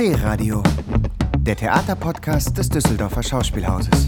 D-Radio, 0.00 0.62
der 1.40 1.56
Theaterpodcast 1.56 2.56
des 2.56 2.70
Düsseldorfer 2.70 3.22
Schauspielhauses. 3.22 4.06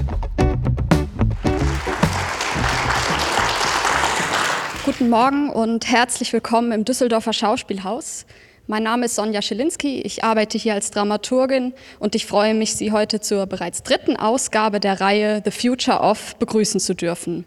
Guten 4.86 5.10
Morgen 5.10 5.50
und 5.50 5.86
herzlich 5.86 6.32
willkommen 6.32 6.72
im 6.72 6.86
Düsseldorfer 6.86 7.34
Schauspielhaus. 7.34 8.24
Mein 8.66 8.84
Name 8.84 9.04
ist 9.04 9.16
Sonja 9.16 9.42
Schilinski, 9.42 10.00
ich 10.00 10.24
arbeite 10.24 10.56
hier 10.56 10.72
als 10.72 10.92
Dramaturgin 10.92 11.74
und 11.98 12.14
ich 12.14 12.24
freue 12.24 12.54
mich, 12.54 12.74
Sie 12.74 12.90
heute 12.90 13.20
zur 13.20 13.44
bereits 13.44 13.82
dritten 13.82 14.16
Ausgabe 14.16 14.80
der 14.80 14.98
Reihe 14.98 15.42
The 15.44 15.50
Future 15.50 16.00
of 16.00 16.36
begrüßen 16.36 16.80
zu 16.80 16.94
dürfen. 16.94 17.44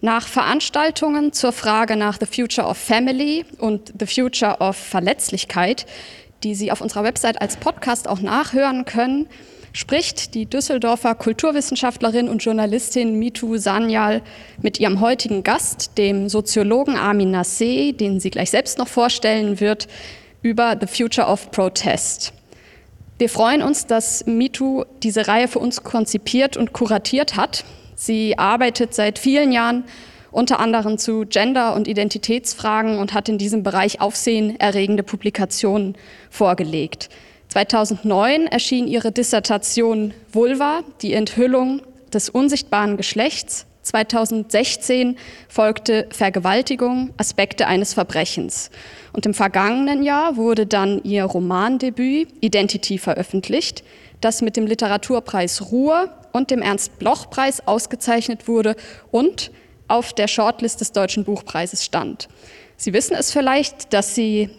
Nach 0.00 0.26
Veranstaltungen 0.26 1.34
zur 1.34 1.52
Frage 1.52 1.96
nach 1.96 2.16
The 2.18 2.24
Future 2.24 2.66
of 2.66 2.78
Family 2.78 3.44
und 3.58 3.92
The 4.00 4.06
Future 4.06 4.60
of 4.60 4.78
Verletzlichkeit, 4.78 5.84
die 6.42 6.54
Sie 6.54 6.72
auf 6.72 6.80
unserer 6.80 7.04
Website 7.04 7.40
als 7.40 7.56
Podcast 7.56 8.08
auch 8.08 8.20
nachhören 8.20 8.84
können, 8.84 9.28
spricht 9.72 10.34
die 10.34 10.46
Düsseldorfer 10.46 11.14
Kulturwissenschaftlerin 11.14 12.28
und 12.28 12.42
Journalistin 12.42 13.18
Mitu 13.18 13.56
Sanyal 13.56 14.22
mit 14.62 14.80
ihrem 14.80 15.00
heutigen 15.00 15.42
Gast, 15.42 15.96
dem 15.96 16.28
Soziologen 16.28 16.96
Armin 16.96 17.30
Nasseh, 17.30 17.92
den 17.92 18.20
sie 18.20 18.30
gleich 18.30 18.50
selbst 18.50 18.78
noch 18.78 18.88
vorstellen 18.88 19.60
wird, 19.60 19.86
über 20.42 20.76
The 20.80 20.86
Future 20.86 21.26
of 21.26 21.50
Protest. 21.50 22.32
Wir 23.18 23.28
freuen 23.28 23.62
uns, 23.62 23.86
dass 23.86 24.24
Mitu 24.26 24.84
diese 25.02 25.28
Reihe 25.28 25.46
für 25.46 25.58
uns 25.58 25.82
konzipiert 25.84 26.56
und 26.56 26.72
kuratiert 26.72 27.36
hat. 27.36 27.64
Sie 27.94 28.38
arbeitet 28.38 28.94
seit 28.94 29.18
vielen 29.18 29.52
Jahren 29.52 29.84
unter 30.30 30.60
anderem 30.60 30.98
zu 30.98 31.24
Gender- 31.26 31.74
und 31.74 31.88
Identitätsfragen 31.88 32.98
und 32.98 33.14
hat 33.14 33.28
in 33.28 33.38
diesem 33.38 33.62
Bereich 33.62 34.00
aufsehenerregende 34.00 35.02
Publikationen 35.02 35.96
vorgelegt. 36.30 37.08
2009 37.48 38.46
erschien 38.46 38.86
ihre 38.86 39.10
Dissertation 39.10 40.14
Vulva, 40.32 40.82
die 41.02 41.14
Enthüllung 41.14 41.82
des 42.12 42.28
unsichtbaren 42.28 42.96
Geschlechts. 42.96 43.66
2016 43.82 45.16
folgte 45.48 46.06
Vergewaltigung, 46.10 47.10
Aspekte 47.16 47.66
eines 47.66 47.94
Verbrechens. 47.94 48.70
Und 49.12 49.26
im 49.26 49.34
vergangenen 49.34 50.02
Jahr 50.02 50.36
wurde 50.36 50.66
dann 50.66 51.02
ihr 51.02 51.24
Romandebüt 51.24 52.28
Identity 52.40 52.98
veröffentlicht, 52.98 53.82
das 54.20 54.42
mit 54.42 54.56
dem 54.56 54.66
Literaturpreis 54.66 55.72
Ruhr 55.72 56.10
und 56.32 56.50
dem 56.50 56.62
Ernst-Bloch-Preis 56.62 57.66
ausgezeichnet 57.66 58.46
wurde 58.46 58.76
und 59.10 59.50
auf 59.90 60.12
der 60.12 60.28
Shortlist 60.28 60.80
des 60.80 60.92
Deutschen 60.92 61.24
Buchpreises 61.24 61.84
stand. 61.84 62.28
Sie 62.76 62.92
wissen 62.92 63.14
es 63.14 63.32
vielleicht, 63.32 63.92
dass 63.92 64.14
Sie 64.14 64.50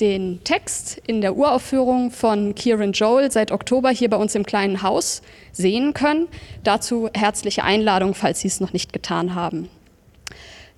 den 0.00 0.42
Text 0.42 1.00
in 1.06 1.20
der 1.20 1.36
Uraufführung 1.36 2.10
von 2.10 2.54
Kieran 2.54 2.92
Joel 2.92 3.30
seit 3.30 3.52
Oktober 3.52 3.90
hier 3.90 4.10
bei 4.10 4.16
uns 4.16 4.34
im 4.34 4.44
kleinen 4.44 4.82
Haus 4.82 5.22
sehen 5.52 5.94
können. 5.94 6.28
Dazu 6.64 7.08
herzliche 7.14 7.62
Einladung, 7.62 8.14
falls 8.14 8.40
Sie 8.40 8.48
es 8.48 8.60
noch 8.60 8.72
nicht 8.72 8.92
getan 8.92 9.34
haben. 9.34 9.68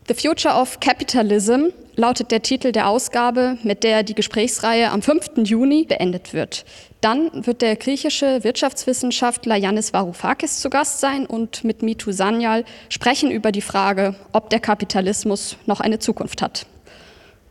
The 0.09 0.15
Future 0.15 0.55
of 0.55 0.81
Capitalism 0.81 1.69
lautet 1.97 2.31
der 2.31 2.43
Titel 2.43 2.73
der 2.73 2.89
Ausgabe, 2.89 3.57
mit 3.63 3.85
der 3.85 4.03
die 4.03 4.15
Gesprächsreihe 4.15 4.91
am 4.91 5.01
5. 5.01 5.31
Juni 5.45 5.85
beendet 5.85 6.35
wird. 6.35 6.67
Dann 7.05 7.45
wird 7.45 7.61
der 7.61 7.77
griechische 7.77 8.45
Wirtschaftswissenschaftler 8.45 9.57
Yannis 9.57 9.93
Varoufakis 9.93 10.61
zu 10.61 10.71
Gast 10.71 11.01
sein 11.01 11.27
und 11.27 11.63
mit 11.63 11.83
Mitu 11.83 12.13
Sanyal 12.13 12.65
sprechen 12.89 13.31
über 13.31 13.53
die 13.53 13.61
Frage, 13.61 14.15
ob 14.33 14.49
der 14.49 14.59
Kapitalismus 14.59 15.59
noch 15.67 15.81
eine 15.81 15.99
Zukunft 15.99 16.41
hat. 16.41 16.65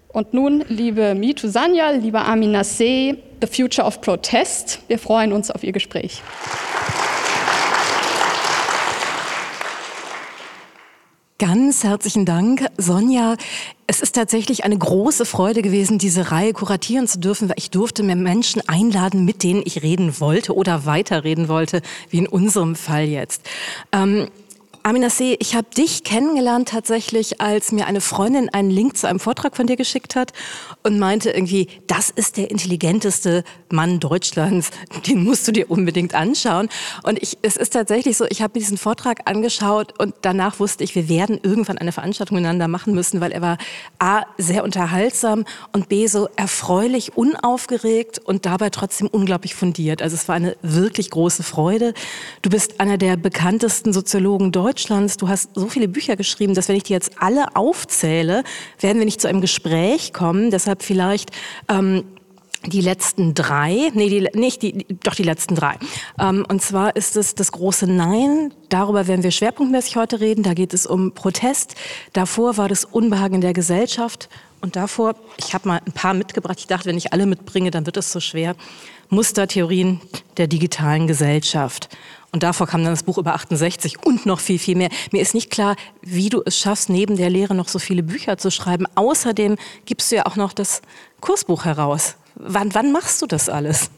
Und 0.08 0.34
nun, 0.34 0.66
liebe 0.70 1.14
Mitu 1.14 1.50
Sanyal, 1.50 2.00
lieber 2.00 2.26
Amin 2.26 2.54
Nasseh, 2.54 3.16
The 3.42 3.48
Future 3.48 3.86
of 3.86 4.02
Protest. 4.02 4.80
Wir 4.88 4.98
freuen 4.98 5.32
uns 5.32 5.52
auf 5.52 5.64
Ihr 5.64 5.72
Gespräch. 5.72 6.24
Ganz 11.44 11.84
herzlichen 11.84 12.24
Dank, 12.24 12.68
Sonja. 12.78 13.36
Es 13.86 14.00
ist 14.00 14.16
tatsächlich 14.16 14.64
eine 14.64 14.78
große 14.78 15.26
Freude 15.26 15.62
gewesen, 15.62 15.98
diese 15.98 16.32
Reihe 16.32 16.54
kuratieren 16.54 17.06
zu 17.06 17.20
dürfen, 17.20 17.50
weil 17.50 17.58
ich 17.58 17.70
durfte 17.70 18.02
mir 18.02 18.16
Menschen 18.16 18.62
einladen, 18.70 19.26
mit 19.26 19.44
denen 19.44 19.62
ich 19.66 19.84
reden 19.84 20.22
wollte 20.22 20.56
oder 20.56 20.86
weiterreden 20.86 21.50
wollte, 21.50 21.82
wie 22.10 22.20
in 22.20 22.28
unserem 22.28 22.78
Fall 22.78 23.04
jetzt. 23.04 23.42
Ähm, 23.92 24.30
Amina 24.86 25.08
C., 25.08 25.38
ich 25.40 25.56
habe 25.56 25.68
dich 25.78 26.04
kennengelernt 26.04 26.68
tatsächlich, 26.68 27.40
als 27.40 27.72
mir 27.72 27.88
eine 27.88 28.02
Freundin 28.02 28.50
einen 28.50 28.70
Link 28.70 28.98
zu 28.98 29.08
einem 29.08 29.22
Vortrag 29.22 29.56
von 29.56 29.66
dir 29.66 29.78
geschickt 29.78 30.18
hat 30.18 30.34
und 30.84 31.00
meinte 31.00 31.30
irgendwie, 31.30 31.70
das 31.88 32.10
ist 32.10 32.36
der 32.36 32.52
intelligenteste 32.52 33.46
Mann 33.72 34.02
Deutschlands, 34.02 34.72
den 35.08 35.24
musst 35.24 35.48
du 35.48 35.54
dir 35.54 35.72
unbedingt 35.72 36.14
anschauen. 36.14 36.68
Und 37.04 37.24
ich, 37.24 37.38
es 37.44 37.56
ist 37.56 37.70
tatsächlich 37.72 38.18
so, 38.18 38.26
ich 38.30 38.42
habe 38.42 38.52
mir 38.56 38.60
diesen 38.60 38.78
Vortrag 38.78 39.22
angeschaut 39.24 39.98
und 40.02 40.16
danach 40.22 40.60
wusste 40.60 40.84
ich, 40.84 40.96
wir 40.96 41.08
werden 41.08 41.40
irgendwann 41.42 41.78
eine 41.78 41.94
Veranstaltung 41.94 42.36
miteinander 42.36 42.68
machen 42.68 42.94
müssen, 42.94 43.22
weil 43.22 43.32
er 43.32 43.42
war 43.42 43.58
A, 44.00 44.24
sehr 44.38 44.66
unterhaltsam 44.66 45.46
und 45.72 45.88
B, 45.88 46.08
so 46.08 46.28
erfreulich, 46.36 47.16
unaufgeregt 47.16 48.20
und 48.20 48.46
dabei 48.46 48.70
trotzdem 48.70 49.08
unglaublich 49.08 49.56
fundiert. 49.56 50.02
Also 50.02 50.16
es 50.16 50.28
war 50.28 50.36
eine 50.36 50.58
wirklich 50.62 51.10
große 51.10 51.44
Freude. 51.44 51.94
Du 52.42 52.50
bist 52.50 52.82
einer 52.82 52.98
der 52.98 53.16
bekanntesten 53.16 53.94
Soziologen 53.94 54.52
Deutschlands 54.52 54.73
Deutschlands. 54.74 55.18
Du 55.18 55.28
hast 55.28 55.52
so 55.54 55.68
viele 55.68 55.88
Bücher 55.88 56.16
geschrieben, 56.16 56.56
dass 56.56 56.68
wenn 56.68 56.76
ich 56.76 56.84
die 56.84 56.94
jetzt 56.94 57.12
alle 57.20 57.56
aufzähle, 57.56 58.44
werden 58.80 58.98
wir 58.98 59.06
nicht 59.06 59.22
zu 59.22 59.28
einem 59.28 59.40
Gespräch 59.40 60.14
kommen. 60.14 60.50
Deshalb 60.50 60.82
vielleicht 60.82 61.30
ähm, 61.70 62.06
die 62.66 62.82
letzten 62.82 63.34
drei, 63.34 63.92
nee, 63.94 64.10
die, 64.10 64.30
nicht 64.38 64.62
die, 64.62 64.86
doch 65.04 65.16
die 65.16 65.24
letzten 65.24 65.56
drei. 65.56 65.76
Ähm, 66.20 66.46
und 66.48 66.62
zwar 66.62 66.96
ist 66.96 67.16
es 67.16 67.36
das 67.36 67.52
große 67.52 67.88
Nein. 67.88 68.54
Darüber 68.70 69.08
werden 69.08 69.24
wir 69.24 69.32
schwerpunktmäßig 69.32 69.96
heute 69.96 70.20
reden. 70.20 70.44
Da 70.44 70.54
geht 70.54 70.74
es 70.74 70.86
um 70.86 71.12
Protest. 71.12 71.76
Davor 72.14 72.58
war 72.58 72.70
das 72.70 72.86
Unbehagen 72.86 73.36
in 73.36 73.42
der 73.42 73.54
Gesellschaft. 73.54 74.30
Und 74.62 74.78
davor, 74.78 75.16
ich 75.38 75.54
habe 75.54 75.68
mal 75.68 75.82
ein 75.86 75.92
paar 75.92 76.14
mitgebracht. 76.14 76.58
Ich 76.60 76.68
dachte, 76.68 76.86
wenn 76.86 76.98
ich 76.98 77.12
alle 77.12 77.26
mitbringe, 77.26 77.70
dann 77.70 77.86
wird 77.86 77.98
es 77.98 78.12
so 78.12 78.22
schwer. 78.22 78.56
Mustertheorien 79.10 80.00
der 80.38 80.48
digitalen 80.48 81.06
Gesellschaft. 81.08 81.90
Und 82.32 82.42
davor 82.42 82.66
kam 82.66 82.84
dann 82.84 82.94
das 82.94 83.04
Buch 83.04 83.20
über 83.20 83.36
68 83.36 84.04
und 84.04 84.26
noch 84.26 84.40
viel, 84.40 84.58
viel 84.58 84.76
mehr. 84.76 84.90
Mir 85.12 85.22
ist 85.22 85.36
nicht 85.36 85.52
klar, 85.52 85.76
wie 86.02 86.30
du 86.30 86.42
es 86.46 86.58
schaffst, 86.58 86.90
neben 86.90 87.16
der 87.16 87.30
Lehre 87.30 87.54
noch 87.54 87.68
so 87.68 87.78
viele 87.78 88.02
Bücher 88.02 88.38
zu 88.38 88.50
schreiben. 88.50 88.88
Außerdem 88.96 89.56
gibst 89.86 90.12
du 90.12 90.16
ja 90.16 90.26
auch 90.26 90.36
noch 90.36 90.54
das 90.54 90.82
Kursbuch 91.22 91.66
heraus. 91.66 92.16
Wann, 92.36 92.74
wann 92.74 92.92
machst 92.92 93.22
du 93.22 93.28
das 93.28 93.50
alles? 93.50 93.90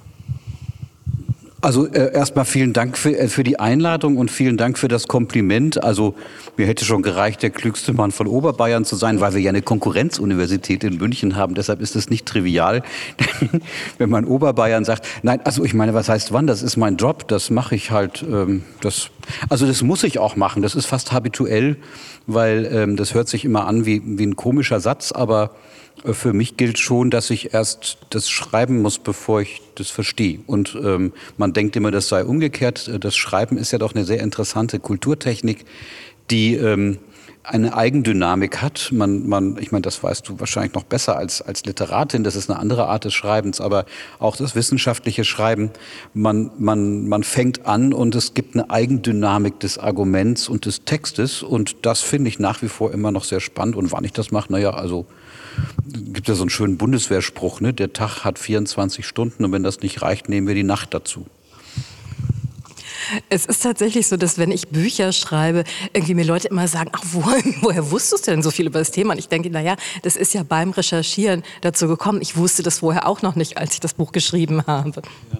Also 1.66 1.88
äh, 1.88 2.14
erstmal 2.14 2.46
vielen 2.46 2.74
Dank 2.74 2.96
für, 2.96 3.18
äh, 3.18 3.28
für 3.28 3.44
die 3.44 3.60
Einladung 3.60 4.18
und 4.18 4.30
vielen 4.30 4.56
Dank 4.56 4.78
für 4.78 4.88
das 4.88 5.08
Kompliment. 5.08 5.84
Also 5.84 6.14
mir 6.58 6.68
hätte 6.68 6.86
schon 6.86 7.02
gereicht, 7.02 7.42
der 7.42 7.50
klügste 7.50 7.92
Mann 7.92 8.12
von 8.12 8.28
Oberbayern 8.28 8.86
zu 8.86 8.96
sein, 8.96 9.20
weil 9.20 9.34
wir 9.34 9.42
ja 9.42 9.50
eine 9.50 9.64
Konkurrenzuniversität 9.64 10.84
in 10.84 10.98
München 10.98 11.36
haben. 11.36 11.56
Deshalb 11.56 11.82
ist 11.82 11.96
es 11.96 12.08
nicht 12.12 12.28
trivial, 12.28 12.84
wenn 13.98 14.12
man 14.12 14.26
Oberbayern 14.26 14.86
sagt. 14.86 15.08
Nein, 15.24 15.40
also 15.44 15.64
ich 15.64 15.74
meine, 15.74 15.96
was 15.96 16.08
heißt 16.08 16.32
wann? 16.34 16.46
Das 16.46 16.62
ist 16.62 16.78
mein 16.78 16.98
Job, 16.98 17.28
das 17.30 17.50
mache 17.50 17.74
ich 17.74 17.90
halt. 17.90 18.22
Ähm, 18.22 18.62
das, 18.82 19.10
also 19.50 19.66
das 19.66 19.82
muss 19.82 20.04
ich 20.04 20.20
auch 20.20 20.36
machen. 20.36 20.62
Das 20.62 20.76
ist 20.76 20.86
fast 20.86 21.12
habituell, 21.12 21.78
weil 22.28 22.70
ähm, 22.72 22.96
das 22.96 23.14
hört 23.14 23.28
sich 23.28 23.46
immer 23.46 23.68
an 23.68 23.86
wie, 23.86 24.02
wie 24.04 24.26
ein 24.26 24.36
komischer 24.36 24.80
Satz, 24.80 25.12
aber 25.12 25.52
für 26.04 26.34
mich 26.34 26.58
gilt 26.58 26.78
schon, 26.78 27.10
dass 27.10 27.30
ich 27.30 27.54
erst 27.54 27.98
das 28.10 28.30
schreiben 28.30 28.82
muss, 28.82 29.00
bevor 29.00 29.42
ich 29.42 29.62
das 29.76 29.90
verstehe. 29.90 30.40
Und 30.46 30.78
ähm, 30.84 31.14
man 31.38 31.54
denkt 31.54 31.76
immer, 31.76 31.92
das 31.92 32.10
sei 32.10 32.26
umgekehrt. 32.26 32.92
Das 33.00 33.16
Schreiben 33.16 33.58
ist 33.58 33.72
ja 33.72 33.80
doch 33.80 33.96
eine 33.96 34.06
sehr 34.06 34.20
interessante 34.20 34.80
Kulturtechnik, 34.80 35.66
die 36.30 36.56
ähm, 36.56 37.00
eine 37.48 37.76
Eigendynamik 37.76 38.62
hat. 38.62 38.90
Man, 38.92 39.28
man, 39.28 39.58
ich 39.60 39.72
meine, 39.72 39.82
das 39.84 40.02
weißt 40.02 40.28
du 40.28 40.40
wahrscheinlich 40.40 40.74
noch 40.74 40.84
besser 40.84 41.18
als, 41.18 41.42
als 41.42 41.66
Literatin. 41.66 42.24
Das 42.24 42.36
ist 42.36 42.50
eine 42.50 42.60
andere 42.60 42.88
Art 42.88 43.06
des 43.06 43.14
Schreibens, 43.14 43.62
aber 43.62 43.86
auch 44.20 44.36
das 44.36 44.56
wissenschaftliche 44.56 45.24
Schreiben. 45.24 45.72
Man, 46.14 46.52
man, 46.58 47.08
man 47.08 47.24
fängt 47.24 47.66
an 47.66 47.94
und 47.94 48.16
es 48.16 48.34
gibt 48.34 48.56
eine 48.56 48.70
Eigendynamik 48.70 49.60
des 49.60 49.78
Arguments 49.78 50.50
und 50.50 50.66
des 50.66 50.86
Textes. 50.86 51.44
Und 51.44 51.86
das 51.86 52.02
finde 52.02 52.30
ich 52.30 52.40
nach 52.40 52.62
wie 52.62 52.70
vor 52.70 52.92
immer 52.94 53.12
noch 53.12 53.24
sehr 53.24 53.40
spannend. 53.40 53.76
Und 53.76 53.92
wann 53.92 54.04
ich 54.04 54.14
das 54.14 54.32
mache, 54.32 54.52
naja, 54.52 54.72
also 54.72 55.06
gibt 56.14 56.28
ja 56.28 56.36
so 56.36 56.44
einen 56.44 56.50
schönen 56.50 56.78
Bundeswehrspruch, 56.78 57.62
ne? 57.62 57.74
der 57.74 57.94
Tag 57.94 58.24
hat 58.24 58.40
24 58.40 59.06
Stunden 59.06 59.46
und 59.46 59.52
wenn 59.52 59.64
das 59.64 59.80
nicht 59.80 60.02
reicht, 60.02 60.30
nehmen 60.30 60.48
wir 60.48 60.56
die 60.56 60.64
Nacht 60.64 60.94
dazu. 60.94 61.26
Es 63.30 63.46
ist 63.46 63.64
tatsächlich 63.64 64.08
so, 64.08 64.18
dass 64.18 64.38
wenn 64.38 64.52
ich 64.52 64.70
Bücher 64.70 65.12
schreibe, 65.12 65.64
irgendwie 65.94 66.16
mir 66.16 66.26
Leute 66.26 66.48
immer 66.48 66.68
sagen, 66.68 66.90
ach, 66.94 67.04
woher, 67.12 67.44
woher 67.62 67.92
wusstest 67.92 68.28
du 68.28 68.32
denn 68.32 68.42
so 68.42 68.52
viel 68.52 68.68
über 68.68 68.80
das 68.80 68.92
Thema? 68.92 69.14
Und 69.14 69.20
ich 69.20 69.30
denke, 69.30 69.50
naja, 69.50 69.76
das 70.04 70.16
ist 70.16 70.34
ja 70.34 70.44
beim 70.44 70.72
Recherchieren 70.72 71.44
dazu 71.62 71.88
gekommen. 71.88 72.22
Ich 72.22 72.38
wusste 72.38 72.64
das 72.64 72.80
vorher 72.80 73.08
auch 73.08 73.22
noch 73.22 73.36
nicht, 73.36 73.58
als 73.58 73.74
ich 73.74 73.80
das 73.80 73.94
Buch 73.94 74.12
geschrieben 74.12 74.66
habe. 74.68 75.02
Ja. 75.32 75.40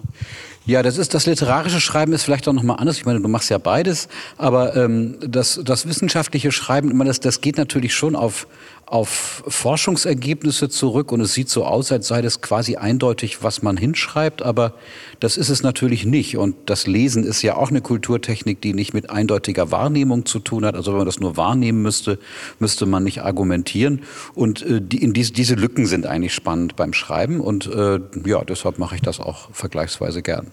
Ja, 0.66 0.82
das 0.82 0.98
ist 0.98 1.14
das 1.14 1.26
literarische 1.26 1.80
Schreiben 1.80 2.12
ist 2.12 2.24
vielleicht 2.24 2.48
auch 2.48 2.52
noch 2.52 2.64
mal 2.64 2.74
anders. 2.74 2.96
Ich 2.98 3.06
meine, 3.06 3.20
du 3.20 3.28
machst 3.28 3.50
ja 3.50 3.58
beides, 3.58 4.08
aber 4.36 4.74
ähm, 4.74 5.16
das, 5.20 5.60
das 5.64 5.86
wissenschaftliche 5.86 6.50
Schreiben, 6.50 6.98
das, 7.06 7.20
das 7.20 7.40
geht 7.40 7.56
natürlich 7.56 7.94
schon 7.94 8.16
auf 8.16 8.48
auf 8.86 9.42
Forschungsergebnisse 9.48 10.68
zurück 10.68 11.10
und 11.10 11.20
es 11.20 11.34
sieht 11.34 11.48
so 11.48 11.64
aus, 11.64 11.90
als 11.90 12.06
sei 12.06 12.22
das 12.22 12.40
quasi 12.40 12.76
eindeutig, 12.76 13.42
was 13.42 13.60
man 13.62 13.76
hinschreibt, 13.76 14.42
aber 14.42 14.74
das 15.18 15.36
ist 15.36 15.48
es 15.48 15.64
natürlich 15.64 16.06
nicht. 16.06 16.36
Und 16.36 16.54
das 16.66 16.86
Lesen 16.86 17.24
ist 17.24 17.42
ja 17.42 17.56
auch 17.56 17.70
eine 17.70 17.80
Kulturtechnik, 17.80 18.60
die 18.60 18.74
nicht 18.74 18.94
mit 18.94 19.10
eindeutiger 19.10 19.72
Wahrnehmung 19.72 20.24
zu 20.24 20.38
tun 20.38 20.64
hat. 20.64 20.76
Also 20.76 20.92
wenn 20.92 20.98
man 20.98 21.06
das 21.06 21.18
nur 21.18 21.36
wahrnehmen 21.36 21.82
müsste, 21.82 22.20
müsste 22.60 22.86
man 22.86 23.02
nicht 23.02 23.22
argumentieren. 23.22 24.02
Und 24.34 24.62
äh, 24.62 24.80
die, 24.80 25.02
in 25.02 25.12
diese, 25.12 25.32
diese 25.32 25.56
Lücken 25.56 25.86
sind 25.86 26.06
eigentlich 26.06 26.34
spannend 26.34 26.76
beim 26.76 26.92
Schreiben 26.92 27.40
und 27.40 27.66
äh, 27.66 27.98
ja, 28.24 28.44
deshalb 28.44 28.78
mache 28.78 28.94
ich 28.94 29.02
das 29.02 29.18
auch 29.18 29.48
vergleichsweise 29.52 30.22
gern. 30.22 30.46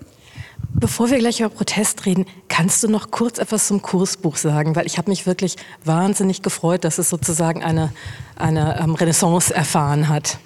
Bevor 0.75 1.11
wir 1.11 1.17
gleich 1.19 1.39
über 1.39 1.49
Protest 1.49 2.05
reden, 2.05 2.25
kannst 2.47 2.83
du 2.83 2.87
noch 2.87 3.11
kurz 3.11 3.37
etwas 3.37 3.67
zum 3.67 3.81
Kursbuch 3.81 4.37
sagen? 4.37 4.75
Weil 4.75 4.85
ich 4.85 4.97
habe 4.97 5.09
mich 5.09 5.25
wirklich 5.25 5.55
wahnsinnig 5.85 6.41
gefreut, 6.41 6.83
dass 6.83 6.97
es 6.97 7.09
sozusagen 7.09 7.63
eine, 7.63 7.93
eine 8.35 8.79
ähm, 8.79 8.95
Renaissance 8.95 9.53
erfahren 9.53 10.09
hat. 10.09 10.39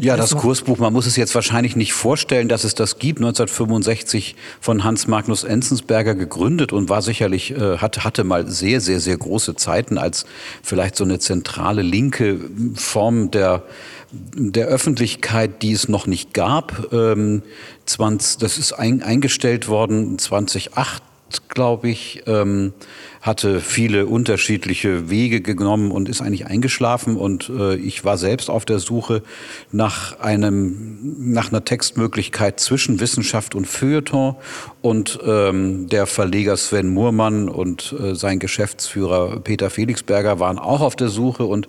ja, 0.00 0.16
das 0.16 0.36
Kursbuch, 0.36 0.78
man 0.78 0.92
muss 0.92 1.06
es 1.06 1.16
jetzt 1.16 1.34
wahrscheinlich 1.34 1.76
nicht 1.76 1.92
vorstellen, 1.92 2.48
dass 2.48 2.64
es 2.64 2.74
das 2.74 2.98
gibt. 2.98 3.18
1965 3.20 4.36
von 4.60 4.84
Hans 4.84 5.06
Magnus 5.06 5.44
Enzensberger 5.44 6.14
gegründet 6.14 6.72
und 6.72 6.88
war 6.88 7.02
sicherlich, 7.02 7.52
äh, 7.52 7.78
hat, 7.78 8.04
hatte 8.04 8.22
mal 8.22 8.46
sehr, 8.48 8.80
sehr, 8.80 9.00
sehr 9.00 9.16
große 9.16 9.56
Zeiten 9.56 9.98
als 9.98 10.26
vielleicht 10.62 10.96
so 10.96 11.04
eine 11.04 11.18
zentrale 11.18 11.82
linke 11.82 12.38
Form 12.74 13.30
der 13.30 13.64
der 14.12 14.66
Öffentlichkeit, 14.66 15.62
die 15.62 15.72
es 15.72 15.88
noch 15.88 16.06
nicht 16.06 16.34
gab. 16.34 16.92
Ähm, 16.92 17.42
20, 17.86 18.38
das 18.38 18.58
ist 18.58 18.72
ein, 18.72 19.02
eingestellt 19.02 19.68
worden 19.68 20.18
2008 20.18 21.02
glaube 21.48 21.88
ich, 21.88 22.22
ähm, 22.26 22.72
hatte 23.20 23.60
viele 23.60 24.06
unterschiedliche 24.06 25.10
Wege 25.10 25.40
genommen 25.40 25.90
und 25.90 26.08
ist 26.08 26.22
eigentlich 26.22 26.46
eingeschlafen. 26.46 27.16
Und 27.16 27.50
äh, 27.50 27.76
ich 27.76 28.04
war 28.04 28.18
selbst 28.18 28.50
auf 28.50 28.64
der 28.64 28.78
Suche 28.78 29.22
nach 29.70 30.18
einem, 30.20 31.32
nach 31.32 31.50
einer 31.50 31.64
Textmöglichkeit 31.64 32.60
zwischen 32.60 33.00
Wissenschaft 33.00 33.54
und 33.54 33.66
Feuilleton. 33.66 34.36
Und 34.82 35.18
ähm, 35.24 35.88
der 35.88 36.06
Verleger 36.06 36.56
Sven 36.56 36.88
Murmann 36.88 37.48
und 37.48 37.94
äh, 38.00 38.14
sein 38.14 38.38
Geschäftsführer 38.38 39.40
Peter 39.40 39.70
Felixberger 39.70 40.40
waren 40.40 40.58
auch 40.58 40.80
auf 40.80 40.96
der 40.96 41.08
Suche 41.08 41.44
und 41.44 41.68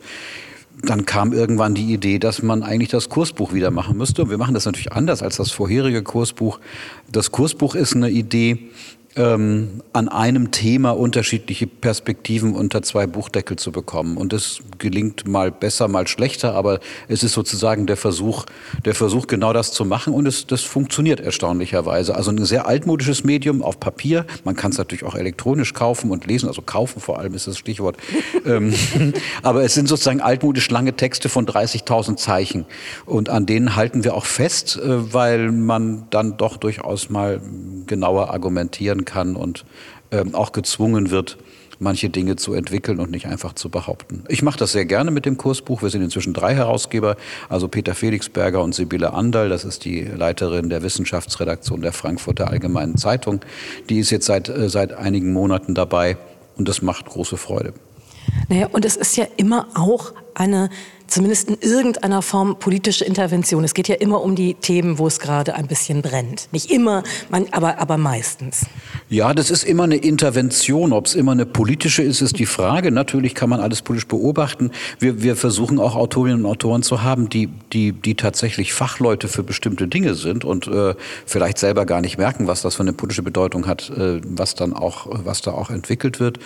dann 0.84 1.06
kam 1.06 1.32
irgendwann 1.34 1.76
die 1.76 1.94
Idee, 1.94 2.18
dass 2.18 2.42
man 2.42 2.64
eigentlich 2.64 2.90
das 2.90 3.10
Kursbuch 3.10 3.54
wieder 3.54 3.72
machen 3.72 3.98
müsste. 3.98 4.24
Und 4.24 4.30
wir 4.30 4.38
machen 4.38 4.54
das 4.54 4.66
natürlich 4.66 4.92
anders 4.92 5.22
als 5.22 5.38
das 5.38 5.52
vorherige 5.52 6.02
Kursbuch. 6.02 6.60
Das 7.12 7.32
Kursbuch 7.32 7.76
ist 7.76 7.96
eine 7.96 8.10
Idee, 8.10 8.70
ähm, 9.16 9.82
an 9.94 10.08
einem 10.08 10.52
Thema 10.52 10.92
unterschiedliche 10.92 11.68
Perspektiven 11.68 12.56
unter 12.56 12.82
zwei 12.82 13.08
Buchdeckel 13.08 13.58
zu 13.58 13.72
bekommen. 13.72 14.18
Und 14.18 14.32
das 14.32 14.60
gelingt 14.78 15.28
mal 15.28 15.52
besser, 15.52 15.88
mal 15.88 16.08
schlechter, 16.08 16.56
aber 16.56 16.80
es 17.08 17.24
ist 17.24 17.34
sozusagen 17.34 17.88
der 17.88 17.98
Versuch, 17.98 18.46
der 18.86 18.96
Versuch, 18.96 19.28
genau 19.28 19.52
das 19.54 19.72
zu 19.72 19.84
machen 19.84 20.14
und 20.14 20.28
es, 20.28 20.48
das 20.48 20.62
funktioniert 20.62 21.20
erstaunlicherweise. 21.20 22.16
Also 22.16 22.32
ein 22.32 22.46
sehr 22.46 22.68
altmodisches 22.68 23.24
Medium 23.24 23.62
auf 23.62 23.80
Papier. 23.80 24.26
Man 24.46 24.56
kann 24.56 24.72
es 24.72 24.78
natürlich 24.78 25.04
auch 25.04 25.16
elektronisch 25.16 25.74
kaufen 25.74 26.12
und 26.12 26.26
lesen, 26.26 26.48
also 26.48 26.62
kaufen 26.62 27.02
vor 27.02 27.20
allem 27.20 27.34
ist 27.34 27.48
das 27.48 27.58
Stichwort. 27.58 27.98
ähm, 28.46 28.74
aber 29.44 29.64
es 29.64 29.74
sind 29.74 29.88
sozusagen 29.88 30.22
altmodisch 30.22 30.70
lange 30.70 30.96
Texte 30.96 31.28
von 31.28 31.46
30.000 31.46 32.16
Zeichen 32.16 32.66
und 33.06 33.30
an 33.30 33.46
denen 33.46 33.76
halten 33.76 34.04
wir 34.04 34.14
auch 34.14 34.26
fest, 34.26 34.78
äh, 34.78 35.14
weil 35.14 35.52
man 35.52 36.08
dann 36.12 36.38
doch 36.38 36.58
durchaus 36.58 37.10
mal 37.10 37.42
genauer 37.88 38.30
argumentieren 38.30 39.01
werden 39.02 39.06
kann 39.06 39.36
und 39.36 39.66
ähm, 40.12 40.36
auch 40.36 40.52
gezwungen 40.52 41.12
wird, 41.12 41.38
manche 41.80 42.10
Dinge 42.10 42.36
zu 42.36 42.54
entwickeln 42.54 43.00
und 43.00 43.10
nicht 43.10 43.26
einfach 43.26 43.54
zu 43.54 43.70
behaupten. 43.70 44.24
Ich 44.28 44.44
mache 44.44 44.60
das 44.60 44.72
sehr 44.72 44.86
gerne 44.86 45.10
mit 45.10 45.26
dem 45.26 45.38
Kursbuch. 45.38 45.82
Wir 45.82 45.90
sind 45.90 46.04
inzwischen 46.04 46.34
drei 46.34 46.54
Herausgeber, 46.54 47.16
also 47.50 47.68
Peter 47.68 47.96
Felixberger 47.96 48.62
und 48.62 48.76
Sibylle 48.76 49.14
Andal, 49.14 49.50
das 49.50 49.66
ist 49.66 49.84
die 49.84 50.04
Leiterin 50.04 50.70
der 50.70 50.84
Wissenschaftsredaktion 50.84 51.82
der 51.82 51.92
Frankfurter 51.92 52.50
Allgemeinen 52.50 52.98
Zeitung. 52.98 53.42
Die 53.90 54.00
ist 54.00 54.12
jetzt 54.12 54.28
seit, 54.28 54.48
äh, 54.50 54.70
seit 54.70 54.94
einigen 54.94 55.34
Monaten 55.34 55.74
dabei 55.74 56.18
und 56.56 56.68
das 56.68 56.84
macht 56.84 57.08
große 57.08 57.38
Freude. 57.38 57.74
Naja, 58.48 58.68
und 58.72 58.86
es 58.86 58.96
ist 58.96 59.18
ja 59.18 59.26
immer 59.38 59.68
auch 59.74 60.14
eine 60.36 60.70
zumindest 61.12 61.50
in 61.50 61.58
irgendeiner 61.60 62.22
Form 62.22 62.58
politische 62.58 63.06
Intervention. 63.06 63.64
Es 63.64 63.74
geht 63.74 63.88
ja 63.88 63.96
immer 63.96 64.22
um 64.22 64.36
die 64.36 64.54
Themen, 64.56 64.98
wo 64.98 65.08
es 65.08 65.20
gerade 65.20 65.56
ein 65.56 65.68
bisschen 65.68 66.02
brennt. 66.02 66.48
Nicht 66.52 66.72
immer, 66.72 67.04
man, 67.30 67.48
aber, 67.52 67.80
aber 67.80 67.98
meistens. 67.98 68.66
Ja, 69.10 69.34
das 69.34 69.52
ist 69.52 69.64
immer 69.64 69.84
eine 69.84 69.98
Intervention. 69.98 70.94
Ob 70.94 71.08
es 71.08 71.16
immer 71.16 71.34
eine 71.34 71.46
politische 71.46 72.02
ist, 72.02 72.22
ist 72.22 72.40
die 72.40 72.46
Frage. 72.46 72.92
Natürlich 72.92 73.36
kann 73.36 73.50
man 73.50 73.60
alles 73.60 73.82
politisch 73.82 74.08
beobachten. 74.08 74.72
Wir, 75.00 75.22
wir 75.22 75.36
versuchen 75.36 75.80
auch 75.80 75.96
Autorinnen 75.96 76.46
und 76.46 76.52
Autoren 76.52 76.82
zu 76.82 77.04
haben, 77.04 77.30
die, 77.30 77.50
die, 77.74 77.92
die 77.92 78.16
tatsächlich 78.16 78.74
Fachleute 78.74 79.28
für 79.28 79.44
bestimmte 79.44 79.88
Dinge 79.88 80.16
sind 80.16 80.46
und 80.46 80.68
äh, 80.68 80.96
vielleicht 81.26 81.58
selber 81.58 81.86
gar 81.86 82.02
nicht 82.02 82.18
merken, 82.18 82.48
was 82.48 82.62
das 82.62 82.76
für 82.76 82.84
eine 82.84 82.94
politische 82.94 83.24
Bedeutung 83.24 83.68
hat, 83.68 83.90
äh, 83.90 84.22
was 84.24 84.56
dann 84.56 84.74
auch, 84.74 85.08
was 85.10 85.42
da 85.42 85.52
auch 85.52 85.70
entwickelt 85.70 86.20
wird 86.20 86.40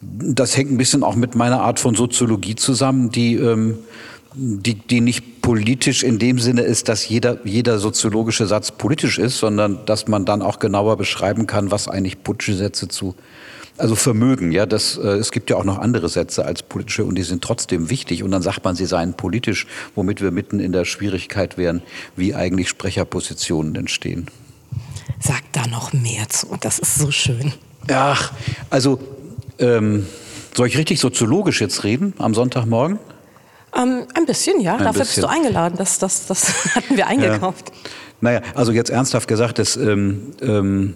das 0.00 0.56
hängt 0.56 0.70
ein 0.70 0.76
bisschen 0.76 1.02
auch 1.02 1.16
mit 1.16 1.34
meiner 1.34 1.60
Art 1.60 1.80
von 1.80 1.94
Soziologie 1.94 2.54
zusammen, 2.54 3.10
die, 3.10 3.34
ähm, 3.34 3.78
die, 4.34 4.74
die 4.74 5.00
nicht 5.00 5.40
politisch 5.40 6.02
in 6.02 6.18
dem 6.18 6.38
Sinne 6.38 6.62
ist, 6.62 6.88
dass 6.88 7.08
jeder, 7.08 7.38
jeder 7.44 7.78
soziologische 7.78 8.46
Satz 8.46 8.72
politisch 8.72 9.18
ist, 9.18 9.38
sondern 9.38 9.86
dass 9.86 10.08
man 10.08 10.24
dann 10.24 10.42
auch 10.42 10.58
genauer 10.58 10.96
beschreiben 10.96 11.46
kann, 11.46 11.70
was 11.70 11.88
eigentlich 11.88 12.22
politische 12.22 12.56
Sätze 12.56 12.88
zu 12.88 13.14
also 13.78 13.94
Vermögen, 13.94 14.52
ja, 14.52 14.64
das, 14.66 14.96
äh, 14.96 15.06
es 15.06 15.32
gibt 15.32 15.50
ja 15.50 15.56
auch 15.56 15.64
noch 15.64 15.78
andere 15.78 16.08
Sätze 16.08 16.44
als 16.44 16.62
politische 16.62 17.04
und 17.04 17.14
die 17.16 17.22
sind 17.22 17.44
trotzdem 17.44 17.90
wichtig 17.90 18.22
und 18.22 18.30
dann 18.30 18.42
sagt 18.42 18.64
man, 18.64 18.74
sie 18.74 18.86
seien 18.86 19.14
politisch, 19.14 19.66
womit 19.94 20.22
wir 20.22 20.30
mitten 20.30 20.60
in 20.60 20.72
der 20.72 20.84
Schwierigkeit 20.84 21.58
wären, 21.58 21.82
wie 22.16 22.34
eigentlich 22.34 22.68
Sprecherpositionen 22.68 23.74
entstehen. 23.76 24.28
Sag 25.20 25.42
da 25.52 25.66
noch 25.66 25.92
mehr 25.92 26.28
zu, 26.28 26.56
das 26.60 26.78
ist 26.78 26.96
so 26.96 27.10
schön. 27.10 27.52
Ach, 27.88 28.32
also 28.70 28.98
ähm, 29.58 30.06
soll 30.54 30.68
ich 30.68 30.78
richtig 30.78 31.00
soziologisch 31.00 31.60
jetzt 31.60 31.84
reden 31.84 32.14
am 32.18 32.34
Sonntagmorgen? 32.34 32.98
Ähm, 33.76 34.06
ein 34.14 34.26
bisschen, 34.26 34.60
ja. 34.60 34.76
Ein 34.76 34.84
Dafür 34.84 35.02
bisschen. 35.02 35.22
bist 35.22 35.22
du 35.22 35.28
eingeladen. 35.28 35.74
Das, 35.76 35.98
das, 35.98 36.26
das 36.26 36.74
hatten 36.74 36.96
wir 36.96 37.06
eingekauft. 37.06 37.70
Ja. 37.70 37.90
Naja, 38.20 38.40
also 38.54 38.72
jetzt 38.72 38.90
ernsthaft 38.90 39.28
gesagt, 39.28 39.58
das, 39.58 39.76
ähm, 39.76 40.32
ähm, 40.40 40.94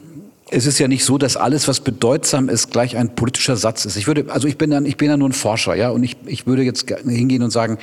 es 0.50 0.66
ist 0.66 0.78
ja 0.78 0.88
nicht 0.88 1.04
so, 1.04 1.16
dass 1.18 1.36
alles, 1.36 1.68
was 1.68 1.80
bedeutsam 1.80 2.48
ist, 2.48 2.70
gleich 2.70 2.96
ein 2.96 3.14
politischer 3.14 3.56
Satz 3.56 3.84
ist. 3.84 3.96
Ich 3.96 4.06
würde, 4.06 4.26
also 4.32 4.48
ich 4.48 4.58
bin 4.58 4.72
ja, 4.72 4.80
ich 4.80 4.96
bin 4.96 5.08
ja 5.08 5.16
nur 5.16 5.28
ein 5.28 5.32
Forscher, 5.32 5.74
ja, 5.74 5.90
und 5.90 6.02
ich, 6.02 6.16
ich 6.26 6.46
würde 6.46 6.62
jetzt 6.62 6.90
hingehen 7.04 7.42
und 7.42 7.50
sagen, 7.50 7.78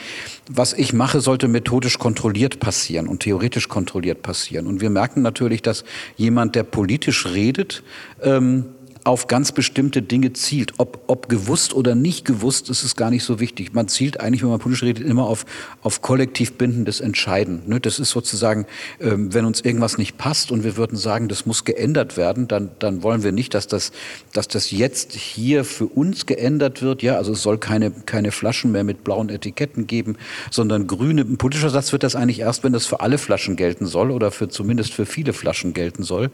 was 0.50 0.74
ich 0.74 0.92
mache, 0.92 1.22
sollte 1.22 1.48
methodisch 1.48 1.98
kontrolliert 1.98 2.60
passieren 2.60 3.08
und 3.08 3.22
theoretisch 3.22 3.69
kontrolliert 3.69 4.22
passieren. 4.22 4.68
Und 4.68 4.81
wir 4.81 4.90
merken 4.90 5.22
natürlich, 5.22 5.62
dass 5.62 5.86
jemand, 6.18 6.56
der 6.56 6.64
politisch 6.64 7.26
redet, 7.28 7.84
ähm, 8.22 8.66
auf 9.07 9.28
ganz 9.28 9.54
bestimmte 9.54 10.02
Dinge 10.02 10.33
zielt. 10.33 10.73
Ob, 10.80 11.06
ob 11.07 11.30
gewusst 11.30 11.73
oder 11.73 11.95
nicht 11.95 12.26
gewusst, 12.26 12.69
ist 12.69 12.83
es 12.83 12.97
gar 12.97 13.09
nicht 13.09 13.23
so 13.23 13.40
wichtig. 13.40 13.73
Man 13.73 13.87
zielt 13.87 14.19
eigentlich, 14.19 14.44
wenn 14.44 14.49
man 14.49 14.59
politisch 14.59 14.83
redet, 14.83 15.07
immer 15.07 15.28
auf, 15.28 15.45
auf 15.81 16.02
kollektiv 16.02 16.57
bindendes 16.57 16.99
Entscheiden. 16.99 17.61
Ne? 17.68 17.80
Das 17.80 17.99
ist 17.99 18.09
sozusagen, 18.09 18.66
ähm, 18.99 19.33
wenn 19.33 19.45
uns 19.45 19.61
irgendwas 19.61 19.97
nicht 19.97 20.18
passt 20.18 20.52
und 20.52 20.66
wir 20.66 20.76
würden 20.76 20.97
sagen, 20.97 21.30
das 21.30 21.45
muss 21.45 21.64
geändert 21.64 22.18
werden, 22.18 22.49
dann, 22.49 22.71
dann 22.80 23.02
wollen 23.02 23.23
wir 23.23 23.31
nicht, 23.31 23.54
dass 23.54 23.68
das, 23.68 23.94
dass 24.33 24.49
das 24.49 24.71
jetzt 24.71 25.14
hier 25.14 25.64
für 25.64 25.85
uns 25.85 26.26
geändert 26.26 26.81
wird. 26.81 27.02
Ja, 27.02 27.16
also 27.16 27.31
es 27.31 27.42
soll 27.42 27.59
keine, 27.59 27.92
keine 27.92 28.33
Flaschen 28.33 28.73
mehr 28.73 28.83
mit 28.83 29.06
blauen 29.06 29.30
Etiketten 29.30 29.87
geben, 29.87 30.18
sondern 30.52 30.85
grüne. 30.85 31.21
Ein 31.21 31.37
politischer 31.37 31.69
Satz 31.69 31.94
wird 31.94 32.04
das 32.04 32.18
eigentlich 32.18 32.42
erst, 32.42 32.66
wenn 32.66 32.73
das 32.73 32.85
für 32.85 32.99
alle 32.99 33.18
Flaschen 33.18 33.56
gelten 33.56 33.85
soll 33.85 34.11
oder 34.11 34.31
für 34.31 34.49
zumindest 34.49 34.94
für 34.94 35.06
viele 35.06 35.31
Flaschen 35.31 35.71
gelten 35.71 36.04
soll. 36.04 36.26
Und 36.26 36.31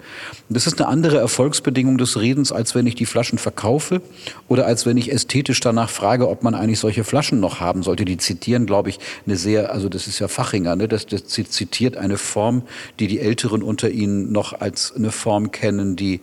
das 0.49 0.65
ist 0.65 0.81
eine 0.81 0.89
andere 0.89 1.19
Erfolgsbedingung 1.19 1.99
des 1.99 2.19
Redens 2.19 2.51
als 2.51 2.62
als 2.63 2.75
wenn 2.75 2.87
ich 2.87 2.95
die 2.95 3.05
Flaschen 3.05 3.39
verkaufe 3.39 4.01
oder 4.47 4.65
als 4.65 4.85
wenn 4.85 4.95
ich 4.95 5.11
ästhetisch 5.11 5.59
danach 5.59 5.89
frage, 5.89 6.29
ob 6.29 6.43
man 6.43 6.55
eigentlich 6.55 6.79
solche 6.79 7.03
Flaschen 7.03 7.41
noch 7.41 7.59
haben 7.59 7.83
sollte. 7.83 8.05
Die 8.05 8.15
zitieren, 8.15 8.65
glaube 8.65 8.89
ich, 8.89 8.99
eine 9.25 9.35
sehr, 9.35 9.73
also 9.73 9.89
das 9.89 10.07
ist 10.07 10.19
ja 10.19 10.29
Fachinger, 10.29 10.77
ne? 10.77 10.87
das, 10.87 11.05
das 11.05 11.25
zitiert 11.25 11.97
eine 11.97 12.15
Form, 12.15 12.61
die 13.01 13.07
die 13.07 13.19
Älteren 13.19 13.63
unter 13.63 13.89
Ihnen 13.89 14.31
noch 14.31 14.61
als 14.61 14.93
eine 14.95 15.11
Form 15.11 15.51
kennen, 15.51 15.97
die 15.97 16.21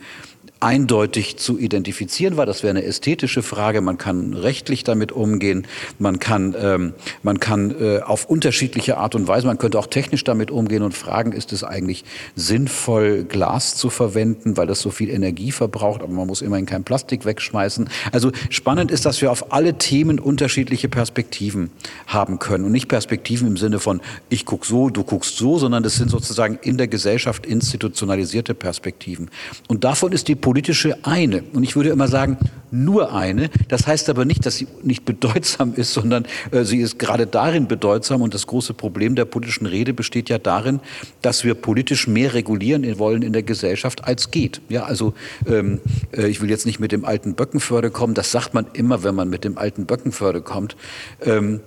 eindeutig 0.60 1.38
zu 1.38 1.58
identifizieren 1.58 2.36
war. 2.36 2.44
Das 2.44 2.62
wäre 2.62 2.70
eine 2.70 2.84
ästhetische 2.84 3.42
Frage. 3.42 3.80
Man 3.80 3.96
kann 3.96 4.34
rechtlich 4.34 4.84
damit 4.84 5.10
umgehen. 5.10 5.66
Man 5.98 6.18
kann, 6.18 6.54
ähm, 6.60 6.92
man 7.22 7.40
kann 7.40 7.74
äh, 7.80 8.00
auf 8.00 8.26
unterschiedliche 8.26 8.98
Art 8.98 9.14
und 9.14 9.26
Weise, 9.26 9.46
man 9.46 9.56
könnte 9.56 9.78
auch 9.78 9.86
technisch 9.86 10.22
damit 10.22 10.50
umgehen 10.50 10.82
und 10.82 10.92
fragen, 10.94 11.32
ist 11.32 11.52
es 11.52 11.64
eigentlich 11.64 12.04
sinnvoll, 12.36 13.24
Glas 13.24 13.74
zu 13.74 13.88
verwenden, 13.88 14.58
weil 14.58 14.66
das 14.66 14.80
so 14.80 14.90
viel 14.90 15.08
Energie 15.08 15.50
verbraucht, 15.50 16.02
aber 16.02 16.12
man 16.12 16.26
muss 16.26 16.42
immerhin 16.42 16.66
kein 16.66 16.84
Plastik 16.84 17.24
wegschmeißen. 17.24 17.88
Also 18.12 18.30
spannend 18.50 18.90
ist, 18.90 19.06
dass 19.06 19.22
wir 19.22 19.32
auf 19.32 19.52
alle 19.52 19.78
Themen 19.78 20.18
unterschiedliche 20.18 20.88
Perspektiven 20.88 21.70
haben 22.06 22.38
können. 22.38 22.64
Und 22.64 22.72
nicht 22.72 22.88
Perspektiven 22.88 23.46
im 23.48 23.56
Sinne 23.56 23.80
von, 23.80 24.02
ich 24.28 24.44
guck 24.44 24.66
so, 24.66 24.90
du 24.90 25.04
guckst 25.04 25.38
so, 25.38 25.58
sondern 25.58 25.82
das 25.82 25.94
sind 25.94 26.10
sozusagen 26.10 26.58
in 26.62 26.76
der 26.76 26.88
Gesellschaft 26.88 27.46
institutionalisierte 27.46 28.54
Perspektiven. 28.54 29.30
Und 29.68 29.84
davon 29.84 30.12
ist 30.12 30.28
die 30.28 30.34
politische 30.50 30.98
eine. 31.04 31.44
Und 31.52 31.62
ich 31.62 31.76
würde 31.76 31.90
immer 31.90 32.08
sagen, 32.08 32.36
nur 32.70 33.12
eine. 33.14 33.50
Das 33.68 33.86
heißt 33.86 34.08
aber 34.10 34.24
nicht, 34.24 34.46
dass 34.46 34.56
sie 34.56 34.66
nicht 34.82 35.04
bedeutsam 35.04 35.74
ist, 35.74 35.92
sondern 35.92 36.26
äh, 36.50 36.64
sie 36.64 36.78
ist 36.78 36.98
gerade 36.98 37.26
darin 37.26 37.68
bedeutsam. 37.68 38.22
Und 38.22 38.34
das 38.34 38.46
große 38.46 38.74
Problem 38.74 39.14
der 39.14 39.24
politischen 39.24 39.66
Rede 39.66 39.92
besteht 39.92 40.28
ja 40.28 40.38
darin, 40.38 40.80
dass 41.22 41.44
wir 41.44 41.54
politisch 41.54 42.06
mehr 42.06 42.34
regulieren 42.34 42.98
wollen 42.98 43.22
in 43.22 43.32
der 43.32 43.42
Gesellschaft, 43.42 44.04
als 44.04 44.30
geht. 44.30 44.60
Ja, 44.68 44.84
also 44.84 45.14
ähm, 45.46 45.80
äh, 46.12 46.26
ich 46.28 46.40
will 46.40 46.50
jetzt 46.50 46.66
nicht 46.66 46.80
mit 46.80 46.92
dem 46.92 47.04
alten 47.04 47.34
Böckenförde 47.34 47.90
kommen. 47.90 48.14
Das 48.14 48.30
sagt 48.30 48.54
man 48.54 48.66
immer, 48.72 49.02
wenn 49.02 49.14
man 49.14 49.28
mit 49.28 49.44
dem 49.44 49.58
alten 49.58 49.86
Böckenförde 49.86 50.40
kommt. 50.40 50.76
Ähm, 51.24 51.60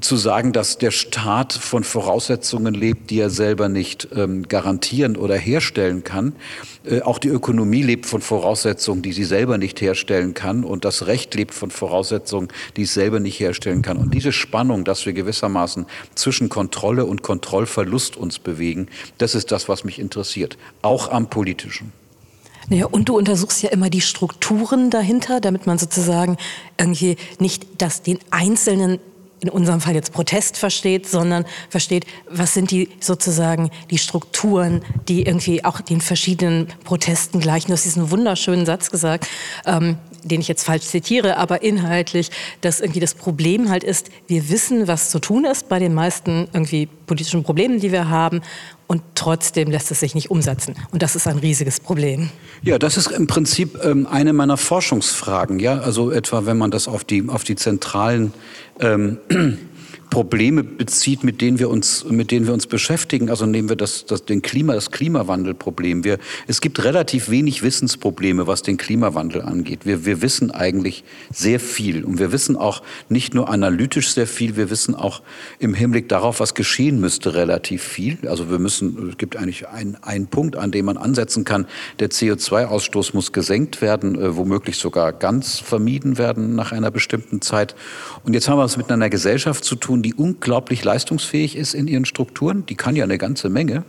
zu 0.00 0.16
sagen, 0.16 0.52
dass 0.52 0.78
der 0.78 0.90
Staat 0.90 1.52
von 1.54 1.82
Voraussetzungen 1.82 2.74
lebt, 2.74 3.10
die 3.10 3.20
er 3.20 3.30
selber 3.30 3.68
nicht 3.68 4.08
ähm, 4.14 4.46
garantieren 4.46 5.16
oder 5.16 5.36
herstellen 5.36 6.04
kann. 6.04 6.34
Äh, 6.84 7.00
auch 7.00 7.18
die 7.18 7.28
Ökonomie 7.28 7.82
lebt 7.82 8.06
von 8.06 8.20
Voraussetzungen, 8.20 9.02
die 9.02 9.12
sie 9.12 9.24
selber 9.24 9.56
nicht 9.56 9.80
herstellen 9.80 10.21
kann. 10.34 10.64
Und 10.64 10.84
das 10.84 11.06
Recht 11.06 11.34
lebt 11.34 11.52
von 11.52 11.70
Voraussetzungen, 11.70 12.48
die 12.76 12.82
es 12.82 12.94
selber 12.94 13.20
nicht 13.20 13.38
herstellen 13.40 13.82
kann. 13.82 13.96
Und 13.96 14.14
diese 14.14 14.32
Spannung, 14.32 14.84
dass 14.84 15.04
wir 15.04 15.12
gewissermaßen 15.12 15.86
zwischen 16.14 16.48
Kontrolle 16.48 17.04
und 17.04 17.22
Kontrollverlust 17.22 18.16
uns 18.16 18.38
bewegen, 18.38 18.86
das 19.18 19.34
ist 19.34 19.50
das, 19.52 19.68
was 19.68 19.84
mich 19.84 19.98
interessiert. 19.98 20.56
Auch 20.82 21.10
am 21.10 21.28
politischen. 21.28 21.92
Naja, 22.68 22.86
und 22.86 23.08
du 23.08 23.18
untersuchst 23.18 23.62
ja 23.62 23.70
immer 23.70 23.90
die 23.90 24.00
Strukturen 24.00 24.90
dahinter, 24.90 25.40
damit 25.40 25.66
man 25.66 25.78
sozusagen 25.78 26.36
irgendwie 26.78 27.16
nicht 27.38 27.66
das 27.82 28.02
den 28.02 28.18
einzelnen 28.30 29.00
in 29.42 29.48
unserem 29.48 29.80
Fall 29.80 29.94
jetzt 29.94 30.12
Protest 30.12 30.56
versteht, 30.56 31.08
sondern 31.08 31.44
versteht, 31.68 32.06
was 32.30 32.54
sind 32.54 32.70
die 32.70 32.88
sozusagen 33.00 33.70
die 33.90 33.98
Strukturen, 33.98 34.82
die 35.08 35.22
irgendwie 35.22 35.64
auch 35.64 35.80
den 35.80 36.00
verschiedenen 36.00 36.68
Protesten 36.84 37.40
gleichen. 37.40 37.66
Du 37.66 37.72
hast 37.72 37.84
diesen 37.84 38.10
wunderschönen 38.12 38.66
Satz 38.66 38.90
gesagt, 38.90 39.26
ähm, 39.66 39.98
den 40.24 40.40
ich 40.40 40.48
jetzt 40.48 40.64
falsch 40.64 40.84
zitiere, 40.84 41.36
aber 41.36 41.62
inhaltlich, 41.62 42.30
dass 42.60 42.80
irgendwie 42.80 43.00
das 43.00 43.14
Problem 43.14 43.68
halt 43.68 43.84
ist, 43.84 44.10
wir 44.26 44.48
wissen, 44.48 44.88
was 44.88 45.10
zu 45.10 45.18
tun 45.18 45.44
ist 45.44 45.68
bei 45.68 45.78
den 45.78 45.94
meisten 45.94 46.48
irgendwie 46.52 46.86
politischen 47.06 47.42
Problemen, 47.42 47.80
die 47.80 47.92
wir 47.92 48.08
haben 48.08 48.42
und 48.86 49.02
trotzdem 49.14 49.70
lässt 49.70 49.90
es 49.90 50.00
sich 50.00 50.14
nicht 50.14 50.30
umsetzen. 50.30 50.74
Und 50.90 51.02
das 51.02 51.16
ist 51.16 51.26
ein 51.26 51.38
riesiges 51.38 51.80
Problem. 51.80 52.28
Ja, 52.62 52.78
das 52.78 52.96
ist 52.96 53.10
im 53.10 53.26
Prinzip 53.26 53.78
ähm, 53.82 54.06
eine 54.06 54.32
meiner 54.32 54.56
Forschungsfragen. 54.56 55.58
Ja, 55.60 55.78
also 55.78 56.10
etwa, 56.10 56.44
wenn 56.46 56.58
man 56.58 56.70
das 56.70 56.88
auf 56.88 57.04
die, 57.04 57.26
auf 57.28 57.44
die 57.44 57.56
zentralen 57.56 58.34
ähm, 58.80 59.18
Probleme 60.12 60.62
bezieht, 60.62 61.24
mit 61.24 61.40
denen 61.40 61.58
wir 61.58 61.70
uns, 61.70 62.04
mit 62.04 62.30
denen 62.30 62.46
wir 62.46 62.52
uns 62.52 62.66
beschäftigen. 62.66 63.30
Also 63.30 63.46
nehmen 63.46 63.70
wir 63.70 63.76
das, 63.76 64.04
das, 64.04 64.26
den 64.26 64.42
Klima, 64.42 64.74
das 64.74 64.90
Klimawandelproblem. 64.90 66.04
Wir, 66.04 66.18
es 66.46 66.60
gibt 66.60 66.84
relativ 66.84 67.30
wenig 67.30 67.62
Wissensprobleme, 67.62 68.46
was 68.46 68.60
den 68.60 68.76
Klimawandel 68.76 69.40
angeht. 69.40 69.86
Wir, 69.86 70.04
wir 70.04 70.20
wissen 70.20 70.50
eigentlich 70.50 71.02
sehr 71.32 71.58
viel 71.58 72.04
und 72.04 72.18
wir 72.18 72.30
wissen 72.30 72.58
auch 72.58 72.82
nicht 73.08 73.32
nur 73.32 73.48
analytisch 73.48 74.12
sehr 74.12 74.26
viel, 74.26 74.56
wir 74.56 74.68
wissen 74.68 74.94
auch 74.94 75.22
im 75.58 75.72
Hinblick 75.72 76.10
darauf, 76.10 76.40
was 76.40 76.52
geschehen 76.52 77.00
müsste, 77.00 77.34
relativ 77.34 77.82
viel. 77.82 78.18
Also 78.28 78.50
wir 78.50 78.58
müssen, 78.58 79.08
es 79.08 79.16
gibt 79.16 79.36
eigentlich 79.36 79.66
einen, 79.68 79.96
einen 80.02 80.26
Punkt, 80.26 80.56
an 80.56 80.72
dem 80.72 80.84
man 80.84 80.98
ansetzen 80.98 81.44
kann. 81.44 81.66
Der 82.00 82.10
CO2-Ausstoß 82.10 83.14
muss 83.14 83.32
gesenkt 83.32 83.80
werden, 83.80 84.20
äh, 84.20 84.36
womöglich 84.36 84.76
sogar 84.76 85.14
ganz 85.14 85.58
vermieden 85.58 86.18
werden 86.18 86.54
nach 86.54 86.70
einer 86.70 86.90
bestimmten 86.90 87.40
Zeit. 87.40 87.74
Und 88.24 88.34
jetzt 88.34 88.50
haben 88.50 88.58
wir 88.58 88.64
es 88.64 88.76
mit 88.76 88.92
einer 88.92 89.08
Gesellschaft 89.08 89.64
zu 89.64 89.74
tun, 89.74 90.01
die 90.02 90.14
unglaublich 90.14 90.84
leistungsfähig 90.84 91.56
ist 91.56 91.74
in 91.74 91.88
ihren 91.88 92.04
Strukturen. 92.04 92.66
Die 92.66 92.74
kann 92.74 92.96
ja 92.96 93.04
eine 93.04 93.18
ganze 93.18 93.48
Menge. 93.48 93.84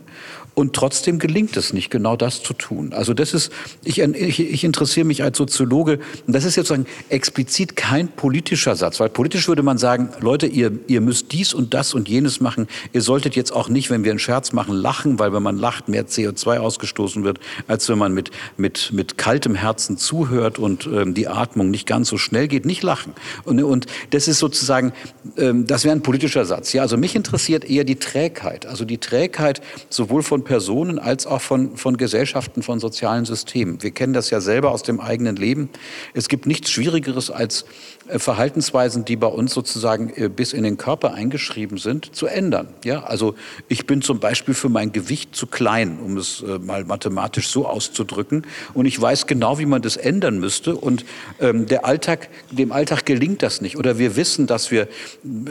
Und 0.54 0.74
trotzdem 0.74 1.18
gelingt 1.18 1.56
es 1.56 1.72
nicht, 1.72 1.90
genau 1.90 2.16
das 2.16 2.42
zu 2.42 2.52
tun. 2.52 2.92
Also 2.92 3.14
das 3.14 3.34
ist, 3.34 3.52
ich, 3.82 3.98
ich, 4.00 4.40
ich 4.40 4.64
interessiere 4.64 5.06
mich 5.06 5.22
als 5.22 5.38
Soziologe, 5.38 5.98
und 6.26 6.34
das 6.34 6.44
ist 6.44 6.56
jetzt 6.56 6.68
sozusagen 6.68 6.86
explizit 7.08 7.76
kein 7.76 8.08
politischer 8.08 8.76
Satz, 8.76 9.00
weil 9.00 9.08
politisch 9.08 9.48
würde 9.48 9.62
man 9.62 9.78
sagen, 9.78 10.10
Leute, 10.20 10.46
ihr, 10.46 10.72
ihr 10.86 11.00
müsst 11.00 11.32
dies 11.32 11.54
und 11.54 11.74
das 11.74 11.94
und 11.94 12.08
jenes 12.08 12.40
machen. 12.40 12.66
Ihr 12.92 13.02
solltet 13.02 13.36
jetzt 13.36 13.52
auch 13.52 13.68
nicht, 13.68 13.90
wenn 13.90 14.04
wir 14.04 14.10
einen 14.10 14.18
Scherz 14.18 14.52
machen, 14.52 14.74
lachen, 14.74 15.18
weil 15.18 15.32
wenn 15.32 15.42
man 15.42 15.58
lacht, 15.58 15.88
mehr 15.88 16.06
CO2 16.06 16.58
ausgestoßen 16.58 17.24
wird, 17.24 17.38
als 17.66 17.88
wenn 17.88 17.98
man 17.98 18.12
mit, 18.12 18.30
mit, 18.56 18.92
mit 18.92 19.18
kaltem 19.18 19.54
Herzen 19.54 19.96
zuhört 19.96 20.58
und 20.58 20.86
ähm, 20.86 21.14
die 21.14 21.28
Atmung 21.28 21.70
nicht 21.70 21.86
ganz 21.86 22.08
so 22.08 22.18
schnell 22.18 22.48
geht, 22.48 22.64
nicht 22.64 22.82
lachen. 22.82 23.12
Und, 23.44 23.62
und 23.62 23.86
das 24.10 24.28
ist 24.28 24.38
sozusagen, 24.38 24.92
ähm, 25.36 25.66
das 25.66 25.84
wäre 25.84 25.94
ein 25.94 26.02
politischer 26.02 26.44
Satz. 26.44 26.72
Ja, 26.72 26.82
also 26.82 26.96
mich 26.96 27.14
interessiert 27.14 27.64
eher 27.64 27.84
die 27.84 27.96
Trägheit, 27.96 28.66
also 28.66 28.84
die 28.84 28.98
Trägheit 28.98 29.60
sowohl 29.88 30.22
von 30.22 30.43
Personen 30.44 30.98
als 30.98 31.26
auch 31.26 31.40
von, 31.40 31.76
von 31.76 31.96
Gesellschaften, 31.96 32.62
von 32.62 32.78
sozialen 32.78 33.24
Systemen. 33.24 33.82
Wir 33.82 33.90
kennen 33.90 34.12
das 34.12 34.30
ja 34.30 34.40
selber 34.40 34.70
aus 34.70 34.82
dem 34.82 35.00
eigenen 35.00 35.36
Leben. 35.36 35.70
Es 36.12 36.28
gibt 36.28 36.46
nichts 36.46 36.70
Schwierigeres 36.70 37.30
als 37.30 37.64
Verhaltensweisen, 38.08 39.04
die 39.04 39.16
bei 39.16 39.26
uns 39.26 39.54
sozusagen 39.54 40.12
äh, 40.14 40.28
bis 40.28 40.52
in 40.52 40.62
den 40.62 40.76
Körper 40.76 41.14
eingeschrieben 41.14 41.78
sind, 41.78 42.14
zu 42.14 42.26
ändern. 42.26 42.68
Ja, 42.84 43.04
also 43.04 43.34
ich 43.68 43.86
bin 43.86 44.02
zum 44.02 44.20
Beispiel 44.20 44.54
für 44.54 44.68
mein 44.68 44.92
Gewicht 44.92 45.34
zu 45.34 45.46
klein, 45.46 45.98
um 46.04 46.16
es 46.18 46.42
äh, 46.42 46.58
mal 46.58 46.84
mathematisch 46.84 47.48
so 47.48 47.66
auszudrücken. 47.66 48.46
Und 48.74 48.86
ich 48.86 49.00
weiß 49.00 49.26
genau, 49.26 49.58
wie 49.58 49.66
man 49.66 49.80
das 49.80 49.96
ändern 49.96 50.38
müsste. 50.38 50.76
Und 50.76 51.04
ähm, 51.40 51.66
der 51.66 51.86
Alltag, 51.86 52.28
dem 52.50 52.72
Alltag 52.72 53.06
gelingt 53.06 53.42
das 53.42 53.60
nicht. 53.60 53.78
Oder 53.78 53.98
wir 53.98 54.16
wissen, 54.16 54.46
dass 54.46 54.70
wir 54.70 54.88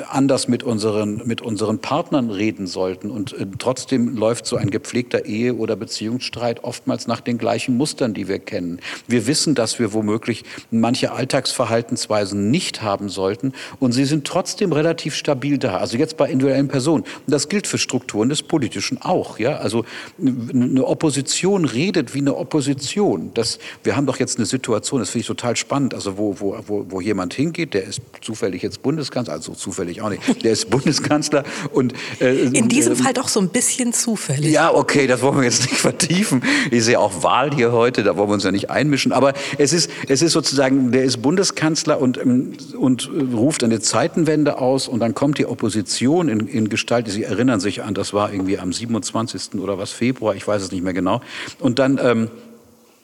anders 0.10 0.48
mit 0.48 0.62
unseren, 0.62 1.22
mit 1.26 1.42
unseren 1.42 1.80
Partnern 1.80 2.30
reden 2.30 2.68
sollten. 2.68 3.10
Und 3.10 3.34
äh, 3.34 3.48
trotzdem 3.58 4.16
läuft 4.16 4.46
so 4.46 4.58
ein 4.58 4.70
gepflegter 4.70 5.26
Ehe- 5.26 5.56
oder 5.56 5.76
Beziehungsstreit 5.76 6.64
oftmals 6.64 7.08
nach 7.08 7.22
den 7.22 7.40
gleichen 7.40 7.78
Mustern, 7.78 8.14
die 8.14 8.28
wir 8.28 8.40
kennen. 8.40 8.80
Wir 9.08 9.26
wissen, 9.26 9.56
dass 9.56 9.80
wir 9.80 9.94
womöglich 9.94 10.44
manche 10.70 11.12
Alltagsverhaltensweisen 11.12 12.43
nicht 12.52 12.82
haben 12.82 13.10
sollten. 13.10 13.54
Und 13.80 13.92
sie 13.92 14.06
sind 14.06 14.26
trotzdem 14.26 14.72
relativ 14.72 15.16
stabil 15.16 15.58
da. 15.58 15.78
Also 15.78 15.98
jetzt 15.98 16.18
bei 16.18 16.30
individuellen 16.30 16.68
Personen. 16.68 17.04
Und 17.04 17.32
das 17.32 17.50
gilt 17.50 17.68
für 17.68 17.78
Strukturen 17.78 18.30
des 18.30 18.44
Politischen 18.44 19.02
auch. 19.02 19.40
Ja? 19.40 19.58
Also 19.58 19.86
eine 20.20 20.86
Opposition 20.86 21.66
redet 21.66 22.14
wie 22.14 22.20
eine 22.20 22.36
Opposition. 22.36 23.32
Das, 23.34 23.60
wir 23.84 23.96
haben 23.96 24.06
doch 24.06 24.20
jetzt 24.20 24.38
eine 24.38 24.46
Situation, 24.46 25.00
das 25.00 25.10
finde 25.10 25.22
ich 25.22 25.28
total 25.28 25.56
spannend, 25.56 25.94
also 25.94 26.18
wo, 26.18 26.40
wo, 26.40 26.58
wo, 26.68 26.86
wo 26.90 27.02
jemand 27.02 27.34
hingeht, 27.34 27.74
der 27.74 27.84
ist 27.84 28.02
zufällig 28.22 28.62
jetzt 28.62 28.82
Bundeskanzler, 28.82 29.34
also 29.34 29.54
zufällig 29.54 30.02
auch 30.02 30.10
nicht, 30.10 30.44
der 30.44 30.52
ist 30.52 30.70
Bundeskanzler 30.70 31.44
und 31.72 31.94
äh, 32.20 32.34
in 32.36 32.68
diesem 32.68 32.94
äh, 32.94 32.96
Fall 32.96 33.14
doch 33.14 33.28
so 33.28 33.40
ein 33.40 33.50
bisschen 33.50 33.94
zufällig. 33.94 34.52
Ja, 34.52 34.74
okay, 34.74 35.08
das 35.08 35.22
wollen 35.22 35.38
wir 35.38 35.44
jetzt 35.44 35.64
nicht 35.64 35.76
vertiefen. 35.80 36.44
Ich 36.72 36.84
sehe 36.84 37.00
auch 37.00 37.24
Wahl 37.24 37.54
hier 37.54 37.72
heute, 37.72 38.04
da 38.04 38.18
wollen 38.18 38.30
wir 38.30 38.34
uns 38.34 38.44
ja 38.44 38.52
nicht 38.52 38.70
einmischen. 38.70 39.12
Aber 39.12 39.34
es 39.58 39.74
ist, 39.74 39.90
es 40.08 40.22
ist 40.22 40.32
sozusagen, 40.34 40.92
der 40.92 41.04
ist 41.04 41.22
Bundeskanzler 41.22 42.00
und 42.00 42.18
und 42.78 43.10
ruft 43.34 43.64
eine 43.64 43.80
Zeitenwende 43.80 44.60
aus 44.60 44.88
und 44.88 45.00
dann 45.00 45.14
kommt 45.14 45.38
die 45.38 45.46
Opposition 45.46 46.30
in, 46.30 46.48
in 46.48 46.70
Gestalt, 46.70 47.08
Sie 47.08 47.24
erinnern 47.24 47.60
sich 47.60 47.84
an, 47.84 47.94
das 47.94 48.14
war 48.14 48.32
irgendwie 48.32 48.60
am 48.60 48.74
27. 48.74 49.56
oder 49.56 49.78
was 49.78 49.92
Februar, 49.92 50.36
ich 50.36 50.48
weiß 50.48 50.62
es 50.62 50.72
nicht 50.72 50.84
mehr 50.84 50.94
genau. 50.94 51.22
Und 51.60 51.80
dann 51.80 52.00
ähm, 52.02 52.30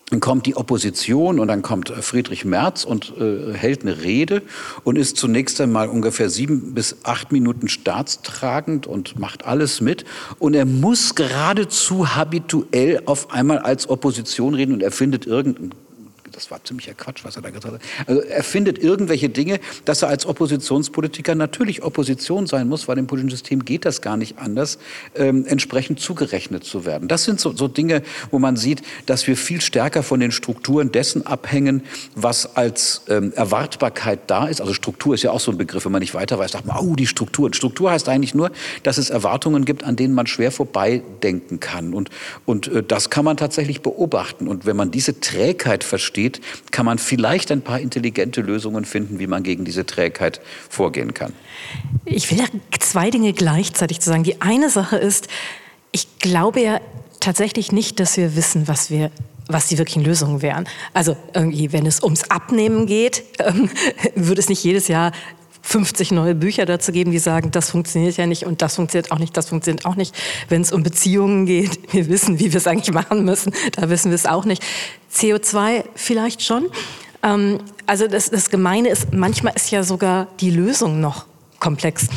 dann 0.09 0.21
kommt 0.21 0.48
die 0.48 0.57
Opposition 0.57 1.39
und 1.39 1.48
dann 1.48 1.62
kommt 1.62 1.91
äh, 1.91 2.01
Friedrich 2.01 2.43
Merz 2.43 2.83
und 2.83 3.13
äh, 3.19 3.53
hält 3.53 3.83
eine 3.83 4.01
Rede 4.01 4.41
und 4.83 4.98
ist 4.98 5.17
zunächst 5.17 5.62
einmal 5.62 5.88
ungefähr 5.88 6.29
sieben 6.29 6.74
bis 6.74 6.98
acht 7.03 7.31
Minuten 7.31 7.67
staatstragend 7.67 8.88
und 8.88 9.19
macht 9.19 9.45
alles 9.45 9.81
mit. 9.81 10.05
Und 10.39 10.55
er 10.55 10.65
muss 10.65 11.13
geradezu 11.13 12.15
habituell 12.15 13.03
auf 13.05 13.31
einmal 13.31 13.59
als 13.59 13.88
Opposition 13.89 14.55
reden 14.55 14.74
und 14.74 14.81
er 14.81 14.91
findet 14.91 15.27
irgendeinen 15.27 15.74
das 16.39 16.50
war 16.51 16.63
ziemlicher 16.63 16.93
Quatsch, 16.93 17.25
was 17.25 17.36
er 17.36 17.41
da 17.41 17.50
gesagt 17.50 17.74
hat. 17.74 17.81
Also 18.08 18.22
er 18.22 18.43
findet 18.43 18.79
irgendwelche 18.79 19.27
Dinge, 19.27 19.60
dass 19.84 20.03
er 20.03 20.08
als 20.08 20.25
Oppositionspolitiker 20.25 21.36
natürlich 21.36 21.84
Opposition 21.84 22.48
sein 22.48 22.69
muss, 22.69 22.88
weil 22.88 22.98
im 22.98 23.08
politischen 23.08 23.31
System 23.31 23.65
geht 23.65 23.84
das 23.84 24.01
gar 24.01 24.15
nicht 24.15 24.38
anders, 24.38 24.79
ähm, 25.15 25.46
entsprechend 25.46 26.00
zugerechnet 26.00 26.63
zu 26.63 26.86
werden. 26.86 27.10
Das 27.10 27.25
sind 27.25 27.41
so, 27.41 27.51
so 27.51 27.67
Dinge, 27.67 28.03
wo 28.31 28.39
man 28.39 28.55
sieht, 28.55 28.84
dass 29.05 29.27
wir 29.27 29.36
viel 29.36 29.60
stärker 29.60 30.01
von 30.01 30.22
den 30.22 30.31
Strukturen 30.31 30.93
dessen 30.93 31.25
abhängen, 31.25 31.84
was 32.15 32.55
als 32.55 33.01
ähm, 33.10 33.34
Erwartbarkeit 33.36 34.22
da 34.27 34.48
ist. 34.48 34.62
Also 34.62 34.74
Struktur 34.74 35.15
ist 35.15 35.24
ja 35.24 35.31
auch 35.31 35.41
so 35.41 35.51
ein 35.51 35.58
Begriff, 35.58 35.84
wenn 35.84 35.91
man 35.91 36.00
nicht 36.00 36.13
weiter 36.13 36.39
weiß, 36.39 36.53
sagt 36.53 36.65
man, 36.65 36.77
oh, 36.77 36.96
die 36.96 37.08
Struktur. 37.08 37.53
Struktur 37.53 37.91
heißt 37.91 38.08
eigentlich 38.08 38.34
nur, 38.34 38.50
dass 38.84 38.98
es 38.98 39.10
Erwartungen 39.10 39.65
gibt, 39.65 39.84
an 39.84 39.98
denen 39.98 40.13
man 40.13 40.25
schwer 40.25 40.53
vorbeidenken 40.53 41.60
kann. 41.60 41.93
Und, 41.93 42.10
und 42.46 42.69
äh, 42.69 42.81
das 42.81 43.10
kann 43.10 43.25
man 43.25 43.36
tatsächlich 43.36 43.81
beobachten. 43.81 44.48
Und 44.48 44.65
wenn 44.65 44.77
man 44.77 44.89
diese 44.89 45.19
Trägheit 45.19 45.84
versteht, 45.84 46.28
geht, 46.29 46.41
kann 46.71 46.86
man 46.86 46.98
vielleicht 46.98 47.51
ein 47.51 47.62
paar 47.62 47.79
intelligente 47.79 48.41
Lösungen 48.41 48.86
finden, 48.86 49.19
wie 49.19 49.27
man 49.27 49.43
gegen 49.43 49.65
diese 49.65 49.86
Trägheit 49.86 50.41
vorgehen 50.69 51.13
kann. 51.13 51.33
Ich 52.05 52.29
will 52.31 52.39
ja 52.39 52.45
zwei 52.79 53.09
Dinge 53.09 53.33
gleichzeitig 53.33 54.00
zu 54.00 54.09
sagen. 54.09 54.24
Die 54.24 54.41
eine 54.41 54.69
Sache 54.69 54.98
ist, 54.98 55.27
ich 55.91 56.19
glaube 56.19 56.62
ja 56.62 56.81
tatsächlich 57.19 57.71
nicht, 57.71 58.00
dass 58.00 58.17
wir 58.17 58.36
wissen, 58.36 58.67
was 58.67 58.89
wir 58.89 59.12
was 59.51 59.65
die 59.65 59.79
wirklichen 59.79 60.03
Lösungen 60.03 60.43
wären. 60.43 60.67
Also 60.93 61.17
irgendwie, 61.33 61.74
wenn 61.74 61.88
es 61.88 62.03
ums 62.03 62.29
Abnehmen 62.29 62.86
geht, 62.86 63.24
ähm, 63.39 63.71
würde 64.13 64.39
es 64.39 64.48
nicht 64.48 64.63
jedes 64.63 64.88
Jahr 64.88 65.12
50 65.69 66.11
neue 66.11 66.33
Bücher 66.33 66.65
dazu 66.65 66.91
geben, 66.91 67.11
die 67.11 67.19
sagen, 67.19 67.51
das 67.51 67.69
funktioniert 67.69 68.17
ja 68.17 68.25
nicht 68.25 68.43
und 68.43 68.63
das 68.63 68.75
funktioniert 68.75 69.11
auch 69.11 69.19
nicht, 69.19 69.38
das 69.38 69.49
funktioniert 69.49 69.85
auch 69.85 69.95
nicht. 69.95 70.15
Wenn 70.47 70.63
es 70.63 70.71
um 70.71 70.81
Beziehungen 70.81 71.45
geht, 71.45 71.79
wir 71.93 72.07
wissen, 72.07 72.39
wie 72.39 72.51
wir 72.51 72.57
es 72.57 72.65
eigentlich 72.65 72.91
machen 72.91 73.23
müssen, 73.23 73.53
da 73.73 73.88
wissen 73.88 74.09
wir 74.09 74.15
es 74.15 74.25
auch 74.25 74.45
nicht. 74.45 74.63
CO2 75.13 75.83
vielleicht 75.93 76.41
schon. 76.41 76.71
Ähm, 77.21 77.59
also 77.85 78.07
das, 78.07 78.31
das 78.31 78.49
Gemeine 78.49 78.89
ist, 78.89 79.13
manchmal 79.13 79.53
ist 79.55 79.69
ja 79.69 79.83
sogar 79.83 80.27
die 80.39 80.49
Lösung 80.49 81.01
noch 81.01 81.27
komplex. 81.59 82.07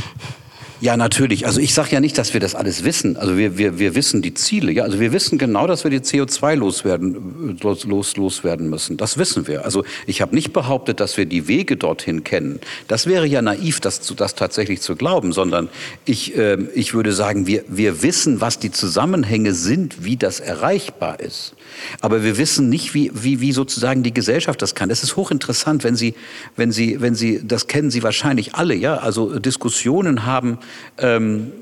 Ja, 0.82 0.96
natürlich. 0.96 1.46
Also 1.46 1.60
ich 1.60 1.74
sage 1.74 1.90
ja 1.92 2.00
nicht, 2.00 2.18
dass 2.18 2.34
wir 2.34 2.40
das 2.40 2.56
alles 2.56 2.82
wissen. 2.82 3.16
Also 3.16 3.38
wir, 3.38 3.56
wir, 3.56 3.78
wir 3.78 3.94
wissen 3.94 4.20
die 4.20 4.34
Ziele. 4.34 4.72
Ja? 4.72 4.82
Also 4.82 4.98
wir 4.98 5.12
wissen 5.12 5.38
genau, 5.38 5.68
dass 5.68 5.84
wir 5.84 5.92
die 5.92 6.00
CO2 6.00 6.56
loswerden, 6.56 7.56
los, 7.62 7.84
los, 7.84 8.16
loswerden 8.16 8.68
müssen. 8.68 8.96
Das 8.96 9.16
wissen 9.16 9.46
wir. 9.46 9.64
Also 9.64 9.84
ich 10.08 10.20
habe 10.20 10.34
nicht 10.34 10.52
behauptet, 10.52 10.98
dass 10.98 11.16
wir 11.16 11.24
die 11.24 11.46
Wege 11.46 11.76
dorthin 11.76 12.24
kennen. 12.24 12.58
Das 12.88 13.06
wäre 13.06 13.28
ja 13.28 13.42
naiv, 13.42 13.78
das, 13.78 14.00
das 14.00 14.34
tatsächlich 14.34 14.80
zu 14.80 14.96
glauben, 14.96 15.32
sondern 15.32 15.68
ich, 16.04 16.36
äh, 16.36 16.58
ich 16.74 16.94
würde 16.94 17.12
sagen, 17.12 17.46
wir, 17.46 17.62
wir 17.68 18.02
wissen, 18.02 18.40
was 18.40 18.58
die 18.58 18.72
Zusammenhänge 18.72 19.54
sind, 19.54 20.04
wie 20.04 20.16
das 20.16 20.40
erreichbar 20.40 21.20
ist. 21.20 21.54
Aber 22.00 22.22
wir 22.22 22.38
wissen 22.38 22.68
nicht, 22.68 22.94
wie, 22.94 23.10
wie, 23.14 23.40
wie 23.40 23.52
sozusagen 23.52 24.02
die 24.02 24.14
Gesellschaft 24.14 24.62
das 24.62 24.74
kann. 24.74 24.90
Es 24.90 25.02
ist 25.02 25.16
hochinteressant, 25.16 25.84
wenn 25.84 25.96
Sie, 25.96 26.14
wenn 26.56 26.72
Sie, 26.72 27.00
wenn 27.00 27.14
Sie, 27.14 27.40
das 27.46 27.66
kennen 27.66 27.90
Sie 27.90 28.02
wahrscheinlich 28.02 28.54
alle, 28.54 28.74
ja, 28.74 28.96
also 28.96 29.38
Diskussionen 29.38 30.26
haben, 30.26 30.58
ähm, 30.98 31.52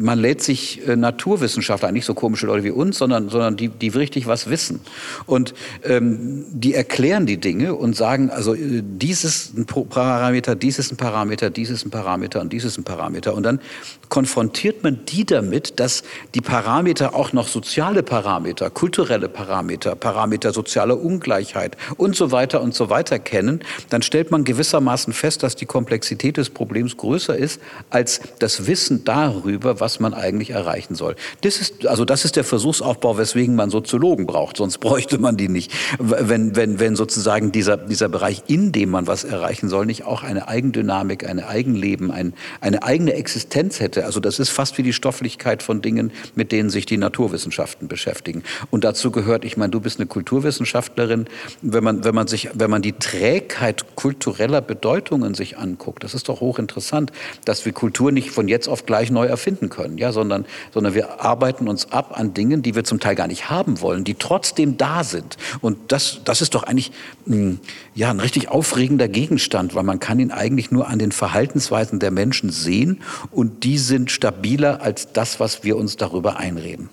man 0.00 0.18
lädt 0.18 0.42
sich 0.42 0.86
äh, 0.86 0.96
Naturwissenschaftler, 0.96 1.92
nicht 1.92 2.04
so 2.04 2.14
komische 2.14 2.46
Leute 2.46 2.64
wie 2.64 2.70
uns, 2.70 2.98
sondern, 2.98 3.28
sondern 3.28 3.56
die, 3.56 3.68
die 3.68 3.88
richtig 3.88 4.26
was 4.26 4.50
wissen. 4.50 4.80
Und 5.26 5.54
ähm, 5.84 6.44
die 6.50 6.74
erklären 6.74 7.26
die 7.26 7.38
Dinge 7.38 7.74
und 7.74 7.96
sagen, 7.96 8.30
also 8.30 8.54
äh, 8.54 8.82
dies 8.82 9.24
ist 9.24 9.56
ein 9.56 9.66
Parameter, 9.66 10.54
dies 10.54 10.78
ist 10.78 10.92
ein 10.92 10.96
Parameter, 10.96 11.50
dies 11.50 11.70
ist 11.70 11.84
ein 11.84 11.90
Parameter 11.90 12.40
und 12.40 12.52
dies 12.52 12.64
ist 12.64 12.78
ein 12.78 12.84
Parameter. 12.84 13.34
Und 13.34 13.42
dann 13.42 13.60
konfrontiert 14.08 14.82
man 14.82 15.04
die 15.06 15.24
damit, 15.24 15.80
dass 15.80 16.02
die 16.34 16.40
Parameter 16.40 17.14
auch 17.14 17.32
noch 17.32 17.48
soziale 17.48 18.02
Parameter, 18.02 18.70
kulturelle 18.70 19.28
Parameter, 19.28 19.47
Parameter 19.48 20.52
sozialer 20.52 21.00
Ungleichheit 21.00 21.76
und 21.96 22.16
so 22.16 22.30
weiter 22.32 22.60
und 22.60 22.74
so 22.74 22.90
weiter 22.90 23.18
kennen, 23.18 23.60
dann 23.90 24.02
stellt 24.02 24.30
man 24.30 24.44
gewissermaßen 24.44 25.12
fest, 25.12 25.42
dass 25.42 25.56
die 25.56 25.66
Komplexität 25.66 26.36
des 26.36 26.50
Problems 26.50 26.96
größer 26.96 27.36
ist 27.36 27.60
als 27.90 28.20
das 28.38 28.66
Wissen 28.66 29.04
darüber, 29.04 29.80
was 29.80 30.00
man 30.00 30.14
eigentlich 30.14 30.50
erreichen 30.50 30.94
soll. 30.94 31.16
Das 31.42 31.60
ist, 31.60 31.86
also 31.86 32.04
das 32.04 32.24
ist 32.24 32.36
der 32.36 32.44
Versuchsaufbau, 32.44 33.18
weswegen 33.18 33.54
man 33.54 33.70
Soziologen 33.70 34.26
braucht, 34.26 34.56
sonst 34.56 34.78
bräuchte 34.80 35.18
man 35.18 35.36
die 35.36 35.48
nicht. 35.48 35.72
Wenn, 35.98 36.56
wenn, 36.56 36.78
wenn 36.80 36.96
sozusagen 36.96 37.52
dieser, 37.52 37.76
dieser 37.76 38.08
Bereich, 38.08 38.42
in 38.46 38.72
dem 38.72 38.90
man 38.90 39.06
was 39.06 39.24
erreichen 39.24 39.68
soll, 39.68 39.86
nicht 39.86 40.04
auch 40.04 40.22
eine 40.22 40.48
Eigendynamik, 40.48 41.28
ein 41.28 41.40
Eigenleben, 41.40 42.10
ein, 42.10 42.34
eine 42.60 42.82
eigene 42.82 43.14
Existenz 43.14 43.80
hätte. 43.80 44.04
Also 44.04 44.20
das 44.20 44.38
ist 44.38 44.50
fast 44.50 44.78
wie 44.78 44.82
die 44.82 44.92
Stofflichkeit 44.92 45.62
von 45.62 45.82
Dingen, 45.82 46.12
mit 46.34 46.52
denen 46.52 46.70
sich 46.70 46.86
die 46.86 46.96
Naturwissenschaften 46.96 47.88
beschäftigen. 47.88 48.42
Und 48.70 48.84
dazu 48.84 49.10
gehört, 49.10 49.37
ich 49.44 49.56
meine, 49.56 49.70
du 49.70 49.80
bist 49.80 49.98
eine 49.98 50.06
Kulturwissenschaftlerin, 50.06 51.26
wenn 51.60 51.84
man, 51.84 52.04
wenn 52.04 52.14
man 52.14 52.28
sich, 52.28 52.50
wenn 52.54 52.70
man 52.70 52.80
die 52.80 52.92
Trägheit 52.92 53.96
kultureller 53.96 54.60
Bedeutungen 54.60 55.34
sich 55.34 55.58
anguckt, 55.58 56.04
das 56.04 56.14
ist 56.14 56.28
doch 56.28 56.40
hochinteressant, 56.40 57.12
dass 57.44 57.64
wir 57.64 57.72
Kultur 57.72 58.12
nicht 58.12 58.30
von 58.30 58.48
jetzt 58.48 58.68
auf 58.68 58.86
gleich 58.86 59.10
neu 59.10 59.26
erfinden 59.26 59.68
können, 59.68 59.98
ja, 59.98 60.12
sondern, 60.12 60.46
sondern 60.72 60.94
wir 60.94 61.20
arbeiten 61.20 61.68
uns 61.68 61.92
ab 61.92 62.18
an 62.18 62.34
Dingen, 62.34 62.62
die 62.62 62.74
wir 62.74 62.84
zum 62.84 63.00
Teil 63.00 63.16
gar 63.16 63.26
nicht 63.26 63.50
haben 63.50 63.80
wollen, 63.80 64.04
die 64.04 64.14
trotzdem 64.14 64.76
da 64.76 65.04
sind. 65.04 65.36
Und 65.60 65.92
das, 65.92 66.20
das 66.24 66.40
ist 66.40 66.54
doch 66.54 66.62
eigentlich, 66.62 66.92
hm, 67.26 67.58
ja, 67.94 68.10
ein 68.10 68.20
richtig 68.20 68.48
aufregender 68.48 69.08
Gegenstand, 69.08 69.74
weil 69.74 69.84
man 69.84 70.00
kann 70.00 70.20
ihn 70.20 70.30
eigentlich 70.30 70.70
nur 70.70 70.88
an 70.88 70.98
den 70.98 71.12
Verhaltensweisen 71.12 71.98
der 71.98 72.10
Menschen 72.10 72.50
sehen 72.50 73.02
und 73.30 73.64
diese 73.64 73.88
sind 73.88 74.10
stabiler 74.10 74.82
als 74.82 75.12
das, 75.12 75.40
was 75.40 75.64
wir 75.64 75.76
uns 75.76 75.96
darüber 75.96 76.36
einreden. 76.36 76.90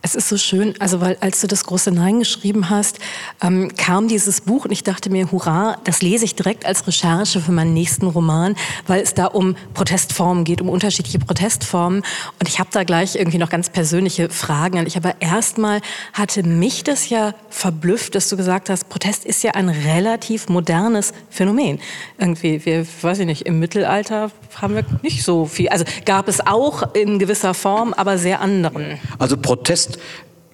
Es 0.00 0.14
ist 0.14 0.28
so 0.28 0.36
schön, 0.36 0.74
also 0.78 1.00
weil 1.00 1.16
als 1.20 1.40
du 1.40 1.48
das 1.48 1.64
große 1.64 1.90
Nein 1.90 2.20
geschrieben 2.20 2.70
hast, 2.70 3.00
ähm, 3.42 3.74
kam 3.76 4.06
dieses 4.06 4.40
Buch 4.40 4.64
und 4.64 4.70
ich 4.70 4.84
dachte 4.84 5.10
mir, 5.10 5.32
hurra, 5.32 5.76
das 5.84 6.02
lese 6.02 6.24
ich 6.24 6.36
direkt 6.36 6.64
als 6.66 6.86
Recherche 6.86 7.40
für 7.40 7.50
meinen 7.50 7.74
nächsten 7.74 8.06
Roman, 8.06 8.54
weil 8.86 9.02
es 9.02 9.14
da 9.14 9.26
um 9.26 9.56
Protestformen 9.74 10.44
geht, 10.44 10.60
um 10.60 10.68
unterschiedliche 10.68 11.18
Protestformen. 11.18 12.04
Und 12.38 12.48
ich 12.48 12.60
habe 12.60 12.70
da 12.72 12.84
gleich 12.84 13.16
irgendwie 13.16 13.38
noch 13.38 13.50
ganz 13.50 13.70
persönliche 13.70 14.30
Fragen 14.30 14.78
an 14.78 14.84
dich. 14.84 14.96
Aber 14.96 15.20
erstmal 15.20 15.80
hatte 16.12 16.44
mich 16.44 16.84
das 16.84 17.08
ja 17.08 17.34
verblüfft, 17.50 18.14
dass 18.14 18.28
du 18.28 18.36
gesagt 18.36 18.70
hast, 18.70 18.88
Protest 18.88 19.24
ist 19.24 19.42
ja 19.42 19.52
ein 19.52 19.68
relativ 19.68 20.48
modernes 20.48 21.12
Phänomen. 21.28 21.80
Irgendwie, 22.18 22.64
wir, 22.64 22.86
weiß 23.02 23.18
ich 23.18 23.26
nicht, 23.26 23.46
im 23.46 23.58
Mittelalter 23.58 24.30
haben 24.62 24.76
wir 24.76 24.84
nicht 25.02 25.24
so 25.24 25.46
viel. 25.46 25.68
Also 25.70 25.84
gab 26.04 26.28
es 26.28 26.46
auch 26.46 26.94
in 26.94 27.18
gewisser 27.18 27.52
Form, 27.52 27.92
aber 27.94 28.16
sehr 28.16 28.40
anderen. 28.40 29.00
Also 29.18 29.36
Protest 29.36 29.87
Protest 29.88 29.98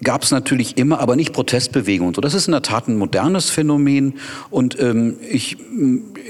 gab 0.02 0.22
es 0.22 0.32
natürlich 0.32 0.76
immer, 0.76 1.00
aber 1.00 1.16
nicht 1.16 1.32
Protestbewegungen. 1.32 2.14
So, 2.14 2.20
das 2.20 2.34
ist 2.34 2.46
in 2.46 2.52
der 2.52 2.60
Tat 2.60 2.88
ein 2.88 2.96
modernes 2.96 3.48
Phänomen 3.48 4.18
und 4.50 4.78
ähm, 4.78 5.16
ich, 5.30 5.56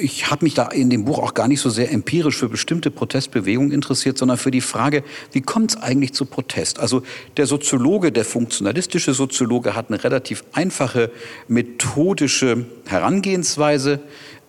ich 0.01 0.31
habe 0.31 0.45
mich 0.45 0.55
da 0.55 0.69
in 0.69 0.90
dem 0.90 1.05
Buch 1.05 1.19
auch 1.19 1.35
gar 1.35 1.49
nicht 1.49 1.61
so 1.61 1.71
sehr 1.71 1.90
empirisch 1.90 2.37
für 2.37 2.49
bestimmte 2.49 2.93
Protestbewegungen 2.93 3.73
interessiert, 3.73 4.17
sondern 4.17 4.38
für 4.38 4.53
die 4.53 4.61
Frage, 4.61 5.03
wie 5.33 5.40
kommt 5.40 5.73
es 5.73 5.83
eigentlich 5.83 6.12
zu 6.12 6.25
Protest? 6.25 6.79
Also 6.79 7.03
der 7.37 7.47
Soziologe, 7.47 8.12
der 8.12 8.25
funktionalistische 8.25 9.12
Soziologe 9.12 9.75
hat 9.75 9.88
eine 9.88 10.05
relativ 10.05 10.45
einfache 10.53 11.11
methodische 11.49 12.67
Herangehensweise. 12.87 14.01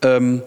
Ähm, 0.04 0.44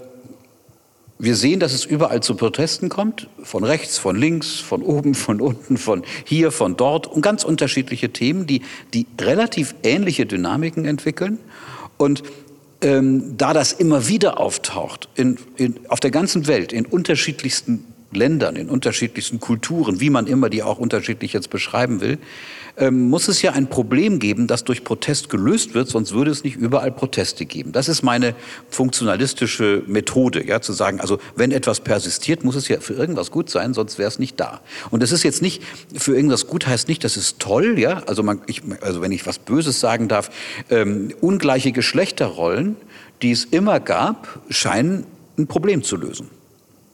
wir 1.18 1.34
sehen, 1.34 1.58
dass 1.58 1.72
es 1.72 1.84
überall 1.84 2.22
zu 2.22 2.36
Protesten 2.36 2.88
kommt, 2.88 3.28
von 3.42 3.64
rechts, 3.64 3.98
von 3.98 4.14
links, 4.14 4.60
von 4.60 4.82
oben, 4.82 5.14
von 5.14 5.40
unten, 5.40 5.76
von 5.76 6.04
hier, 6.24 6.52
von 6.52 6.76
dort 6.76 7.06
und 7.08 7.22
ganz 7.22 7.42
unterschiedliche 7.42 8.10
Themen, 8.10 8.46
die, 8.46 8.62
die 8.94 9.06
relativ 9.20 9.74
ähnliche 9.82 10.26
Dynamiken 10.26 10.84
entwickeln. 10.84 11.38
Und 11.96 12.22
ähm, 12.80 13.36
da 13.36 13.52
das 13.52 13.72
immer 13.72 14.06
wieder 14.06 14.38
auftaucht, 14.38 15.08
in, 15.16 15.38
in, 15.56 15.80
auf 15.88 15.98
der 15.98 16.12
ganzen 16.12 16.46
Welt, 16.46 16.72
in 16.72 16.86
unterschiedlichsten 16.86 17.84
Ländern, 18.12 18.56
in 18.56 18.68
unterschiedlichsten 18.68 19.38
Kulturen, 19.38 20.00
wie 20.00 20.10
man 20.10 20.26
immer 20.26 20.48
die 20.48 20.62
auch 20.62 20.78
unterschiedlich 20.78 21.32
jetzt 21.32 21.50
beschreiben 21.50 22.00
will, 22.00 22.18
ähm, 22.78 23.08
muss 23.08 23.28
es 23.28 23.42
ja 23.42 23.52
ein 23.52 23.68
Problem 23.68 24.18
geben, 24.18 24.46
das 24.46 24.64
durch 24.64 24.84
Protest 24.84 25.28
gelöst 25.28 25.74
wird, 25.74 25.88
sonst 25.88 26.12
würde 26.12 26.30
es 26.30 26.44
nicht 26.44 26.56
überall 26.56 26.92
Proteste 26.92 27.44
geben. 27.44 27.72
Das 27.72 27.88
ist 27.88 28.02
meine 28.02 28.34
funktionalistische 28.70 29.82
Methode, 29.86 30.46
ja, 30.46 30.60
zu 30.60 30.72
sagen, 30.72 31.00
also 31.00 31.18
wenn 31.36 31.52
etwas 31.52 31.80
persistiert, 31.80 32.44
muss 32.44 32.54
es 32.54 32.68
ja 32.68 32.80
für 32.80 32.94
irgendwas 32.94 33.30
gut 33.30 33.50
sein, 33.50 33.74
sonst 33.74 33.98
wäre 33.98 34.08
es 34.08 34.18
nicht 34.18 34.38
da. 34.40 34.60
Und 34.90 35.02
das 35.02 35.12
ist 35.12 35.22
jetzt 35.22 35.42
nicht, 35.42 35.62
für 35.94 36.14
irgendwas 36.14 36.46
gut 36.46 36.66
heißt 36.66 36.88
nicht, 36.88 37.04
das 37.04 37.16
ist 37.16 37.40
toll, 37.40 37.78
ja, 37.78 38.02
also, 38.06 38.22
man, 38.22 38.40
ich, 38.46 38.62
also 38.80 39.02
wenn 39.02 39.12
ich 39.12 39.26
was 39.26 39.38
Böses 39.38 39.80
sagen 39.80 40.08
darf, 40.08 40.30
ähm, 40.70 41.12
ungleiche 41.20 41.72
Geschlechterrollen, 41.72 42.76
die 43.22 43.32
es 43.32 43.44
immer 43.44 43.80
gab, 43.80 44.40
scheinen 44.48 45.04
ein 45.36 45.46
Problem 45.46 45.82
zu 45.82 45.96
lösen. 45.96 46.37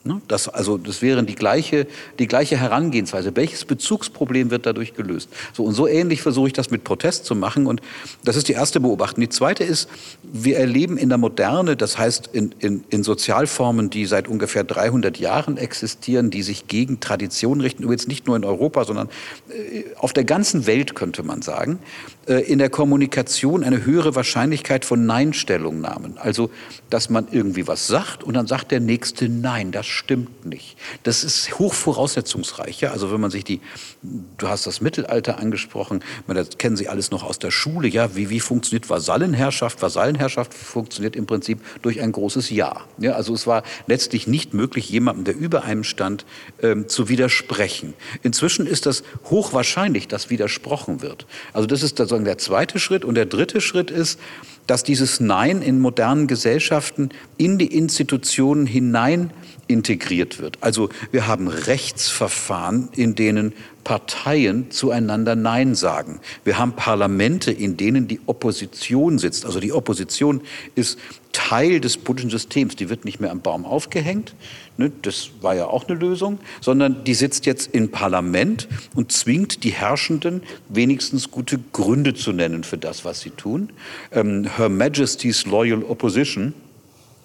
Ne? 0.05 0.21
Das, 0.29 0.49
also, 0.49 0.77
das 0.77 1.01
wäre 1.01 1.25
die 1.25 1.35
gleiche, 1.35 1.87
die 2.19 2.27
gleiche 2.27 2.59
Herangehensweise. 2.59 3.35
Welches 3.35 3.65
Bezugsproblem 3.65 4.51
wird 4.51 4.67
dadurch 4.67 4.95
gelöst? 4.95 5.31
So, 5.55 5.65
und 5.65 5.73
so 5.73 5.89
ähnlich 5.89 6.21
versuche 6.21 6.49
ich 6.49 6.53
das 6.53 6.71
mit 6.71 6.85
Protest 6.85 7.25
zu 7.25 7.35
machen. 7.35 7.67
Und 7.67 7.81
das 8.23 8.37
ist 8.37 8.49
die 8.49 8.53
erste 8.53 8.81
Beobachtung. 8.81 9.23
Die 9.23 9.31
zweite 9.31 9.65
ist, 9.65 9.89
wir 10.37 10.59
erleben 10.59 10.97
in 10.97 11.11
der 11.11 11.19
Moderne, 11.19 11.77
das 11.77 11.97
heißt 11.97 12.31
in, 12.33 12.53
in, 12.59 12.83
in 12.91 13.05
Sozialformen, 13.05 13.89
die 13.89 14.05
seit 14.05 14.27
ungefähr 14.27 14.65
300 14.65 15.17
Jahren 15.17 15.57
existieren, 15.57 16.33
die 16.33 16.43
sich 16.43 16.67
gegen 16.67 16.99
Tradition 16.99 17.61
richten, 17.61 17.85
übrigens 17.85 18.09
nicht 18.09 18.27
nur 18.27 18.35
in 18.35 18.45
Europa, 18.45 18.85
sondern 18.85 19.11
äh, 19.49 19.85
auf 19.97 20.13
der 20.13 20.25
ganzen 20.25 20.67
Welt, 20.67 20.97
könnte 20.97 21.23
man 21.23 21.41
sagen, 21.41 21.79
äh, 22.27 22.41
in 22.51 22.59
der 22.59 22.69
Kommunikation 22.69 23.63
eine 23.63 23.85
höhere 23.85 24.17
Wahrscheinlichkeit 24.17 24.85
von 24.85 25.07
Nein-Stellungnahmen. 25.07 26.19
Also, 26.19 26.51
dass 26.91 27.11
man 27.11 27.29
irgendwie 27.31 27.69
was 27.69 27.87
sagt 27.87 28.25
und 28.25 28.35
dann 28.35 28.49
sagt 28.49 28.73
der 28.73 28.81
Nächste 28.81 29.29
Nein, 29.29 29.71
das 29.71 29.87
stimmt 29.87 30.45
nicht. 30.45 30.77
Das 31.05 31.23
ist 31.23 31.61
hochvoraussetzungsreich. 31.61 32.81
Ja? 32.81 32.91
Also 32.91 33.13
wenn 33.13 33.21
man 33.21 33.31
sich 33.31 33.45
die, 33.45 33.61
du 34.03 34.49
hast 34.49 34.67
das 34.67 34.81
Mittelalter 34.81 35.39
angesprochen, 35.39 36.03
das 36.27 36.59
kennen 36.59 36.77
Sie 36.77 36.89
alles 36.89 37.13
noch 37.13 37.23
aus 37.23 37.39
der 37.39 37.53
Schule. 37.53 37.87
Ja? 37.87 38.17
Wie, 38.17 38.31
wie 38.31 38.41
funktioniert 38.41 38.91
Vasallenherrschaft? 38.91 39.81
Vasallenherrschaft 39.81 40.24
funktioniert 40.29 41.17
im 41.17 41.27
Prinzip 41.27 41.61
durch 41.83 42.01
ein 42.01 42.13
großes 42.13 42.51
Ja. 42.51 42.83
ja? 42.99 43.13
Also 43.13 43.35
es 43.35 43.47
war 43.47 43.63
letztlich 43.87 44.27
nicht 44.27 44.55
möglich, 44.55 44.89
jemandem, 44.89 45.25
der 45.25 45.37
über 45.37 45.65
einem 45.65 45.85
stand, 45.85 46.25
ähm, 46.63 46.89
zu 46.89 47.09
widersprechen. 47.09 47.95
Inzwischen 48.23 48.67
ist 48.67 48.87
das 48.87 49.03
hochwahrscheinlich, 49.25 50.09
dass 50.09 50.31
widersprochen 50.31 51.03
wird. 51.03 51.27
Also 51.53 51.67
das 51.67 51.83
ist 51.83 51.99
sozusagen 51.99 52.25
der 52.25 52.39
zweite 52.39 52.79
Schritt. 52.79 53.05
Und 53.05 53.15
der 53.15 53.27
dritte 53.27 53.61
Schritt 53.61 53.91
ist, 53.91 54.19
dass 54.67 54.83
dieses 54.83 55.21
Nein 55.21 55.63
in 55.63 55.81
modernen 55.81 56.27
Gesellschaften 56.27 57.11
in 57.37 57.59
die 57.59 57.75
Institutionen 57.77 58.67
hinein 58.67 59.31
integriert 59.67 60.41
wird. 60.41 60.59
Also 60.61 60.89
wir 61.11 61.27
haben 61.27 61.49
Rechtsverfahren, 61.49 62.89
in 62.95 63.15
denen 63.15 63.53
Parteien 63.85 64.71
zueinander 64.71 65.37
Nein 65.37 65.75
sagen. 65.75 66.21
Wir 66.43 66.59
haben 66.59 66.73
Parlamente, 66.73 67.53
in 67.53 67.77
denen 67.77 68.09
die 68.09 68.21
Opposition 68.27 69.19
sitzt. 69.19 69.45
Also 69.45 69.61
die 69.61 69.73
Opposition 69.73 70.41
ist 70.75 70.99
Teil 71.33 71.81
des 71.81 71.99
politischen 71.99 72.31
Systems. 72.31 72.77
Die 72.77 72.89
wird 72.89 73.05
nicht 73.05 73.21
mehr 73.21 73.31
am 73.31 73.41
Baum 73.41 73.67
aufgehängt, 73.67 74.35
ne, 74.77 74.91
das 75.03 75.31
war 75.41 75.55
ja 75.55 75.67
auch 75.67 75.87
eine 75.87 75.99
Lösung, 75.99 76.39
sondern 76.61 77.05
die 77.05 77.15
sitzt 77.15 77.45
jetzt 77.47 77.75
im 77.75 77.91
Parlament 77.91 78.69
und 78.95 79.13
zwingt 79.13 79.65
die 79.65 79.73
Herrschenden 79.73 80.43
wenigstens 80.69 81.31
gute 81.31 81.59
Gründe 81.73 82.15
zu 82.15 82.33
nennen 82.33 82.65
für 82.65 82.79
das, 82.79 83.05
was 83.05 83.21
sie 83.21 83.31
tun. 83.31 83.71
Ähm, 84.13 84.49
Her 84.57 84.69
Majesty's 84.69 85.45
Loyal 85.45 85.83
Opposition 85.83 86.55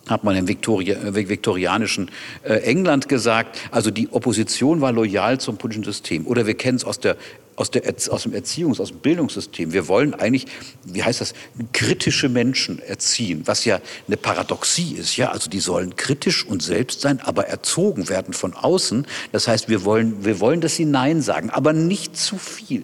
hat 0.09 0.23
man 0.23 0.35
im 0.35 0.47
Viktoria, 0.47 0.95
äh, 0.97 1.29
viktorianischen 1.29 2.11
äh, 2.43 2.55
England 2.63 3.09
gesagt. 3.09 3.59
Also 3.71 3.91
die 3.91 4.09
Opposition 4.11 4.81
war 4.81 4.91
loyal 4.91 5.39
zum 5.39 5.57
politischen 5.57 5.83
System. 5.83 6.27
Oder 6.27 6.45
wir 6.45 6.55
kennen 6.55 6.77
es 6.77 6.85
aus 6.85 6.99
der 6.99 7.15
aus, 7.59 7.71
der, 7.71 7.83
aus 8.09 8.23
dem 8.23 8.33
Erziehungs-, 8.33 8.79
aus 8.79 8.89
dem 8.89 8.99
Bildungssystem. 8.99 9.73
Wir 9.73 9.89
wollen 9.89 10.13
eigentlich, 10.13 10.45
wie 10.85 11.03
heißt 11.03 11.19
das, 11.19 11.33
kritische 11.73 12.29
Menschen 12.29 12.79
erziehen, 12.79 13.41
was 13.45 13.65
ja 13.65 13.81
eine 14.07 14.15
Paradoxie 14.15 14.93
ist. 14.93 15.17
Ja, 15.17 15.31
also 15.31 15.49
die 15.49 15.59
sollen 15.59 15.97
kritisch 15.97 16.45
und 16.45 16.63
selbst 16.63 17.01
sein, 17.01 17.19
aber 17.19 17.47
erzogen 17.47 18.07
werden 18.07 18.33
von 18.33 18.53
außen. 18.53 19.05
Das 19.33 19.49
heißt, 19.49 19.67
wir 19.67 19.83
wollen, 19.83 20.23
wir 20.23 20.39
wollen, 20.39 20.61
dass 20.61 20.77
sie 20.77 20.85
Nein 20.85 21.21
sagen, 21.21 21.49
aber 21.49 21.73
nicht 21.73 22.15
zu 22.15 22.37
viel. 22.37 22.83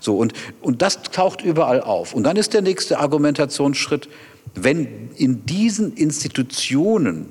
So, 0.00 0.16
und, 0.16 0.32
und 0.60 0.80
das 0.80 1.02
taucht 1.02 1.42
überall 1.42 1.80
auf. 1.80 2.14
Und 2.14 2.22
dann 2.22 2.36
ist 2.36 2.54
der 2.54 2.62
nächste 2.62 3.00
Argumentationsschritt, 3.00 4.08
wenn 4.54 5.10
in 5.16 5.46
diesen 5.46 5.94
Institutionen 5.94 7.26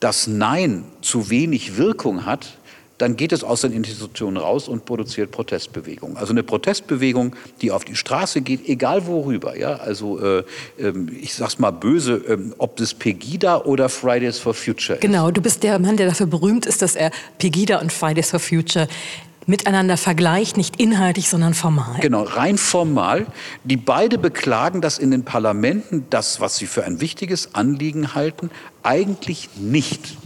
das 0.00 0.26
Nein 0.26 0.84
zu 1.00 1.30
wenig 1.30 1.76
Wirkung 1.76 2.26
hat, 2.26 2.58
dann 2.98 3.16
geht 3.16 3.32
es 3.32 3.42
aus 3.42 3.62
den 3.62 3.72
Institutionen 3.72 4.36
raus 4.36 4.68
und 4.68 4.84
produziert 4.84 5.32
Protestbewegungen. 5.32 6.16
Also 6.16 6.32
eine 6.32 6.44
Protestbewegung, 6.44 7.34
die 7.60 7.72
auf 7.72 7.84
die 7.84 7.96
Straße 7.96 8.42
geht, 8.42 8.68
egal 8.68 9.08
worüber. 9.08 9.58
Ja? 9.58 9.74
Also 9.74 10.20
äh, 10.20 10.44
äh, 10.78 10.92
ich 11.20 11.34
sag's 11.34 11.58
mal 11.58 11.72
böse, 11.72 12.14
äh, 12.14 12.38
ob 12.58 12.76
das 12.76 12.94
Pegida 12.94 13.62
oder 13.62 13.88
Fridays 13.88 14.38
for 14.38 14.54
Future 14.54 14.98
ist. 14.98 15.02
Genau, 15.02 15.32
du 15.32 15.40
bist 15.40 15.64
der 15.64 15.80
Mann, 15.80 15.96
der 15.96 16.06
dafür 16.06 16.26
berühmt 16.26 16.64
ist, 16.64 16.80
dass 16.80 16.94
er 16.94 17.10
Pegida 17.38 17.80
und 17.80 17.92
Fridays 17.92 18.30
for 18.30 18.38
Future 18.38 18.86
miteinander 19.46 19.96
vergleicht, 19.96 20.56
nicht 20.56 20.80
inhaltlich, 20.80 21.28
sondern 21.28 21.54
formal. 21.54 22.00
Genau, 22.00 22.22
rein 22.22 22.58
formal. 22.58 23.26
Die 23.64 23.76
beide 23.76 24.18
beklagen, 24.18 24.80
dass 24.80 24.98
in 24.98 25.10
den 25.10 25.24
Parlamenten 25.24 26.06
das, 26.10 26.40
was 26.40 26.56
sie 26.56 26.66
für 26.66 26.84
ein 26.84 27.00
wichtiges 27.00 27.54
Anliegen 27.54 28.14
halten, 28.14 28.50
eigentlich 28.82 29.50
nicht 29.56 30.16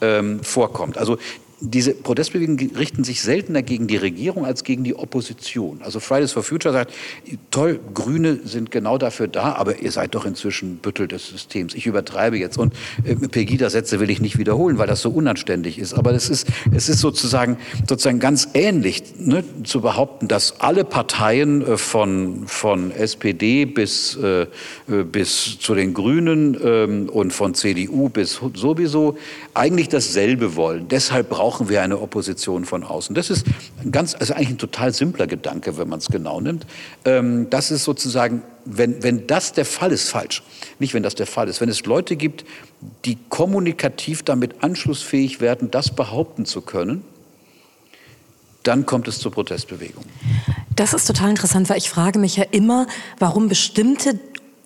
ähm, 0.00 0.42
vorkommt. 0.42 0.98
Also 0.98 1.18
diese 1.60 1.92
Protestbewegungen 1.92 2.70
richten 2.76 3.02
sich 3.02 3.20
seltener 3.22 3.62
gegen 3.62 3.88
die 3.88 3.96
Regierung 3.96 4.44
als 4.44 4.62
gegen 4.62 4.84
die 4.84 4.94
Opposition. 4.94 5.80
Also 5.82 5.98
Fridays 5.98 6.32
for 6.32 6.42
Future 6.42 6.72
sagt, 6.72 6.92
toll, 7.50 7.80
Grüne 7.94 8.40
sind 8.44 8.70
genau 8.70 8.96
dafür 8.96 9.26
da, 9.26 9.54
aber 9.54 9.80
ihr 9.80 9.90
seid 9.90 10.14
doch 10.14 10.24
inzwischen 10.24 10.76
Büttel 10.76 11.08
des 11.08 11.26
Systems. 11.28 11.74
Ich 11.74 11.86
übertreibe 11.86 12.38
jetzt 12.38 12.58
und 12.58 12.74
äh, 13.04 13.14
Pegida-Sätze 13.14 13.98
will 13.98 14.10
ich 14.10 14.20
nicht 14.20 14.38
wiederholen, 14.38 14.78
weil 14.78 14.86
das 14.86 15.02
so 15.02 15.10
unanständig 15.10 15.78
ist. 15.78 15.94
Aber 15.94 16.12
es 16.12 16.30
ist, 16.30 16.46
es 16.72 16.88
ist 16.88 17.00
sozusagen, 17.00 17.56
sozusagen 17.88 18.20
ganz 18.20 18.48
ähnlich 18.54 19.02
ne, 19.18 19.42
zu 19.64 19.80
behaupten, 19.80 20.28
dass 20.28 20.60
alle 20.60 20.84
Parteien 20.84 21.62
äh, 21.62 21.76
von, 21.76 22.46
von 22.46 22.92
SPD 22.92 23.64
bis, 23.64 24.16
äh, 24.16 24.42
äh, 24.42 24.46
bis 25.04 25.58
zu 25.58 25.74
den 25.74 25.92
Grünen 25.92 26.56
ähm, 26.62 27.08
und 27.08 27.32
von 27.32 27.54
CDU 27.54 28.08
bis 28.08 28.40
sowieso 28.54 29.16
eigentlich 29.58 29.88
dasselbe 29.88 30.56
wollen. 30.56 30.88
Deshalb 30.88 31.30
brauchen 31.30 31.68
wir 31.68 31.82
eine 31.82 32.00
Opposition 32.00 32.64
von 32.64 32.84
außen. 32.84 33.14
Das 33.14 33.28
ist 33.28 33.44
ein 33.82 33.90
ganz, 33.90 34.14
also 34.14 34.34
eigentlich 34.34 34.50
ein 34.50 34.58
total 34.58 34.94
simpler 34.94 35.26
Gedanke, 35.26 35.76
wenn 35.76 35.88
man 35.88 35.98
es 35.98 36.06
genau 36.08 36.40
nimmt. 36.40 36.66
Ähm, 37.04 37.50
das 37.50 37.70
ist 37.70 37.84
sozusagen, 37.84 38.42
wenn, 38.64 39.02
wenn 39.02 39.26
das 39.26 39.52
der 39.52 39.64
Fall 39.64 39.90
ist, 39.92 40.08
falsch. 40.08 40.42
Nicht, 40.78 40.94
wenn 40.94 41.02
das 41.02 41.16
der 41.16 41.26
Fall 41.26 41.48
ist. 41.48 41.60
Wenn 41.60 41.68
es 41.68 41.84
Leute 41.84 42.16
gibt, 42.16 42.44
die 43.04 43.18
kommunikativ 43.28 44.22
damit 44.22 44.62
anschlussfähig 44.62 45.40
werden, 45.40 45.70
das 45.70 45.90
behaupten 45.90 46.46
zu 46.46 46.60
können, 46.60 47.02
dann 48.62 48.86
kommt 48.86 49.08
es 49.08 49.18
zur 49.18 49.32
Protestbewegung. 49.32 50.04
Das 50.76 50.92
ist 50.92 51.06
total 51.06 51.30
interessant, 51.30 51.68
weil 51.70 51.78
ich 51.78 51.90
frage 51.90 52.18
mich 52.18 52.36
ja 52.36 52.44
immer, 52.50 52.86
warum 53.18 53.48
bestimmte 53.48 54.14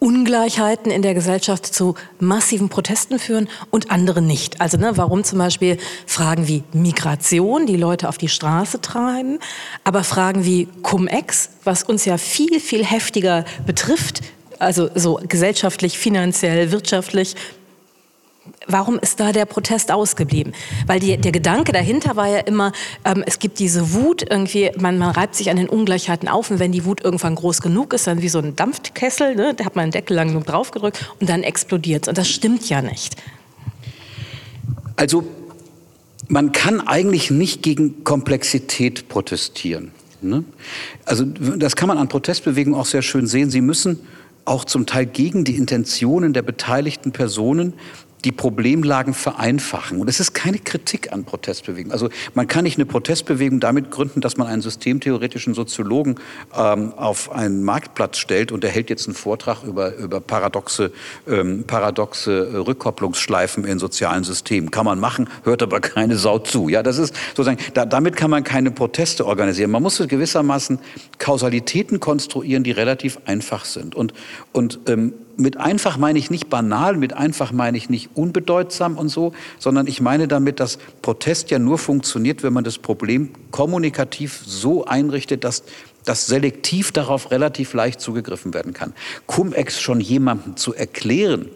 Ungleichheiten 0.03 0.91
in 0.91 1.01
der 1.01 1.15
Gesellschaft 1.15 1.65
zu 1.65 1.95
massiven 2.19 2.69
Protesten 2.69 3.21
führen 3.21 3.49
und 3.71 3.93
andere 3.93 4.21
nicht. 4.21 4.61
Also 4.61 4.77
ne, 4.77 4.97
warum 4.97 5.23
zum 5.23 5.39
Beispiel 5.39 5.79
Fragen 6.07 6.49
wie 6.49 6.65
Migration 6.73 7.67
die 7.67 7.77
Leute 7.77 8.09
auf 8.09 8.19
die 8.19 8.29
Straße 8.29 8.81
treiben, 8.81 9.39
aber 9.85 10.03
Fragen 10.03 10.45
wie 10.45 10.67
Cum-Ex, 10.83 11.51
was 11.63 11.85
uns 11.85 12.05
ja 12.05 12.19
viel, 12.19 12.59
viel 12.59 12.85
heftiger 12.85 13.45
betrifft, 13.65 14.23
also 14.59 14.91
so 14.97 15.21
gesellschaftlich, 15.23 15.97
finanziell, 15.97 16.73
wirtschaftlich, 16.73 17.37
Warum 18.67 18.99
ist 18.99 19.21
da 19.21 19.33
der 19.33 19.45
Protest 19.45 19.93
ausgeblieben? 19.93 20.53
Weil 20.87 20.99
die, 20.99 21.17
der 21.17 21.33
Gedanke 21.33 21.73
dahinter 21.73 22.17
war 22.17 22.29
ja 22.29 22.39
immer, 22.39 22.73
ähm, 23.05 23.23
es 23.27 23.39
gibt 23.39 23.59
diese 23.59 23.93
Wut, 23.93 24.25
irgendwie, 24.29 24.71
man, 24.79 24.99
man 24.99 25.11
reibt 25.11 25.37
sich 25.37 25.51
an 25.51 25.57
den 25.57 25.69
Ungleichheiten 25.69 26.29
auf 26.29 26.51
und 26.51 26.59
wenn 26.59 26.73
die 26.73 26.85
Wut 26.85 27.05
irgendwann 27.05 27.37
groß 27.37 27.61
genug 27.61 27.93
ist, 27.93 28.07
dann 28.07 28.21
wie 28.21 28.29
so 28.29 28.39
ein 28.39 28.57
Dampfkessel, 28.57 29.37
ne, 29.37 29.55
da 29.55 29.65
hat 29.65 29.77
man 29.77 29.85
einen 29.85 29.93
Deckel 29.93 30.17
lang 30.17 30.29
genug 30.29 30.47
draufgedrückt 30.47 31.13
und 31.21 31.29
dann 31.29 31.43
explodiert 31.43 32.09
Und 32.09 32.19
das 32.19 32.29
stimmt 32.29 32.69
ja 32.69 32.83
nicht. 32.83 33.17
Also 34.97 35.25
man 36.29 36.53
kann 36.53 36.81
eigentlich 36.81 37.31
nicht 37.31 37.63
gegen 37.63 38.05
Komplexität 38.05 39.09
protestieren. 39.09 39.93
Ne? 40.21 40.45
Also 41.05 41.25
das 41.25 41.77
kann 41.77 41.89
man 41.89 41.99
an 41.99 42.09
Protestbewegungen 42.09 42.79
auch 42.79 42.87
sehr 42.87 43.03
schön 43.03 43.27
sehen. 43.27 43.51
Sie 43.51 43.61
müssen 43.61 44.01
auch 44.45 44.65
zum 44.65 44.87
Teil 44.87 45.07
gegen 45.07 45.45
die 45.45 45.57
Intentionen 45.57 46.33
der 46.33 46.43
beteiligten 46.43 47.13
Personen 47.13 47.75
die 48.25 48.33
Problemlagen 48.33 49.15
vereinfachen. 49.15 50.01
Und 50.01 50.09
es 50.09 50.21
ist 50.21 50.33
keine 50.33 50.59
Kritik 50.59 51.13
an 51.13 51.25
Protestbewegungen. 51.25 51.93
Also 51.93 52.09
man 52.35 52.47
kann 52.47 52.65
nicht 52.65 52.79
eine 52.79 52.87
Protestbewegung 52.87 53.59
damit 53.59 53.91
gründen, 53.91 54.21
dass 54.21 54.37
man 54.37 54.47
einen 54.47 54.63
systemtheoretischen 54.63 55.55
Soziologen 55.55 56.17
ähm, 56.57 56.93
auf 56.95 57.33
einen 57.33 57.65
Marktplatz 57.65 58.19
stellt 58.19 58.53
und 58.53 58.63
er 58.63 58.71
hält 58.71 58.91
jetzt 58.91 59.07
einen 59.09 59.15
Vortrag 59.15 59.65
über, 59.65 59.97
über 59.97 60.21
paradoxe, 60.21 60.93
ähm, 61.27 61.65
paradoxe 61.67 62.65
Rückkopplungsschleifen 62.67 63.65
in 63.65 63.79
sozialen 63.79 64.23
Systemen. 64.23 64.71
Kann 64.71 64.85
man 64.85 65.01
machen, 65.01 65.29
hört 65.43 65.63
aber 65.63 65.81
keine 65.81 66.17
Sau 66.17 66.39
zu. 66.39 66.69
Ja, 66.69 66.83
das 66.83 66.99
ist 66.99 67.15
sozusagen, 67.31 67.59
da, 67.75 67.87
damit 67.87 68.17
kann 68.17 68.31
man 68.31 68.45
keine 68.45 68.71
Proteste 68.71 69.27
organisieren. 69.27 69.71
Man 69.71 69.83
muss 69.83 69.99
gewissermaßen 69.99 70.79
Kausalitäten 71.19 72.01
konstruieren, 72.01 72.63
die 72.63 72.71
relativ 72.71 73.19
einfach 73.25 73.65
sind. 73.65 73.95
Und, 73.95 74.13
und 74.53 74.81
ähm, 74.87 75.15
mit 75.37 75.57
einfach 75.57 75.97
meine 75.97 76.19
ich 76.19 76.31
nicht 76.31 76.49
banal, 76.49 76.97
mit 76.97 77.13
einfach 77.13 77.53
meine 77.53 77.77
ich 77.77 77.89
nicht 77.89 78.11
unbedeutsam 78.15 78.99
und 78.99 79.09
so, 79.09 79.33
sondern 79.59 79.87
ich 79.87 80.01
meine 80.01 80.29
damit, 80.29 80.61
dass 80.61 80.79
Protest 81.01 81.51
ja 81.51 81.59
nur 81.59 81.79
funktioniert, 81.79 82.43
wenn 82.43 82.53
man 82.53 82.65
das 82.65 82.79
Problem 82.79 83.31
kommunikativ 83.51 84.43
so 84.45 84.85
einrichtet, 84.85 85.45
dass 85.45 85.65
dass 86.05 86.27
selektiv 86.27 86.91
darauf 86.91 87.31
relativ 87.31 87.75
leicht 87.75 88.01
zugegriffen 88.01 88.55
werden 88.55 88.73
kann. 88.73 88.93
Cum-Ex 89.27 89.81
schon 89.81 90.01
jemandem 90.01 90.57
zu 90.57 90.75
erklären, 90.75 91.49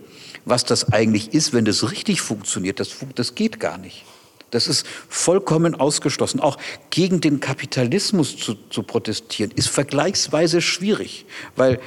was 0.44 0.64
das 0.64 0.92
eigentlich 0.92 1.34
ist, 1.34 1.52
wenn 1.52 1.64
das 1.64 1.90
richtig 1.90 2.20
funktioniert, 2.20 2.78
das, 2.78 2.90
das 3.16 3.34
geht 3.34 3.58
gar 3.58 3.78
nicht. 3.78 4.04
Das 4.52 4.68
ist 4.68 4.86
vollkommen 5.08 5.74
ausgeschlossen. 5.74 6.38
Auch 6.38 6.56
gegen 6.90 7.20
den 7.20 7.40
Kapitalismus 7.40 8.36
zu, 8.36 8.54
zu 8.70 8.84
protestieren, 8.84 9.50
ist 9.56 9.68
vergleichsweise 9.68 10.62
schwierig, 10.62 11.26
weil 11.56 11.80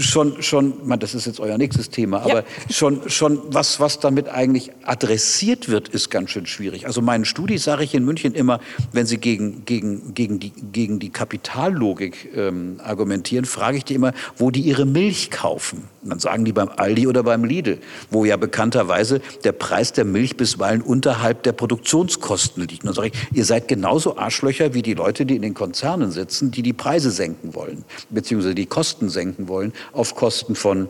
schon, 0.00 0.42
schon, 0.42 0.74
man, 0.86 0.98
das 0.98 1.14
ist 1.14 1.26
jetzt 1.26 1.40
euer 1.40 1.58
nächstes 1.58 1.90
Thema, 1.90 2.20
aber 2.20 2.40
ja. 2.40 2.44
schon, 2.70 3.08
schon 3.08 3.40
was, 3.48 3.80
was 3.80 4.00
damit 4.00 4.28
eigentlich 4.28 4.70
adressiert 4.84 5.68
wird, 5.68 5.88
ist 5.88 6.10
ganz 6.10 6.30
schön 6.30 6.46
schwierig. 6.46 6.86
Also 6.86 7.00
meinen 7.00 7.24
Studis 7.24 7.64
sage 7.64 7.84
ich 7.84 7.94
in 7.94 8.04
München 8.04 8.34
immer, 8.34 8.60
wenn 8.92 9.06
sie 9.06 9.18
gegen, 9.18 9.64
gegen, 9.64 10.14
gegen, 10.14 10.40
die, 10.40 10.50
gegen 10.50 10.98
die 10.98 11.10
Kapitallogik 11.10 12.30
ähm, 12.34 12.80
argumentieren, 12.82 13.44
frage 13.44 13.78
ich 13.78 13.84
die 13.84 13.94
immer, 13.94 14.12
wo 14.36 14.50
die 14.50 14.60
ihre 14.60 14.84
Milch 14.84 15.30
kaufen. 15.30 15.84
Und 16.02 16.10
dann 16.10 16.18
sagen 16.18 16.44
die 16.44 16.52
beim 16.52 16.70
Aldi 16.76 17.06
oder 17.06 17.22
beim 17.22 17.44
Lidl, 17.44 17.78
wo 18.10 18.24
ja 18.24 18.36
bekannterweise 18.36 19.20
der 19.44 19.52
Preis 19.52 19.92
der 19.92 20.04
Milch 20.04 20.36
bisweilen 20.36 20.82
unterhalb 20.82 21.42
der 21.42 21.52
Produktionskosten 21.52 22.66
liegt. 22.66 22.82
Und 22.82 22.88
dann 22.88 22.94
sage 22.94 23.08
ich, 23.08 23.36
ihr 23.36 23.44
seid 23.44 23.68
genauso 23.68 24.16
Arschlöcher 24.16 24.74
wie 24.74 24.82
die 24.82 24.94
Leute, 24.94 25.26
die 25.26 25.36
in 25.36 25.42
den 25.42 25.54
Konzernen 25.54 26.10
sitzen, 26.10 26.50
die 26.50 26.62
die 26.62 26.72
Preise 26.72 27.10
senken 27.10 27.54
wollen, 27.54 27.84
beziehungsweise 28.10 28.54
die 28.54 28.66
Kosten 28.66 29.08
senken 29.08 29.48
wollen 29.48 29.67
auf 29.92 30.14
Kosten 30.14 30.54
von 30.54 30.88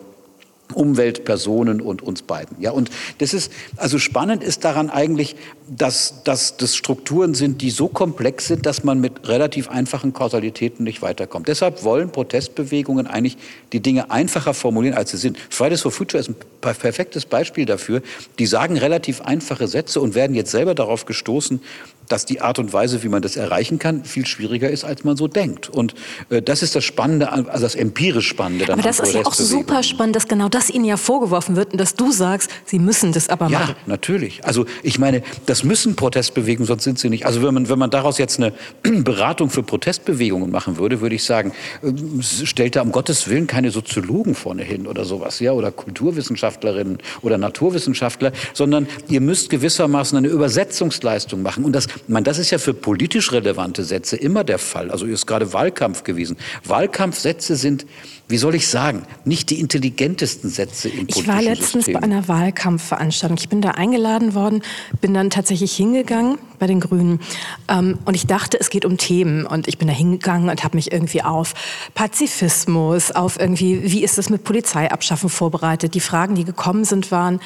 Umwelt, 0.75 1.25
Personen 1.25 1.81
und 1.81 2.03
uns 2.03 2.21
beiden. 2.21 2.61
Ja, 2.61 2.71
und 2.71 2.91
das 3.17 3.33
ist, 3.33 3.51
also 3.77 3.97
spannend 3.97 4.43
ist 4.43 4.63
daran 4.65 4.91
eigentlich, 4.91 5.35
dass, 5.67 6.23
dass 6.23 6.57
das 6.57 6.75
Strukturen 6.75 7.33
sind, 7.33 7.61
die 7.61 7.71
so 7.71 7.87
komplex 7.87 8.47
sind, 8.47 8.67
dass 8.67 8.83
man 8.83 9.01
mit 9.01 9.27
relativ 9.27 9.67
einfachen 9.69 10.13
Kausalitäten 10.13 10.83
nicht 10.83 11.01
weiterkommt. 11.01 11.47
Deshalb 11.47 11.83
wollen 11.83 12.11
Protestbewegungen 12.11 13.07
eigentlich 13.07 13.37
die 13.73 13.79
Dinge 13.79 14.11
einfacher 14.11 14.53
formulieren, 14.53 14.95
als 14.95 15.09
sie 15.09 15.17
sind. 15.17 15.39
Fridays 15.49 15.81
for 15.81 15.91
Future 15.91 16.21
ist 16.21 16.29
ein 16.29 16.35
perfektes 16.61 17.25
Beispiel 17.25 17.65
dafür. 17.65 18.03
Die 18.37 18.45
sagen 18.45 18.77
relativ 18.77 19.21
einfache 19.21 19.67
Sätze 19.67 19.99
und 19.99 20.13
werden 20.13 20.35
jetzt 20.35 20.51
selber 20.51 20.75
darauf 20.75 21.05
gestoßen, 21.05 21.61
dass 22.09 22.25
die 22.25 22.41
Art 22.41 22.59
und 22.59 22.73
Weise, 22.73 23.03
wie 23.03 23.09
man 23.09 23.21
das 23.21 23.37
erreichen 23.37 23.79
kann, 23.79 24.03
viel 24.03 24.25
schwieriger 24.25 24.69
ist, 24.69 24.83
als 24.83 25.03
man 25.03 25.15
so 25.15 25.27
denkt. 25.27 25.69
Und 25.69 25.93
äh, 26.29 26.41
das 26.41 26.61
ist 26.61 26.75
das 26.75 26.83
Spannende, 26.83 27.31
also 27.31 27.63
das 27.63 27.75
empirisch 27.75 28.27
Spannende. 28.27 28.65
Dann 28.65 28.79
aber 28.79 28.87
das 28.87 28.99
ist 28.99 29.13
ja 29.13 29.25
auch 29.25 29.33
super 29.33 29.83
spannend, 29.83 30.15
dass 30.15 30.27
genau 30.27 30.49
das 30.49 30.69
Ihnen 30.69 30.85
ja 30.85 30.97
vorgeworfen 30.97 31.55
wird 31.55 31.71
und 31.71 31.79
dass 31.79 31.95
du 31.95 32.11
sagst, 32.11 32.49
Sie 32.65 32.79
müssen 32.79 33.11
das 33.11 33.29
aber 33.29 33.49
machen. 33.49 33.75
Ja, 33.77 33.83
natürlich. 33.85 34.45
Also 34.45 34.65
ich 34.83 34.99
meine, 34.99 35.23
das 35.45 35.63
müssen 35.63 35.95
Protestbewegungen, 35.95 36.67
sonst 36.67 36.83
sind 36.83 36.99
sie 36.99 37.09
nicht. 37.09 37.25
Also 37.25 37.43
wenn 37.43 37.53
man, 37.53 37.69
wenn 37.69 37.79
man 37.79 37.89
daraus 37.89 38.17
jetzt 38.17 38.39
eine 38.39 38.53
Beratung 39.03 39.49
für 39.49 39.63
Protestbewegungen 39.63 40.51
machen 40.51 40.77
würde, 40.77 41.01
würde 41.01 41.15
ich 41.15 41.23
sagen, 41.23 41.53
äh, 41.81 41.91
stellt 42.21 42.75
da 42.75 42.81
um 42.81 42.91
Gottes 42.91 43.27
Willen 43.27 43.47
keine 43.47 43.71
Soziologen 43.71 44.35
vorne 44.35 44.63
hin 44.63 44.87
oder 44.87 45.05
sowas, 45.05 45.39
ja, 45.39 45.51
oder 45.51 45.71
Kulturwissenschaftlerinnen 45.71 46.99
oder 47.21 47.37
Naturwissenschaftler, 47.37 48.31
sondern 48.53 48.87
ihr 49.07 49.21
müsst 49.21 49.49
gewissermaßen 49.49 50.17
eine 50.17 50.27
Übersetzungsleistung 50.27 51.41
machen. 51.41 51.65
Und 51.65 51.73
das, 51.73 51.87
man, 52.07 52.23
das 52.23 52.37
ist 52.37 52.51
ja 52.51 52.57
für 52.57 52.73
politisch 52.73 53.31
relevante 53.31 53.83
Sätze 53.83 54.15
immer 54.15 54.43
der 54.43 54.59
Fall. 54.59 54.91
Also 54.91 55.05
ist 55.05 55.25
gerade 55.25 55.53
Wahlkampf 55.53 56.03
gewesen. 56.03 56.37
Wahlkampfsätze 56.65 57.55
sind 57.55 57.85
wie 58.29 58.37
soll 58.37 58.53
ich 58.53 58.67
sagen, 58.67 59.07
nicht 59.25 59.49
die 59.49 59.59
intelligentesten 59.59 60.49
Sätze 60.49 60.87
im 60.87 61.07
Ich 61.07 61.27
war 61.27 61.41
letztens 61.41 61.85
System. 61.85 61.95
bei 61.95 62.03
einer 62.03 62.27
Wahlkampfveranstaltung. 62.27 63.39
Ich 63.39 63.49
bin 63.49 63.59
da 63.59 63.71
eingeladen 63.71 64.35
worden, 64.35 64.61
bin 65.01 65.15
dann 65.15 65.31
tatsächlich 65.31 65.75
hingegangen 65.75 66.37
bei 66.59 66.67
den 66.67 66.79
Grünen 66.79 67.21
ähm, 67.67 67.97
und 68.05 68.13
ich 68.13 68.27
dachte, 68.27 68.59
es 68.59 68.69
geht 68.69 68.85
um 68.85 68.97
Themen 68.97 69.47
und 69.47 69.67
ich 69.67 69.79
bin 69.79 69.87
da 69.87 69.95
hingegangen 69.95 70.49
und 70.49 70.63
habe 70.63 70.77
mich 70.77 70.91
irgendwie 70.91 71.23
auf 71.23 71.55
Pazifismus, 71.95 73.09
auf 73.09 73.39
irgendwie, 73.39 73.91
wie 73.91 74.03
ist 74.03 74.19
es 74.19 74.29
mit 74.29 74.43
Polizeiabschaffen 74.43 75.29
vorbereitet. 75.29 75.95
Die 75.95 75.99
Fragen, 75.99 76.35
die 76.35 76.45
gekommen 76.45 76.85
sind, 76.85 77.09
waren, 77.09 77.39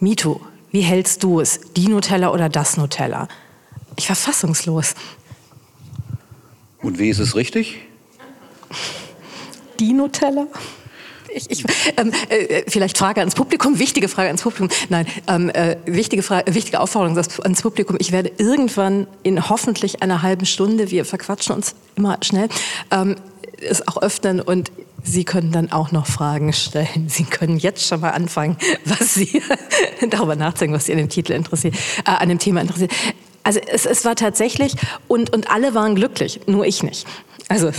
Mito, 0.00 0.42
wie 0.70 0.82
hältst 0.82 1.22
du 1.22 1.40
es? 1.40 1.60
Die 1.76 1.88
Nutella 1.88 2.30
oder 2.30 2.50
das 2.50 2.76
Nutella? 2.76 3.26
Ich 4.00 4.08
war 4.08 4.16
fassungslos. 4.16 4.94
Und 6.80 6.98
wie 6.98 7.10
ist 7.10 7.18
es 7.18 7.36
richtig? 7.36 7.80
die 9.78 9.92
Nutella? 9.92 10.46
Ich, 11.34 11.50
ich, 11.50 11.64
ähm, 11.98 12.12
äh, 12.30 12.62
vielleicht 12.66 12.96
Frage 12.96 13.20
ans 13.20 13.34
Publikum, 13.34 13.78
wichtige 13.78 14.08
Frage 14.08 14.28
ans 14.28 14.40
Publikum. 14.40 14.70
Nein, 14.88 15.06
ähm, 15.28 15.50
äh, 15.50 15.76
wichtige, 15.84 16.22
Frage, 16.22 16.54
wichtige 16.54 16.80
Aufforderung 16.80 17.14
ans 17.16 17.62
Publikum. 17.62 17.96
Ich 18.00 18.10
werde 18.10 18.32
irgendwann 18.38 19.06
in 19.22 19.50
hoffentlich 19.50 20.02
einer 20.02 20.22
halben 20.22 20.46
Stunde, 20.46 20.90
wir 20.90 21.04
verquatschen 21.04 21.54
uns 21.54 21.74
immer 21.94 22.16
schnell, 22.22 22.48
ähm, 22.90 23.16
es 23.60 23.86
auch 23.86 24.00
öffnen 24.00 24.40
und 24.40 24.72
Sie 25.02 25.24
können 25.24 25.52
dann 25.52 25.72
auch 25.72 25.92
noch 25.92 26.06
Fragen 26.06 26.52
stellen. 26.52 27.08
Sie 27.08 27.24
können 27.24 27.58
jetzt 27.58 27.86
schon 27.86 28.00
mal 28.00 28.10
anfangen, 28.10 28.56
was 28.84 29.14
Sie 29.14 29.42
darüber 30.10 30.36
nachdenken, 30.36 30.74
was 30.74 30.86
Sie 30.86 30.92
an 30.92 30.98
dem 30.98 31.08
Titel 31.08 31.32
interessiert, 31.32 31.74
äh, 32.06 32.10
an 32.10 32.28
dem 32.28 32.38
Thema 32.38 32.60
interessiert. 32.60 32.92
Also 33.42 33.60
es, 33.66 33.86
es 33.86 34.04
war 34.04 34.16
tatsächlich 34.16 34.74
und 35.08 35.32
und 35.32 35.50
alle 35.50 35.74
waren 35.74 35.94
glücklich, 35.94 36.40
nur 36.46 36.66
ich 36.66 36.82
nicht. 36.82 37.06
Also 37.48 37.72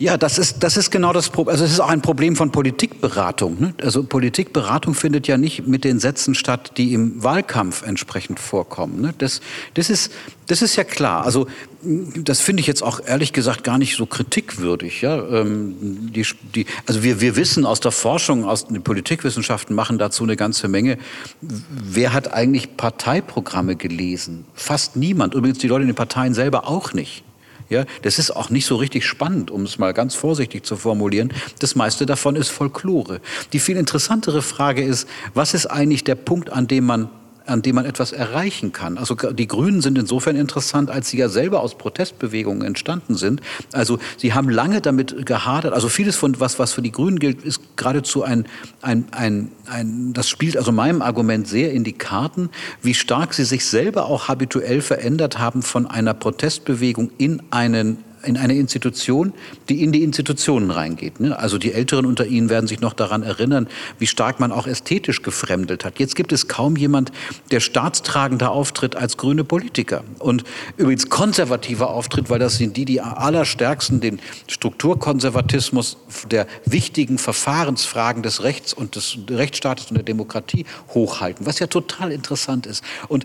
ja, 0.00 0.16
das 0.16 0.38
ist, 0.38 0.62
das 0.62 0.78
ist 0.78 0.90
genau 0.90 1.12
das 1.12 1.28
Problem. 1.28 1.52
Also 1.52 1.66
es 1.66 1.72
ist 1.72 1.80
auch 1.80 1.90
ein 1.90 2.00
Problem 2.00 2.34
von 2.34 2.50
Politikberatung. 2.50 3.60
Ne? 3.60 3.74
Also 3.82 4.02
Politikberatung 4.02 4.94
findet 4.94 5.28
ja 5.28 5.36
nicht 5.36 5.66
mit 5.66 5.84
den 5.84 6.00
Sätzen 6.00 6.34
statt, 6.34 6.72
die 6.78 6.94
im 6.94 7.22
Wahlkampf 7.22 7.82
entsprechend 7.82 8.40
vorkommen. 8.40 9.02
Ne? 9.02 9.12
Das, 9.18 9.42
das, 9.74 9.90
ist, 9.90 10.10
das 10.46 10.62
ist 10.62 10.76
ja 10.76 10.84
klar. 10.84 11.26
Also 11.26 11.48
das 11.82 12.40
finde 12.40 12.60
ich 12.60 12.66
jetzt 12.66 12.82
auch 12.82 13.00
ehrlich 13.06 13.32
gesagt 13.32 13.64
gar 13.64 13.78
nicht 13.78 13.96
so 13.96 14.06
kritikwürdig. 14.06 15.00
Ja? 15.00 15.16
Ähm, 15.28 16.10
die, 16.12 16.26
die, 16.54 16.66
also 16.86 17.02
wir, 17.02 17.20
wir 17.20 17.36
wissen 17.36 17.64
aus 17.64 17.80
der 17.80 17.92
Forschung, 17.92 18.44
aus 18.44 18.66
den 18.66 18.82
Politikwissenschaften 18.82 19.74
machen 19.74 19.98
dazu 19.98 20.22
eine 20.24 20.36
ganze 20.36 20.68
Menge. 20.68 20.98
Wer 21.40 22.12
hat 22.12 22.32
eigentlich 22.32 22.76
Parteiprogramme 22.76 23.76
gelesen? 23.76 24.44
Fast 24.54 24.96
niemand. 24.96 25.34
Übrigens 25.34 25.58
die 25.58 25.68
Leute 25.68 25.82
in 25.82 25.88
den 25.88 25.96
Parteien 25.96 26.34
selber 26.34 26.68
auch 26.68 26.92
nicht. 26.92 27.24
Ja, 27.70 27.84
das 28.02 28.18
ist 28.18 28.32
auch 28.32 28.50
nicht 28.50 28.66
so 28.66 28.74
richtig 28.74 29.06
spannend, 29.06 29.52
um 29.52 29.62
es 29.62 29.78
mal 29.78 29.94
ganz 29.94 30.16
vorsichtig 30.16 30.66
zu 30.66 30.74
formulieren. 30.74 31.32
Das 31.60 31.76
meiste 31.76 32.04
davon 32.04 32.34
ist 32.34 32.48
Folklore. 32.48 33.20
Die 33.52 33.60
viel 33.60 33.76
interessantere 33.76 34.42
Frage 34.42 34.82
ist, 34.82 35.08
was 35.34 35.54
ist 35.54 35.66
eigentlich 35.66 36.02
der 36.02 36.16
Punkt, 36.16 36.50
an 36.50 36.66
dem 36.66 36.84
man 36.84 37.10
an 37.50 37.62
dem 37.62 37.74
man 37.74 37.84
etwas 37.84 38.12
erreichen 38.12 38.72
kann. 38.72 38.96
Also 38.96 39.14
die 39.14 39.48
Grünen 39.48 39.80
sind 39.80 39.98
insofern 39.98 40.36
interessant, 40.36 40.90
als 40.90 41.10
sie 41.10 41.18
ja 41.18 41.28
selber 41.28 41.60
aus 41.60 41.76
Protestbewegungen 41.76 42.62
entstanden 42.62 43.16
sind. 43.16 43.40
Also 43.72 43.98
sie 44.16 44.32
haben 44.32 44.48
lange 44.48 44.80
damit 44.80 45.26
gehadert. 45.26 45.74
Also 45.74 45.88
vieles 45.88 46.16
von 46.16 46.38
was, 46.38 46.58
was 46.58 46.72
für 46.72 46.82
die 46.82 46.92
Grünen 46.92 47.18
gilt, 47.18 47.42
ist 47.42 47.76
geradezu 47.76 48.22
ein, 48.22 48.46
ein, 48.82 49.06
ein, 49.10 49.50
ein, 49.66 50.12
das 50.12 50.28
spielt 50.28 50.56
also 50.56 50.72
meinem 50.72 51.02
Argument 51.02 51.48
sehr 51.48 51.72
in 51.72 51.84
die 51.84 51.92
Karten, 51.92 52.50
wie 52.82 52.94
stark 52.94 53.34
sie 53.34 53.44
sich 53.44 53.64
selber 53.64 54.06
auch 54.06 54.28
habituell 54.28 54.80
verändert 54.80 55.38
haben 55.38 55.62
von 55.62 55.86
einer 55.86 56.14
Protestbewegung 56.14 57.10
in 57.18 57.42
einen 57.50 57.98
in 58.22 58.36
eine 58.36 58.54
Institution, 58.54 59.32
die 59.68 59.82
in 59.82 59.92
die 59.92 60.02
Institutionen 60.02 60.70
reingeht. 60.70 61.20
Ne? 61.20 61.38
Also 61.38 61.58
die 61.58 61.72
Älteren 61.72 62.06
unter 62.06 62.26
Ihnen 62.26 62.50
werden 62.50 62.66
sich 62.66 62.80
noch 62.80 62.92
daran 62.92 63.22
erinnern, 63.22 63.68
wie 63.98 64.06
stark 64.06 64.40
man 64.40 64.52
auch 64.52 64.66
ästhetisch 64.66 65.22
gefremdelt 65.22 65.84
hat. 65.84 65.98
Jetzt 65.98 66.16
gibt 66.16 66.32
es 66.32 66.48
kaum 66.48 66.76
jemand, 66.76 67.12
der 67.50 67.60
staatstragender 67.60 68.50
auftritt 68.50 68.96
als 68.96 69.16
grüne 69.16 69.44
Politiker. 69.44 70.04
Und 70.18 70.44
übrigens 70.76 71.08
konservativer 71.08 71.90
auftritt, 71.90 72.30
weil 72.30 72.38
das 72.38 72.56
sind 72.56 72.76
die, 72.76 72.84
die 72.84 73.00
allerstärksten 73.00 74.00
den 74.00 74.20
Strukturkonservatismus 74.48 75.96
der 76.30 76.46
wichtigen 76.64 77.18
Verfahrensfragen 77.18 78.22
des 78.22 78.42
Rechts 78.42 78.72
und 78.72 78.96
des 78.96 79.18
Rechtsstaates 79.30 79.86
und 79.86 79.96
der 79.96 80.04
Demokratie 80.04 80.66
hochhalten, 80.88 81.46
was 81.46 81.58
ja 81.58 81.66
total 81.66 82.12
interessant 82.12 82.66
ist. 82.66 82.84
Und 83.08 83.24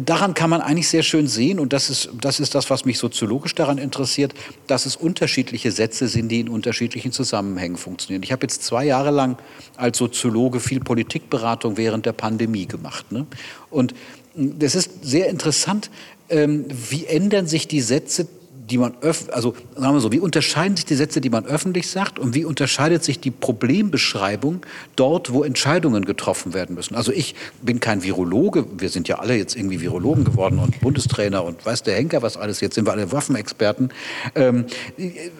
daran 0.00 0.34
kann 0.34 0.48
man 0.48 0.60
eigentlich 0.60 0.88
sehr 0.88 1.02
schön 1.02 1.26
sehen, 1.26 1.58
und 1.58 1.72
das 1.72 1.90
ist, 1.90 2.10
das 2.20 2.38
ist 2.40 2.54
das, 2.54 2.70
was 2.70 2.84
mich 2.84 2.98
soziologisch 2.98 3.54
daran 3.54 3.78
interessiert, 3.78 4.32
dass 4.66 4.86
es 4.86 4.94
unterschiedliche 4.94 5.72
Sätze 5.72 6.06
sind, 6.08 6.28
die 6.28 6.40
in 6.40 6.48
unterschiedlichen 6.48 7.12
Zusammenhängen 7.12 7.76
funktionieren. 7.76 8.22
Ich 8.22 8.32
habe 8.32 8.42
jetzt 8.42 8.62
zwei 8.62 8.84
Jahre 8.84 9.10
lang 9.10 9.38
als 9.76 9.98
Soziologe 9.98 10.60
viel 10.60 10.80
Politikberatung 10.80 11.76
während 11.76 12.06
der 12.06 12.12
Pandemie 12.12 12.66
gemacht. 12.66 13.10
Ne? 13.10 13.26
Und 13.70 13.94
das 14.34 14.74
ist 14.74 15.04
sehr 15.04 15.28
interessant, 15.28 15.90
ähm, 16.28 16.64
wie 16.68 17.06
ändern 17.06 17.46
sich 17.46 17.66
die 17.66 17.80
Sätze 17.80 18.28
die 18.70 18.78
man 18.78 18.94
also 19.02 19.54
sagen 19.76 19.94
wir 19.94 20.00
so, 20.00 20.12
wie 20.12 20.20
unterscheiden 20.20 20.76
sich 20.76 20.86
die 20.86 20.94
Sätze, 20.94 21.20
die 21.20 21.30
man 21.30 21.46
öffentlich 21.46 21.88
sagt 21.88 22.18
und 22.18 22.34
wie 22.34 22.44
unterscheidet 22.44 23.02
sich 23.02 23.18
die 23.18 23.30
Problembeschreibung 23.30 24.64
dort, 24.94 25.32
wo 25.32 25.42
Entscheidungen 25.42 26.04
getroffen 26.04 26.54
werden 26.54 26.76
müssen? 26.76 26.94
Also 26.94 27.12
ich 27.12 27.34
bin 27.60 27.80
kein 27.80 28.02
Virologe, 28.02 28.66
wir 28.78 28.88
sind 28.88 29.08
ja 29.08 29.18
alle 29.18 29.36
jetzt 29.36 29.56
irgendwie 29.56 29.80
Virologen 29.80 30.24
geworden 30.24 30.58
und 30.58 30.80
Bundestrainer 30.80 31.44
und 31.44 31.64
weiß 31.64 31.82
der 31.82 31.96
Henker 31.96 32.22
was 32.22 32.36
alles, 32.36 32.60
jetzt 32.60 32.76
sind 32.76 32.86
wir 32.86 32.92
alle 32.92 33.10
Waffenexperten. 33.10 33.92
Ähm, 34.34 34.66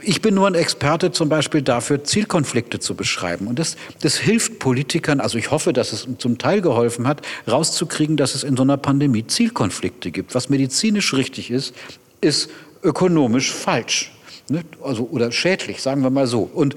ich 0.00 0.20
bin 0.20 0.34
nur 0.34 0.46
ein 0.46 0.54
Experte 0.54 1.12
zum 1.12 1.28
Beispiel 1.28 1.62
dafür, 1.62 2.02
Zielkonflikte 2.02 2.80
zu 2.80 2.94
beschreiben 2.94 3.46
und 3.46 3.58
das, 3.58 3.76
das 4.00 4.16
hilft 4.16 4.58
Politikern, 4.58 5.20
also 5.20 5.38
ich 5.38 5.50
hoffe, 5.50 5.72
dass 5.72 5.92
es 5.92 6.08
zum 6.18 6.38
Teil 6.38 6.60
geholfen 6.60 7.06
hat, 7.06 7.22
rauszukriegen, 7.48 8.16
dass 8.16 8.34
es 8.34 8.42
in 8.42 8.56
so 8.56 8.62
einer 8.62 8.76
Pandemie 8.76 9.26
Zielkonflikte 9.26 10.10
gibt. 10.10 10.34
Was 10.34 10.48
medizinisch 10.48 11.14
richtig 11.14 11.50
ist, 11.50 11.74
ist 12.22 12.48
ökonomisch 12.82 13.52
falsch. 13.52 14.12
Ne? 14.48 14.62
Also, 14.82 15.08
oder 15.10 15.32
schädlich, 15.32 15.82
sagen 15.82 16.02
wir 16.02 16.10
mal 16.10 16.26
so. 16.26 16.42
Und, 16.42 16.76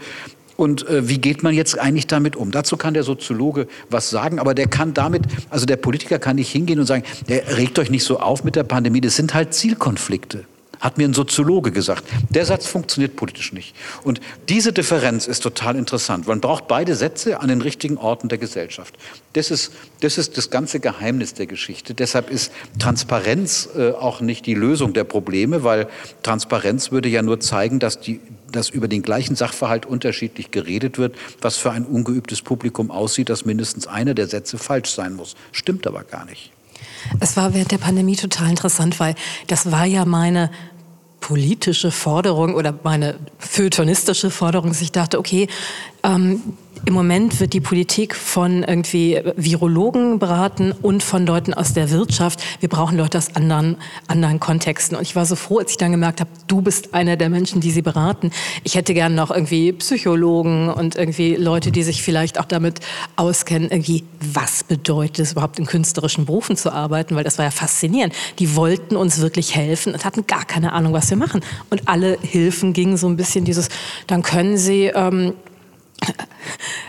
und 0.55 0.87
äh, 0.87 1.09
wie 1.09 1.17
geht 1.17 1.43
man 1.43 1.53
jetzt 1.53 1.77
eigentlich 1.79 2.07
damit 2.07 2.35
um? 2.35 2.51
Dazu 2.51 2.77
kann 2.77 2.93
der 2.93 3.03
Soziologe 3.03 3.67
was 3.89 4.09
sagen, 4.09 4.39
aber 4.39 4.53
der 4.53 4.67
kann 4.67 4.93
damit, 4.93 5.23
also 5.49 5.65
der 5.65 5.77
Politiker 5.77 6.19
kann 6.19 6.37
nicht 6.37 6.51
hingehen 6.51 6.79
und 6.79 6.85
sagen, 6.85 7.03
der 7.27 7.57
regt 7.57 7.77
euch 7.79 7.89
nicht 7.89 8.03
so 8.03 8.19
auf 8.19 8.43
mit 8.43 8.55
der 8.55 8.63
Pandemie, 8.63 9.01
das 9.01 9.15
sind 9.15 9.33
halt 9.33 9.53
Zielkonflikte. 9.53 10.45
Hat 10.79 10.97
mir 10.97 11.07
ein 11.07 11.13
Soziologe 11.13 11.71
gesagt. 11.71 12.03
Der 12.29 12.45
Satz 12.45 12.67
funktioniert 12.67 13.15
politisch 13.15 13.53
nicht. 13.53 13.75
Und 14.03 14.21
diese 14.49 14.73
Differenz 14.73 15.27
ist 15.27 15.41
total 15.41 15.75
interessant. 15.75 16.27
Man 16.27 16.41
braucht 16.41 16.67
beide 16.67 16.95
Sätze 16.95 17.39
an 17.39 17.47
den 17.47 17.61
richtigen 17.61 17.97
Orten 17.97 18.29
der 18.29 18.37
Gesellschaft. 18.37 18.95
Das 19.33 19.51
ist 19.51 19.71
das, 20.01 20.17
ist 20.17 20.37
das 20.37 20.49
ganze 20.49 20.79
Geheimnis 20.79 21.33
der 21.33 21.47
Geschichte. 21.47 21.93
Deshalb 21.93 22.29
ist 22.29 22.51
Transparenz 22.79 23.69
äh, 23.75 23.91
auch 23.91 24.21
nicht 24.21 24.45
die 24.45 24.53
Lösung 24.53 24.93
der 24.93 25.03
Probleme, 25.03 25.63
weil 25.63 25.87
Transparenz 26.23 26.91
würde 26.91 27.09
ja 27.09 27.21
nur 27.21 27.39
zeigen, 27.39 27.79
dass, 27.79 27.99
die, 27.99 28.21
dass 28.51 28.69
über 28.69 28.87
den 28.87 29.01
gleichen 29.01 29.35
Sachverhalt 29.35 29.85
unterschiedlich 29.85 30.51
geredet 30.51 30.97
wird, 30.97 31.15
was 31.41 31.57
für 31.57 31.71
ein 31.71 31.85
ungeübtes 31.85 32.41
Publikum 32.41 32.91
aussieht, 32.91 33.29
dass 33.29 33.45
mindestens 33.45 33.87
einer 33.87 34.13
der 34.13 34.27
Sätze 34.27 34.57
falsch 34.57 34.91
sein 34.91 35.13
muss. 35.13 35.35
Stimmt 35.51 35.87
aber 35.87 36.03
gar 36.03 36.25
nicht. 36.25 36.54
Es 37.19 37.37
war 37.37 37.53
während 37.53 37.71
der 37.71 37.77
Pandemie 37.77 38.15
total 38.15 38.49
interessant, 38.49 38.99
weil 38.99 39.15
das 39.47 39.71
war 39.71 39.85
ja 39.85 40.05
meine 40.05 40.49
politische 41.19 41.89
Forderung 41.89 42.53
oder 42.53 42.77
meine 42.83 43.15
feuilletonistische 43.39 44.29
Forderung, 44.29 44.69
dass 44.69 44.81
ich 44.81 44.91
dachte, 44.91 45.17
okay, 45.17 45.47
ähm, 46.05 46.41
Im 46.87 46.93
Moment 46.93 47.39
wird 47.39 47.53
die 47.53 47.61
Politik 47.61 48.15
von 48.15 48.61
irgendwie 48.61 49.19
Virologen 49.37 50.19
beraten 50.19 50.71
und 50.71 51.01
von 51.01 51.25
Leuten 51.25 51.55
aus 51.55 51.73
der 51.73 51.89
Wirtschaft. 51.89 52.43
Wir 52.59 52.69
brauchen 52.69 52.95
Leute 52.95 53.17
aus 53.17 53.35
anderen, 53.35 53.77
anderen 54.07 54.39
Kontexten. 54.39 54.95
Und 54.95 55.01
ich 55.01 55.15
war 55.15 55.25
so 55.25 55.35
froh, 55.35 55.57
als 55.57 55.71
ich 55.71 55.77
dann 55.77 55.89
gemerkt 55.89 56.19
habe, 56.19 56.29
du 56.45 56.61
bist 56.61 56.93
einer 56.93 57.17
der 57.17 57.29
Menschen, 57.29 57.59
die 57.59 57.71
sie 57.71 57.81
beraten. 57.81 58.29
Ich 58.63 58.75
hätte 58.75 58.93
gern 58.93 59.15
noch 59.15 59.31
irgendwie 59.31 59.71
Psychologen 59.71 60.69
und 60.69 60.95
irgendwie 60.95 61.35
Leute, 61.35 61.71
die 61.71 61.81
sich 61.81 62.03
vielleicht 62.03 62.39
auch 62.39 62.45
damit 62.45 62.81
auskennen, 63.15 63.71
irgendwie, 63.71 64.03
was 64.21 64.63
bedeutet 64.63 65.19
es 65.21 65.31
überhaupt 65.31 65.57
in 65.57 65.65
künstlerischen 65.65 66.25
Berufen 66.25 66.55
zu 66.55 66.71
arbeiten, 66.71 67.15
weil 67.15 67.23
das 67.23 67.39
war 67.39 67.45
ja 67.45 67.51
faszinierend. 67.51 68.13
Die 68.37 68.55
wollten 68.55 68.95
uns 68.95 69.21
wirklich 69.21 69.55
helfen 69.55 69.93
und 69.93 70.05
hatten 70.05 70.27
gar 70.27 70.45
keine 70.45 70.73
Ahnung, 70.73 70.93
was 70.93 71.09
wir 71.09 71.17
machen. 71.17 71.41
Und 71.71 71.87
alle 71.87 72.19
Hilfen 72.21 72.73
gingen 72.73 72.95
so 72.95 73.07
ein 73.07 73.17
bisschen 73.17 73.43
dieses, 73.43 73.69
dann 74.05 74.21
können 74.21 74.57
sie 74.57 74.91
ähm, 74.93 75.33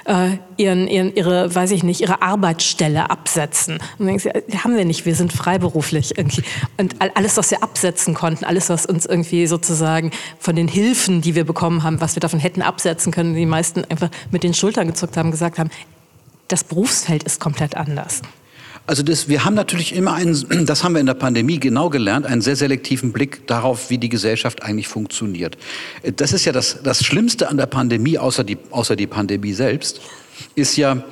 äh, 0.05 0.37
ihren, 0.57 0.89
ihren, 0.89 1.15
ihre, 1.15 1.55
weiß 1.55 1.71
ich 1.73 1.83
nicht, 1.83 2.01
ihre 2.01 2.23
Arbeitsstelle 2.23 3.11
absetzen. 3.11 3.79
Und 3.99 4.07
denkst, 4.07 4.25
ja, 4.25 4.65
haben 4.65 4.77
wir 4.77 4.85
nicht, 4.85 5.07
wir 5.07 5.15
sind 5.15 5.33
freiberuflich 5.33 6.17
irgendwie. 6.17 6.43
Und 6.77 6.97
alles, 7.15 7.37
was 7.37 7.51
wir 7.51 7.63
absetzen 7.63 8.15
konnten, 8.15 8.45
alles, 8.45 8.69
was 8.69 8.87
uns 8.87 9.07
irgendwie 9.07 9.47
sozusagen 9.47 10.11
von 10.39 10.57
den 10.57 10.69
Hilfen, 10.69 11.21
die 11.21 11.35
wir 11.35 11.45
bekommen 11.45 11.83
haben, 11.83 12.01
was 12.01 12.17
wir 12.17 12.21
davon 12.21 12.41
hätten 12.41 12.63
absetzen 12.63 13.13
können, 13.13 13.35
die 13.35 13.47
meisten 13.47 13.85
einfach 13.85 14.11
mit 14.31 14.43
den 14.43 14.55
Schultern 14.55 14.87
gezuckt 14.87 15.17
haben, 15.17 15.31
gesagt 15.31 15.59
haben, 15.59 15.71
das 16.49 16.65
Berufsfeld 16.65 17.25
ist 17.25 17.41
komplett 17.41 17.77
anders. 17.77 18.23
Also 18.87 19.03
das, 19.03 19.29
wir 19.29 19.45
haben 19.45 19.55
natürlich 19.55 19.95
immer 19.95 20.15
einen, 20.15 20.37
das 20.67 20.85
haben 20.85 20.95
wir 20.95 21.01
in 21.01 21.07
der 21.07 21.15
Pandemie 21.15 21.59
genau 21.59 21.91
gelernt, 21.91 22.27
einen 22.27 22.41
sehr 22.41 22.57
selektiven 22.57 23.13
Blick 23.13 23.47
darauf, 23.47 23.91
wie 23.91 23.99
die 23.99 24.09
Gesellschaft 24.09 24.63
eigentlich 24.63 24.89
funktioniert. 24.89 25.57
Das 26.17 26.33
ist 26.33 26.45
ja 26.45 26.53
das, 26.53 26.83
das 26.83 27.05
Schlimmste 27.05 27.49
an 27.49 27.57
der 27.57 27.67
Pandemie, 27.67 28.19
außer 28.19 28.45
die, 28.45 28.59
außer 28.71 28.97
die 28.97 29.07
Pandemie 29.07 29.53
selbst, 29.53 30.01
ist 30.55 30.77
ja, 30.77 31.03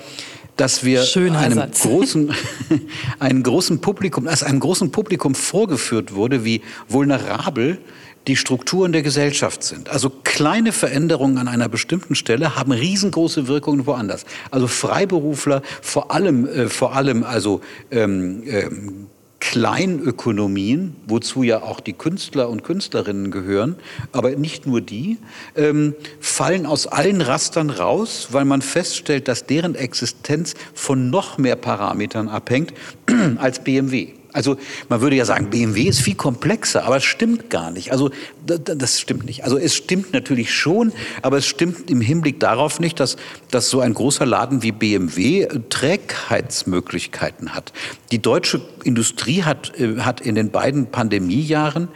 dass 0.56 0.84
wir 0.84 1.04
einem 1.34 1.70
großen, 1.72 2.32
einem 3.18 3.42
großen 3.42 3.80
Publikum, 3.80 4.28
als 4.28 4.44
einem 4.44 4.60
großen 4.60 4.92
Publikum 4.92 5.34
vorgeführt 5.34 6.14
wurde, 6.14 6.44
wie 6.44 6.62
vulnerabel 6.88 7.78
die 8.26 8.36
Strukturen 8.36 8.92
der 8.92 9.02
Gesellschaft 9.02 9.62
sind. 9.62 9.90
Also 9.90 10.10
kleine 10.10 10.72
Veränderungen 10.72 11.38
an 11.38 11.48
einer 11.48 11.68
bestimmten 11.68 12.14
Stelle 12.14 12.56
haben 12.56 12.72
riesengroße 12.72 13.48
Wirkungen 13.48 13.86
woanders. 13.86 14.24
Also 14.50 14.66
Freiberufler, 14.66 15.62
vor 15.82 16.10
allem, 16.10 16.46
äh, 16.46 16.68
vor 16.68 16.94
allem 16.94 17.22
also 17.22 17.60
ähm, 17.90 18.42
ähm, 18.46 19.06
Kleinökonomien, 19.40 20.96
wozu 21.06 21.42
ja 21.42 21.62
auch 21.62 21.80
die 21.80 21.92
Künstler 21.92 22.48
und 22.48 22.64
Künstlerinnen 22.64 23.30
gehören, 23.30 23.76
aber 24.10 24.30
nicht 24.30 24.66
nur 24.66 24.80
die, 24.80 25.18
ähm, 25.54 25.94
fallen 26.18 26.64
aus 26.64 26.86
allen 26.86 27.20
Rastern 27.20 27.68
raus, 27.68 28.28
weil 28.32 28.46
man 28.46 28.62
feststellt, 28.62 29.28
dass 29.28 29.44
deren 29.44 29.74
Existenz 29.74 30.54
von 30.72 31.10
noch 31.10 31.36
mehr 31.36 31.56
Parametern 31.56 32.28
abhängt 32.28 32.72
als 33.36 33.62
BMW. 33.62 34.14
Also 34.34 34.56
man 34.88 35.00
würde 35.00 35.16
ja 35.16 35.24
sagen, 35.24 35.48
BMW 35.48 35.84
ist 35.84 36.00
viel 36.00 36.16
komplexer, 36.16 36.84
aber 36.84 36.96
es 36.96 37.04
stimmt 37.04 37.50
gar 37.50 37.70
nicht. 37.70 37.92
Also 37.92 38.10
das 38.44 39.00
stimmt 39.00 39.24
nicht. 39.24 39.44
Also 39.44 39.56
es 39.56 39.74
stimmt 39.74 40.12
natürlich 40.12 40.52
schon, 40.52 40.92
aber 41.22 41.38
es 41.38 41.46
stimmt 41.46 41.88
im 41.88 42.00
Hinblick 42.00 42.40
darauf 42.40 42.80
nicht, 42.80 42.98
dass, 42.98 43.16
dass 43.52 43.70
so 43.70 43.80
ein 43.80 43.94
großer 43.94 44.26
Laden 44.26 44.62
wie 44.62 44.72
BMW 44.72 45.46
Trägheitsmöglichkeiten 45.70 47.54
hat. 47.54 47.72
Die 48.10 48.20
deutsche 48.20 48.60
Industrie 48.82 49.44
hat, 49.44 49.78
äh, 49.78 50.00
hat 50.00 50.20
in 50.20 50.34
den 50.34 50.50
beiden 50.50 50.86
Pandemiejahren 50.86 51.88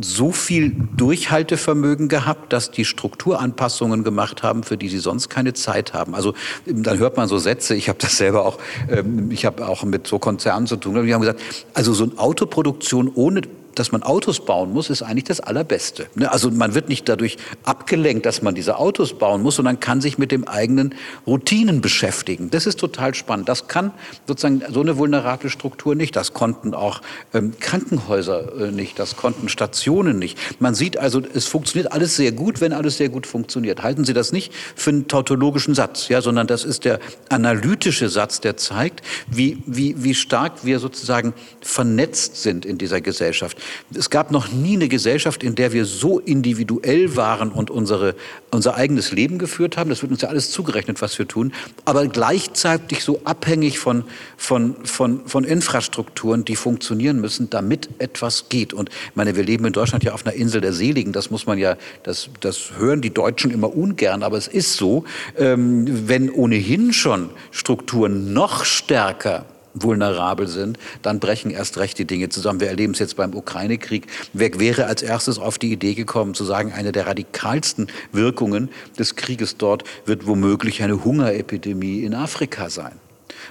so 0.00 0.30
viel 0.30 0.74
Durchhaltevermögen 0.96 2.08
gehabt, 2.08 2.52
dass 2.52 2.70
die 2.70 2.84
Strukturanpassungen 2.84 4.04
gemacht 4.04 4.42
haben, 4.42 4.62
für 4.62 4.76
die 4.76 4.88
sie 4.88 4.98
sonst 4.98 5.28
keine 5.28 5.54
Zeit 5.54 5.92
haben. 5.92 6.14
Also 6.14 6.34
dann 6.66 6.98
hört 6.98 7.16
man 7.16 7.28
so 7.28 7.38
Sätze, 7.38 7.74
ich 7.74 7.88
habe 7.88 7.98
das 8.00 8.16
selber 8.16 8.44
auch, 8.46 8.58
ähm, 8.90 9.30
ich 9.30 9.44
habe 9.44 9.66
auch 9.66 9.82
mit 9.82 10.06
so 10.06 10.18
Konzernen 10.18 10.66
zu 10.66 10.76
tun, 10.76 11.04
die 11.04 11.12
haben 11.12 11.20
gesagt, 11.20 11.40
also 11.74 11.92
so 11.92 12.04
eine 12.04 12.18
Autoproduktion 12.18 13.10
ohne 13.14 13.42
dass 13.78 13.92
man 13.92 14.02
Autos 14.02 14.44
bauen 14.44 14.72
muss, 14.72 14.90
ist 14.90 15.02
eigentlich 15.02 15.24
das 15.24 15.40
Allerbeste. 15.40 16.06
Ne? 16.14 16.30
Also 16.30 16.50
man 16.50 16.74
wird 16.74 16.88
nicht 16.88 17.08
dadurch 17.08 17.36
abgelenkt, 17.64 18.26
dass 18.26 18.42
man 18.42 18.54
diese 18.54 18.78
Autos 18.78 19.14
bauen 19.14 19.42
muss, 19.42 19.56
sondern 19.56 19.80
kann 19.80 20.00
sich 20.00 20.18
mit 20.18 20.32
dem 20.32 20.46
eigenen 20.46 20.94
Routinen 21.26 21.80
beschäftigen. 21.80 22.50
Das 22.50 22.66
ist 22.66 22.78
total 22.78 23.14
spannend. 23.14 23.48
Das 23.48 23.68
kann 23.68 23.92
sozusagen 24.26 24.62
so 24.72 24.80
eine 24.80 24.96
vulnerable 24.96 25.50
Struktur 25.50 25.94
nicht. 25.94 26.16
Das 26.16 26.32
konnten 26.32 26.74
auch 26.74 27.00
ähm, 27.34 27.52
Krankenhäuser 27.60 28.68
äh, 28.68 28.70
nicht. 28.70 28.98
Das 28.98 29.16
konnten 29.16 29.48
Stationen 29.48 30.18
nicht. 30.18 30.38
Man 30.60 30.74
sieht 30.74 30.98
also, 30.98 31.22
es 31.34 31.46
funktioniert 31.46 31.92
alles 31.92 32.16
sehr 32.16 32.32
gut, 32.32 32.60
wenn 32.60 32.72
alles 32.72 32.96
sehr 32.96 33.08
gut 33.08 33.26
funktioniert. 33.26 33.82
Halten 33.82 34.04
Sie 34.04 34.14
das 34.14 34.32
nicht 34.32 34.52
für 34.74 34.90
einen 34.90 35.08
tautologischen 35.08 35.74
Satz, 35.74 36.08
ja, 36.08 36.20
sondern 36.20 36.46
das 36.46 36.64
ist 36.64 36.84
der 36.84 37.00
analytische 37.28 38.08
Satz, 38.08 38.40
der 38.40 38.56
zeigt, 38.56 39.02
wie, 39.28 39.62
wie, 39.66 40.02
wie 40.02 40.14
stark 40.14 40.64
wir 40.64 40.78
sozusagen 40.78 41.34
vernetzt 41.60 42.42
sind 42.42 42.64
in 42.64 42.78
dieser 42.78 43.00
Gesellschaft. 43.00 43.58
Es 43.94 44.10
gab 44.10 44.30
noch 44.30 44.50
nie 44.52 44.74
eine 44.74 44.88
Gesellschaft, 44.88 45.42
in 45.42 45.54
der 45.54 45.72
wir 45.72 45.84
so 45.84 46.18
individuell 46.18 47.16
waren 47.16 47.50
und 47.50 47.70
unsere, 47.70 48.14
unser 48.50 48.74
eigenes 48.74 49.12
Leben 49.12 49.38
geführt 49.38 49.76
haben. 49.76 49.90
Das 49.90 50.02
wird 50.02 50.12
uns 50.12 50.22
ja 50.22 50.28
alles 50.28 50.50
zugerechnet, 50.50 51.00
was 51.02 51.18
wir 51.18 51.26
tun. 51.26 51.52
Aber 51.84 52.06
gleichzeitig 52.06 53.04
so 53.04 53.20
abhängig 53.24 53.78
von, 53.78 54.04
von, 54.36 54.76
von, 54.84 55.26
von 55.26 55.44
Infrastrukturen, 55.44 56.44
die 56.44 56.56
funktionieren 56.56 57.20
müssen, 57.20 57.50
damit 57.50 57.88
etwas 57.98 58.48
geht. 58.48 58.72
Und 58.72 58.88
ich 58.90 59.16
meine, 59.16 59.36
wir 59.36 59.44
leben 59.44 59.64
in 59.64 59.72
Deutschland 59.72 60.04
ja 60.04 60.12
auf 60.12 60.26
einer 60.26 60.34
Insel 60.34 60.60
der 60.60 60.72
Seligen. 60.72 61.12
Das 61.12 61.30
muss 61.30 61.46
man 61.46 61.58
ja, 61.58 61.76
das, 62.02 62.30
das 62.40 62.72
hören 62.78 63.00
die 63.00 63.12
Deutschen 63.12 63.50
immer 63.50 63.74
ungern. 63.74 64.22
Aber 64.22 64.36
es 64.36 64.48
ist 64.48 64.74
so, 64.74 65.04
ähm, 65.36 66.08
wenn 66.08 66.30
ohnehin 66.30 66.92
schon 66.92 67.30
Strukturen 67.50 68.32
noch 68.32 68.64
stärker 68.64 69.44
vulnerabel 69.82 70.46
sind, 70.46 70.78
dann 71.02 71.20
brechen 71.20 71.50
erst 71.50 71.78
recht 71.78 71.98
die 71.98 72.06
Dinge 72.06 72.28
zusammen. 72.28 72.60
Wir 72.60 72.68
erleben 72.68 72.92
es 72.92 72.98
jetzt 72.98 73.16
beim 73.16 73.34
Ukraine-Krieg. 73.34 74.06
Wer 74.32 74.58
wäre 74.58 74.86
als 74.86 75.02
erstes 75.02 75.38
auf 75.38 75.58
die 75.58 75.72
Idee 75.72 75.94
gekommen, 75.94 76.34
zu 76.34 76.44
sagen, 76.44 76.72
eine 76.72 76.92
der 76.92 77.06
radikalsten 77.06 77.88
Wirkungen 78.12 78.70
des 78.98 79.16
Krieges 79.16 79.56
dort 79.56 79.84
wird 80.06 80.26
womöglich 80.26 80.82
eine 80.82 81.04
Hungerepidemie 81.04 82.00
in 82.00 82.14
Afrika 82.14 82.70
sein? 82.70 83.07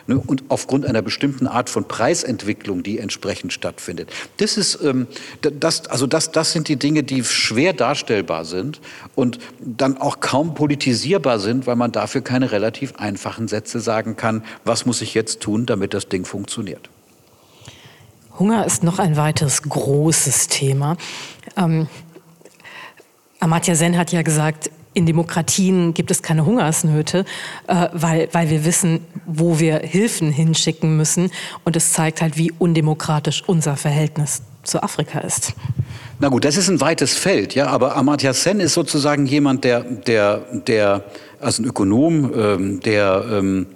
Ne, 0.08 0.18
und 0.18 0.44
aufgrund 0.50 0.86
einer 0.86 1.02
bestimmten 1.02 1.48
Art 1.48 1.70
von 1.70 1.88
Preisentwicklung, 1.88 2.84
die 2.84 3.00
entsprechend 3.00 3.54
stattfindet. 3.54 4.10
Das 4.38 4.58
ist, 4.58 4.80
ähm, 4.84 5.08
das, 5.42 5.88
also 5.88 6.08
das, 6.08 6.32
das 6.32 6.52
sind 6.52 6.68
die 6.68 6.78
Dinge, 6.78 7.04
die 7.04 7.24
schwer 7.24 7.74
darstellbar 7.74 8.46
sind 8.46 8.82
und 9.16 9.40
dann 9.60 9.98
auch 9.98 10.20
kaum 10.20 10.56
politisierbar 10.56 11.40
sind, 11.40 11.68
weil 11.68 11.76
man 11.76 11.92
dafür 11.92 12.22
keine 12.22 12.52
relativ 12.52 12.96
einfachen 12.96 13.48
Sätze 13.48 13.80
sagen 13.80 14.16
kann, 14.16 14.44
was 14.64 14.86
muss 14.86 15.02
ich 15.02 15.14
jetzt 15.14 15.42
tun, 15.42 15.66
damit 15.66 15.94
das 15.94 16.10
Ding 16.10 16.26
funktioniert. 16.26 16.90
Hunger 18.40 18.66
ist 18.66 18.84
noch 18.84 19.00
ein 19.00 19.18
weiteres 19.18 19.64
großes 19.64 20.48
Thema. 20.48 20.96
Ähm, 21.56 21.88
Amartya 23.40 23.76
Sen 23.76 23.98
hat 23.98 24.12
ja 24.12 24.22
gesagt, 24.22 24.70
in 24.98 25.06
Demokratien 25.06 25.94
gibt 25.94 26.10
es 26.10 26.24
keine 26.24 26.44
Hungersnöte, 26.44 27.24
äh, 27.68 27.88
weil, 27.94 28.30
weil 28.32 28.50
wir 28.50 28.66
wissen, 28.66 29.02
wo 29.28 29.60
wir 29.60 29.78
Hilfen 29.78 30.32
hinschicken 30.32 30.98
müssen. 30.98 31.30
Und 31.64 31.76
es 31.76 31.94
zeigt 31.94 32.22
halt, 32.22 32.36
wie 32.36 32.52
undemokratisch 32.58 33.44
unser 33.46 33.78
Verhältnis 33.78 34.42
zu 34.64 34.82
Afrika 34.82 35.20
ist. 35.20 35.54
Na 36.20 36.30
gut, 36.30 36.46
das 36.46 36.58
ist 36.58 36.68
ein 36.68 36.82
weites 36.82 37.14
Feld, 37.14 37.54
ja, 37.54 37.68
aber 37.68 37.96
Amartya 37.96 38.34
Sen 38.34 38.60
ist 38.60 38.74
sozusagen 38.74 39.28
jemand, 39.28 39.64
der, 39.64 39.82
der, 39.82 40.40
der 40.66 41.04
als 41.40 41.60
ein 41.60 41.66
Ökonom, 41.66 42.34
ähm, 42.36 42.80
der 42.80 43.24
ähm, 43.32 43.68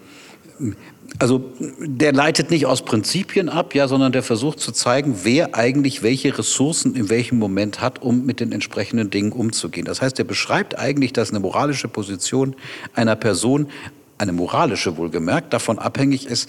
also 1.22 1.40
der 1.78 2.14
leitet 2.14 2.50
nicht 2.50 2.66
aus 2.66 2.82
Prinzipien 2.82 3.48
ab, 3.48 3.76
ja, 3.76 3.88
sondern 3.88 4.12
der 4.12 4.24
versucht 4.24 4.60
zu 4.60 4.72
zeigen, 4.72 5.20
wer 5.22 5.54
eigentlich 5.54 6.02
welche 6.02 6.36
Ressourcen 6.36 6.96
in 6.96 7.10
welchem 7.10 7.38
Moment 7.38 7.80
hat, 7.80 8.02
um 8.02 8.26
mit 8.26 8.40
den 8.40 8.52
entsprechenden 8.52 9.12
Dingen 9.12 9.32
umzugehen. 9.32 9.86
Das 9.86 10.02
heißt, 10.02 10.18
er 10.18 10.26
beschreibt 10.26 10.80
eigentlich, 10.80 11.14
dass 11.14 11.30
eine 11.30 11.40
moralische 11.40 11.88
Position 11.88 12.56
einer 12.96 13.16
Person 13.16 13.68
eine 14.22 14.32
moralische 14.32 14.98
wohlgemerkt, 14.98 15.52
davon 15.52 15.80
abhängig 15.80 16.28
ist, 16.28 16.48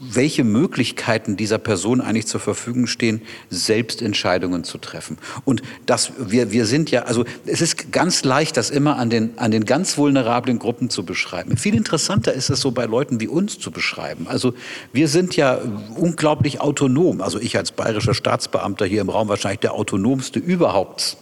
welche 0.00 0.44
Möglichkeiten 0.44 1.36
dieser 1.36 1.58
Person 1.58 2.00
eigentlich 2.00 2.26
zur 2.26 2.40
Verfügung 2.40 2.86
stehen, 2.86 3.20
selbst 3.50 4.00
Entscheidungen 4.00 4.64
zu 4.64 4.78
treffen. 4.78 5.18
Und 5.44 5.62
das, 5.84 6.12
wir, 6.18 6.52
wir 6.52 6.64
sind 6.64 6.90
ja, 6.90 7.02
also 7.02 7.24
es 7.44 7.60
ist 7.60 7.92
ganz 7.92 8.24
leicht, 8.24 8.56
das 8.56 8.70
immer 8.70 8.96
an 8.96 9.10
den, 9.10 9.38
an 9.38 9.50
den 9.50 9.66
ganz 9.66 9.98
vulnerablen 9.98 10.58
Gruppen 10.58 10.88
zu 10.88 11.04
beschreiben. 11.04 11.58
Viel 11.58 11.74
interessanter 11.74 12.32
ist 12.32 12.48
es 12.48 12.60
so 12.60 12.70
bei 12.70 12.86
Leuten 12.86 13.20
wie 13.20 13.28
uns 13.28 13.58
zu 13.58 13.70
beschreiben. 13.70 14.26
Also 14.26 14.54
wir 14.92 15.08
sind 15.08 15.36
ja 15.36 15.58
unglaublich 15.94 16.60
autonom. 16.62 17.20
Also 17.20 17.38
ich 17.38 17.58
als 17.58 17.72
bayerischer 17.72 18.14
Staatsbeamter 18.14 18.86
hier 18.86 19.02
im 19.02 19.10
Raum 19.10 19.28
wahrscheinlich 19.28 19.60
der 19.60 19.74
autonomste 19.74 20.38
überhaupt. 20.38 21.18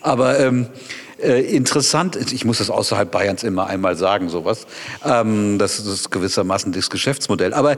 Aber 0.00 0.40
ähm, 0.40 0.68
äh, 1.22 1.40
interessant 1.40 2.16
ist, 2.16 2.32
ich 2.32 2.44
muss 2.44 2.58
das 2.58 2.70
außerhalb 2.70 3.10
Bayerns 3.10 3.42
immer 3.42 3.66
einmal 3.66 3.96
sagen, 3.96 4.28
sowas. 4.28 4.66
Ähm, 5.04 5.58
das 5.58 5.78
ist 5.78 6.10
gewissermaßen 6.10 6.72
das 6.72 6.90
Geschäftsmodell. 6.90 7.54
Aber 7.54 7.72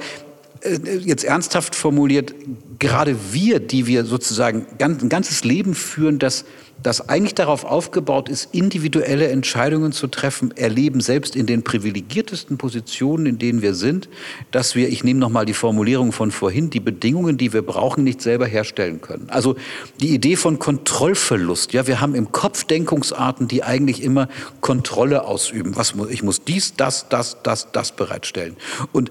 äh, 0.63 0.99
jetzt 0.99 1.25
ernsthaft 1.25 1.75
formuliert, 1.75 2.35
gerade 2.79 3.17
wir, 3.33 3.61
die 3.61 3.87
wir 3.87 4.05
sozusagen 4.05 4.67
ein 4.79 5.09
ganzes 5.09 5.45
Leben 5.45 5.75
führen, 5.75 6.19
das 6.19 6.45
das 6.83 7.09
eigentlich 7.09 7.35
darauf 7.35 7.65
aufgebaut 7.65 8.29
ist, 8.29 8.55
individuelle 8.55 9.29
Entscheidungen 9.29 9.93
zu 9.93 10.07
treffen, 10.07 10.57
erleben 10.57 11.01
selbst 11.01 11.37
in 11.37 11.47
den 11.47 11.63
privilegiertesten 11.63 12.59
Positionen, 12.59 13.27
in 13.27 13.39
denen 13.39 13.63
wir 13.63 13.75
sind, 13.75 14.09
dass 14.51 14.75
wir, 14.75 14.89
ich 14.89 15.05
nehme 15.05 15.21
nochmal 15.21 15.47
die 15.47 15.55
Formulierung 15.55 16.13
von 16.13 16.31
vorhin, 16.31 16.71
die 16.71 16.81
Bedingungen, 16.81 17.37
die 17.37 17.53
wir 17.53 17.63
brauchen, 17.63 18.05
nicht 18.05 18.23
selber 18.23 18.47
herstellen 18.47 19.01
können. 19.01 19.29
Also 19.31 19.57
die 20.01 20.15
Idee 20.15 20.37
von 20.37 20.59
Kontrollverlust. 20.59 21.73
Ja, 21.73 21.87
wir 21.87 22.01
haben 22.01 22.15
im 22.15 22.33
Kopf 22.33 22.65
Denkungsarten, 22.65 23.49
die 23.49 23.63
eigentlich 23.63 24.03
immer 24.03 24.29
Kontrolle 24.61 25.25
ausüben. 25.25 25.77
Was, 25.77 25.95
ich 26.09 26.23
muss 26.23 26.45
dies, 26.45 26.75
das, 26.77 27.09
das, 27.09 27.43
das, 27.43 27.73
das 27.73 27.93
bereitstellen. 27.93 28.57
Und 28.93 29.11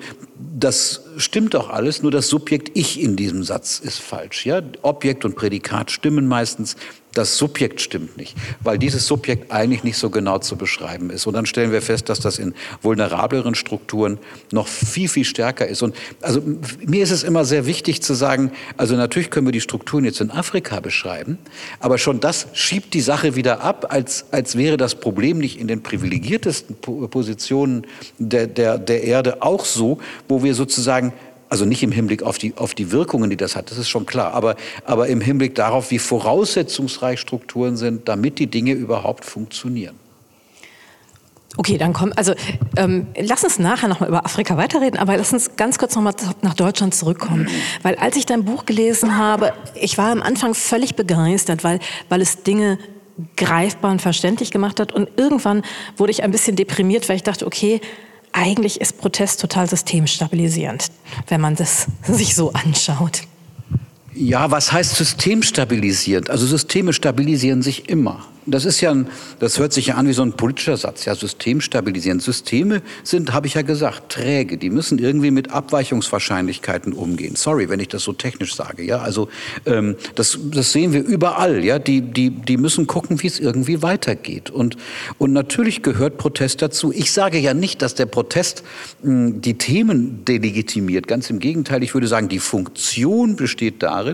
das 0.57 1.01
stimmt 1.17 1.53
doch 1.53 1.69
alles, 1.69 2.01
nur 2.01 2.11
das 2.11 2.27
Subjekt 2.27 2.71
Ich 2.73 3.01
in 3.01 3.15
diesem 3.15 3.43
Satz 3.43 3.79
ist 3.79 3.99
falsch. 3.99 4.45
Ja? 4.45 4.61
Objekt 4.81 5.25
und 5.25 5.35
Prädikat 5.35 5.91
stimmen 5.91 6.27
meistens, 6.27 6.75
das 7.13 7.37
Subjekt 7.37 7.81
stimmt 7.81 8.17
nicht, 8.17 8.35
weil 8.61 8.77
dieses 8.77 9.07
Subjekt 9.07 9.51
eigentlich 9.51 9.83
nicht 9.83 9.97
so 9.97 10.09
genau 10.09 10.37
zu 10.37 10.55
beschreiben 10.55 11.09
ist. 11.09 11.25
Und 11.25 11.33
dann 11.33 11.45
stellen 11.45 11.71
wir 11.71 11.81
fest, 11.81 12.07
dass 12.09 12.19
das 12.19 12.37
in 12.37 12.53
vulnerableren 12.81 13.55
Strukturen 13.55 14.19
noch 14.51 14.67
viel, 14.67 15.09
viel 15.09 15.25
stärker 15.25 15.67
ist. 15.67 15.81
Und 15.81 15.95
also 16.21 16.41
mir 16.85 17.03
ist 17.03 17.11
es 17.11 17.23
immer 17.23 17.45
sehr 17.45 17.65
wichtig 17.65 18.03
zu 18.03 18.13
sagen, 18.13 18.51
also 18.77 18.95
natürlich 18.95 19.31
können 19.31 19.47
wir 19.47 19.51
die 19.51 19.61
Strukturen 19.61 20.05
jetzt 20.05 20.21
in 20.21 20.29
Afrika 20.29 20.79
beschreiben, 20.79 21.39
aber 21.79 21.97
schon 21.97 22.19
das 22.19 22.47
schiebt 22.53 22.93
die 22.93 23.01
Sache 23.01 23.35
wieder 23.35 23.61
ab, 23.61 23.87
als, 23.89 24.25
als 24.31 24.55
wäre 24.55 24.77
das 24.77 24.95
Problem 24.95 25.39
nicht 25.39 25.59
in 25.59 25.67
den 25.67 25.81
privilegiertesten 25.81 26.75
Positionen 26.75 27.87
der, 28.19 28.47
der, 28.47 28.77
der 28.77 29.03
Erde 29.03 29.41
auch 29.41 29.65
so, 29.65 29.97
wo 30.27 30.43
wir 30.43 30.53
sozusagen 30.53 31.13
also 31.49 31.65
nicht 31.65 31.83
im 31.83 31.91
Hinblick 31.91 32.23
auf 32.23 32.37
die, 32.37 32.55
auf 32.55 32.75
die 32.75 32.91
Wirkungen, 32.91 33.29
die 33.29 33.37
das 33.37 33.55
hat, 33.55 33.71
das 33.71 33.77
ist 33.77 33.89
schon 33.89 34.05
klar, 34.05 34.33
aber, 34.33 34.55
aber 34.85 35.07
im 35.07 35.19
Hinblick 35.19 35.55
darauf, 35.55 35.91
wie 35.91 35.99
voraussetzungsreich 35.99 37.19
Strukturen 37.19 37.75
sind, 37.75 38.07
damit 38.07 38.39
die 38.39 38.47
Dinge 38.47 38.73
überhaupt 38.73 39.25
funktionieren. 39.25 39.95
Okay, 41.57 41.77
dann 41.77 41.93
kommen, 41.93 42.13
also 42.13 42.35
ähm, 42.77 43.07
lass 43.17 43.43
uns 43.43 43.57
nachher 43.57 43.89
nochmal 43.89 44.07
über 44.09 44.23
Afrika 44.23 44.55
weiterreden, 44.55 44.99
aber 44.99 45.17
lass 45.17 45.33
uns 45.33 45.55
ganz 45.57 45.79
kurz 45.79 45.95
nochmal 45.95 46.13
nach 46.41 46.53
Deutschland 46.53 46.93
zurückkommen. 46.93 47.47
Weil 47.81 47.95
als 47.95 48.15
ich 48.15 48.25
dein 48.27 48.45
Buch 48.45 48.65
gelesen 48.65 49.17
habe, 49.17 49.53
ich 49.73 49.97
war 49.97 50.11
am 50.11 50.21
Anfang 50.21 50.53
völlig 50.53 50.95
begeistert, 50.95 51.63
weil, 51.63 51.79
weil 52.07 52.21
es 52.21 52.43
Dinge 52.43 52.77
greifbar 53.35 53.91
und 53.91 54.01
verständlich 54.01 54.51
gemacht 54.51 54.79
hat 54.79 54.93
und 54.93 55.09
irgendwann 55.17 55.63
wurde 55.97 56.11
ich 56.11 56.23
ein 56.23 56.31
bisschen 56.31 56.55
deprimiert, 56.55 57.09
weil 57.09 57.17
ich 57.17 57.23
dachte, 57.23 57.45
okay, 57.45 57.81
eigentlich 58.31 58.79
ist 58.81 58.97
Protest 58.99 59.39
total 59.39 59.69
systemstabilisierend, 59.69 60.87
wenn 61.27 61.41
man 61.41 61.55
das 61.55 61.87
sich 62.03 62.35
so 62.35 62.53
anschaut. 62.53 63.21
Ja, 64.21 64.51
was 64.51 64.73
heißt 64.73 64.97
systemstabilisierend? 64.97 66.29
Also 66.29 66.45
Systeme 66.45 66.91
stabilisieren 66.91 67.61
sich 67.61 67.87
immer. 67.87 68.27
Das 68.45 68.65
ist 68.65 68.81
ja, 68.81 68.91
ein, 68.91 69.07
das 69.39 69.59
hört 69.59 69.73
sich 69.73 69.87
ja 69.87 69.95
an 69.95 70.07
wie 70.07 70.13
so 70.13 70.23
ein 70.23 70.33
politischer 70.33 70.77
Satz, 70.77 71.05
ja, 71.05 71.13
System 71.13 71.61
stabilisieren. 71.61 72.19
Systeme 72.19 72.81
sind, 73.03 73.33
habe 73.33 73.47
ich 73.47 73.53
ja 73.53 73.61
gesagt, 73.61 74.11
träge. 74.11 74.57
Die 74.57 74.69
müssen 74.69 74.97
irgendwie 74.97 75.31
mit 75.31 75.51
Abweichungswahrscheinlichkeiten 75.51 76.93
umgehen. 76.93 77.35
Sorry, 77.35 77.69
wenn 77.69 77.79
ich 77.79 77.89
das 77.89 78.03
so 78.03 78.13
technisch 78.13 78.55
sage, 78.55 78.83
ja. 78.83 78.99
Also 78.99 79.29
ähm, 79.65 79.95
das, 80.15 80.37
das 80.51 80.71
sehen 80.71 80.93
wir 80.93 81.03
überall, 81.03 81.63
ja. 81.63 81.79
Die, 81.79 82.01
die, 82.01 82.29
die 82.31 82.57
müssen 82.57 82.87
gucken, 82.87 83.21
wie 83.21 83.27
es 83.27 83.39
irgendwie 83.39 83.81
weitergeht. 83.81 84.49
Und, 84.49 84.77
und 85.17 85.31
natürlich 85.31 85.83
gehört 85.83 86.17
Protest 86.17 86.61
dazu. 86.61 86.91
Ich 86.91 87.11
sage 87.11 87.37
ja 87.37 87.53
nicht, 87.53 87.81
dass 87.81 87.93
der 87.95 88.07
Protest 88.07 88.63
mh, 89.03 89.11
hm, 89.11 89.41
die 89.41 89.57
Themen 89.57 90.25
delegitimiert. 90.25 91.07
Ganz 91.07 91.29
im 91.29 91.39
Gegenteil, 91.39 91.83
ich 91.83 91.93
würde 91.93 92.07
sagen, 92.07 92.29
die 92.29 92.39
Funktion 92.39 93.35
besteht 93.35 93.83
darin, 93.83 94.08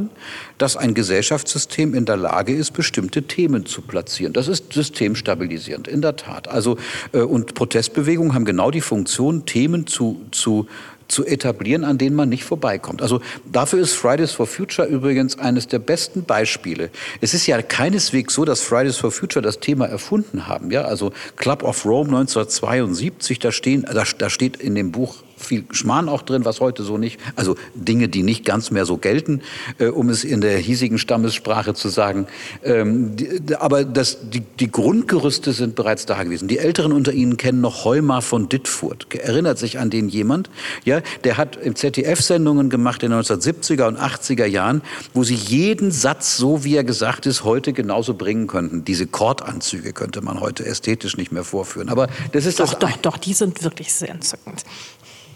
dass 0.58 0.78
ein 0.78 0.94
Gesellschaftssystem 0.94 1.94
in 1.94 2.06
der 2.06 2.18
Lage 2.18 2.54
ist, 2.54 2.72
bestimmte 2.72 3.24
Themen 3.24 3.66
zu 3.66 3.82
platzieren. 3.82 4.34
Das 4.34 4.48
ist 4.48 4.74
systemstabilisierend, 4.74 5.88
in 5.88 6.02
der 6.02 6.16
Tat. 6.16 6.48
Also, 6.48 6.78
äh, 7.12 7.20
und 7.20 7.54
Protestbewegungen 7.54 8.34
haben 8.34 8.46
genau 8.46 8.72
die 8.72 8.82
Funktion, 8.82 9.46
Themen 9.46 9.88
zu, 9.88 10.22
zu 10.32 10.68
zu 11.08 11.26
etablieren, 11.26 11.84
an 11.84 11.98
denen 11.98 12.16
man 12.16 12.30
nicht 12.30 12.44
vorbeikommt. 12.44 13.02
Also 13.02 13.22
dafür 13.52 13.80
ist 13.80 13.94
Fridays 13.94 14.32
for 14.32 14.48
Future 14.48 14.88
übrigens 14.88 15.38
eines 15.38 15.68
der 15.68 15.80
besten 15.80 16.24
Beispiele. 16.24 16.90
Es 17.22 17.34
ist 17.34 17.46
ja 17.48 17.62
keineswegs 17.62 18.34
so, 18.34 18.46
dass 18.46 18.62
Fridays 18.62 18.98
for 18.98 19.12
Future 19.12 19.44
das 19.44 19.60
Thema 19.60 19.86
erfunden 19.86 20.48
haben. 20.48 20.72
Ja, 20.72 20.84
also 20.84 21.12
Club 21.36 21.64
of 21.64 21.86
Rome 21.86 22.10
1972, 22.10 23.40
da, 23.40 23.52
stehen, 23.52 23.84
da, 23.84 24.04
da 24.18 24.30
steht 24.30 24.58
in 24.58 24.76
dem 24.76 24.92
Buch 24.92 25.16
viel 25.38 25.66
Schmarrn 25.72 26.10
auch 26.10 26.22
drin, 26.22 26.46
was 26.46 26.60
heute 26.60 26.84
so 26.84 26.98
nicht, 26.98 27.20
also 27.36 27.56
Dinge, 27.74 28.08
die 28.08 28.24
nicht 28.24 28.46
ganz 28.46 28.72
mehr 28.72 28.86
so 28.86 28.98
gelten, 28.98 29.42
äh, 29.78 29.88
um 29.88 30.10
es 30.10 30.24
in 30.24 30.42
der 30.42 30.58
hiesigen 30.58 30.98
Stammessprache 30.98 31.74
zu 31.74 31.90
sagen. 31.90 32.28
Ähm, 32.64 33.16
die, 33.16 33.56
aber 33.56 33.84
das, 33.84 34.30
die, 34.30 34.42
die 34.42 34.72
Grundgerüste 34.72 35.54
sind 35.54 35.76
bereits 35.76 36.06
da 36.06 36.24
gewesen. 36.24 36.48
Die 36.48 36.58
Älteren 36.58 36.92
unter 36.92 37.14
Ihnen 37.14 37.38
kennen 37.38 37.62
noch 37.62 37.86
Heumar 37.86 38.22
von 38.22 38.50
Dittfurt. 38.50 39.08
Erinnert 39.14 39.58
sich 39.58 39.80
an 39.80 39.90
den 39.90 40.10
jemand? 40.10 40.50
Ja, 40.84 41.02
der 41.24 41.38
hat 41.38 41.58
im 41.58 41.76
ZDF 41.76 42.22
Sendungen 42.22 42.70
gemacht 42.70 43.04
in 43.04 43.12
den 43.12 43.20
1970er 43.20 43.88
und 43.88 43.98
80er 43.98 44.46
Jahren, 44.46 44.82
wo 45.14 45.24
sie 45.24 45.36
jeden 45.36 45.92
Satz, 45.92 46.38
so 46.38 46.64
wie 46.64 46.76
er 46.76 46.84
gesagt 46.84 47.26
ist, 47.26 47.44
heute 47.44 47.74
genauso 47.74 48.14
bringen 48.14 48.48
könnten. 48.48 48.86
Diese 48.86 49.08
Kordanzüge 49.08 49.94
könnte 49.94 50.22
man 50.22 50.40
heute 50.40 50.66
ästhetisch 50.66 51.18
nicht 51.18 51.32
mehr 51.32 51.44
vorführen. 51.44 51.90
Aber 51.90 52.08
das 52.32 52.46
ist 52.46 52.60
doch, 52.60 52.74
das 52.74 52.80
doch, 52.80 52.98
doch, 52.98 53.18
die 53.18 53.34
sind 53.34 53.64
wirklich 53.64 53.94
sehr 53.94 54.10
entzückend. 54.10 54.64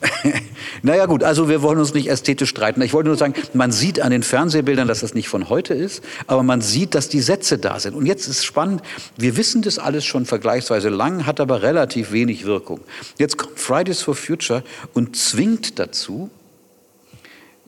naja 0.81 1.05
gut, 1.05 1.23
also 1.23 1.49
wir 1.49 1.61
wollen 1.61 1.79
uns 1.79 1.93
nicht 1.93 2.09
ästhetisch 2.09 2.49
streiten. 2.49 2.81
Ich 2.81 2.93
wollte 2.93 3.09
nur 3.09 3.17
sagen, 3.17 3.33
man 3.53 3.71
sieht 3.71 4.01
an 4.01 4.11
den 4.11 4.23
Fernsehbildern, 4.23 4.87
dass 4.87 5.01
das 5.01 5.13
nicht 5.13 5.27
von 5.27 5.49
heute 5.49 5.73
ist, 5.73 6.03
aber 6.27 6.43
man 6.43 6.61
sieht, 6.61 6.95
dass 6.95 7.09
die 7.09 7.21
Sätze 7.21 7.57
da 7.57 7.79
sind. 7.79 7.95
Und 7.95 8.05
jetzt 8.05 8.27
ist 8.27 8.45
spannend, 8.45 8.81
wir 9.17 9.37
wissen 9.37 9.61
das 9.61 9.79
alles 9.79 10.05
schon 10.05 10.25
vergleichsweise 10.25 10.89
lang, 10.89 11.25
hat 11.25 11.39
aber 11.39 11.61
relativ 11.61 12.11
wenig 12.11 12.45
Wirkung. 12.45 12.79
Jetzt 13.17 13.37
kommt 13.37 13.59
Fridays 13.59 14.01
for 14.01 14.15
Future 14.15 14.63
und 14.93 15.15
zwingt 15.15 15.79
dazu, 15.79 16.29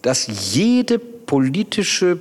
dass 0.02 0.54
jede 0.54 1.00
politische 1.00 2.20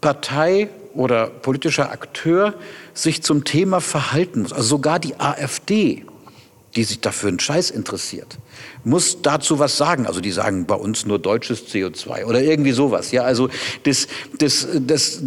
Partei 0.00 0.68
oder 0.94 1.26
politischer 1.26 1.90
Akteur 1.90 2.54
sich 2.94 3.22
zum 3.22 3.44
Thema 3.44 3.80
verhalten 3.80 4.42
muss. 4.42 4.52
Also 4.52 4.68
sogar 4.68 4.98
die 4.98 5.18
AfD, 5.18 6.04
die 6.76 6.84
sich 6.84 7.00
dafür 7.00 7.30
einen 7.30 7.40
Scheiß 7.40 7.70
interessiert 7.70 8.38
muss 8.88 9.22
dazu 9.22 9.58
was 9.58 9.76
sagen. 9.76 10.06
Also 10.06 10.20
die 10.20 10.32
sagen 10.32 10.66
bei 10.66 10.74
uns 10.74 11.06
nur 11.06 11.18
deutsches 11.18 11.68
CO2 11.68 12.24
oder 12.24 12.42
irgendwie 12.42 12.72
sowas. 12.72 13.12
Ja, 13.12 13.22
also 13.22 13.48
das, 13.84 14.08
das, 14.38 14.66
das, 14.80 15.22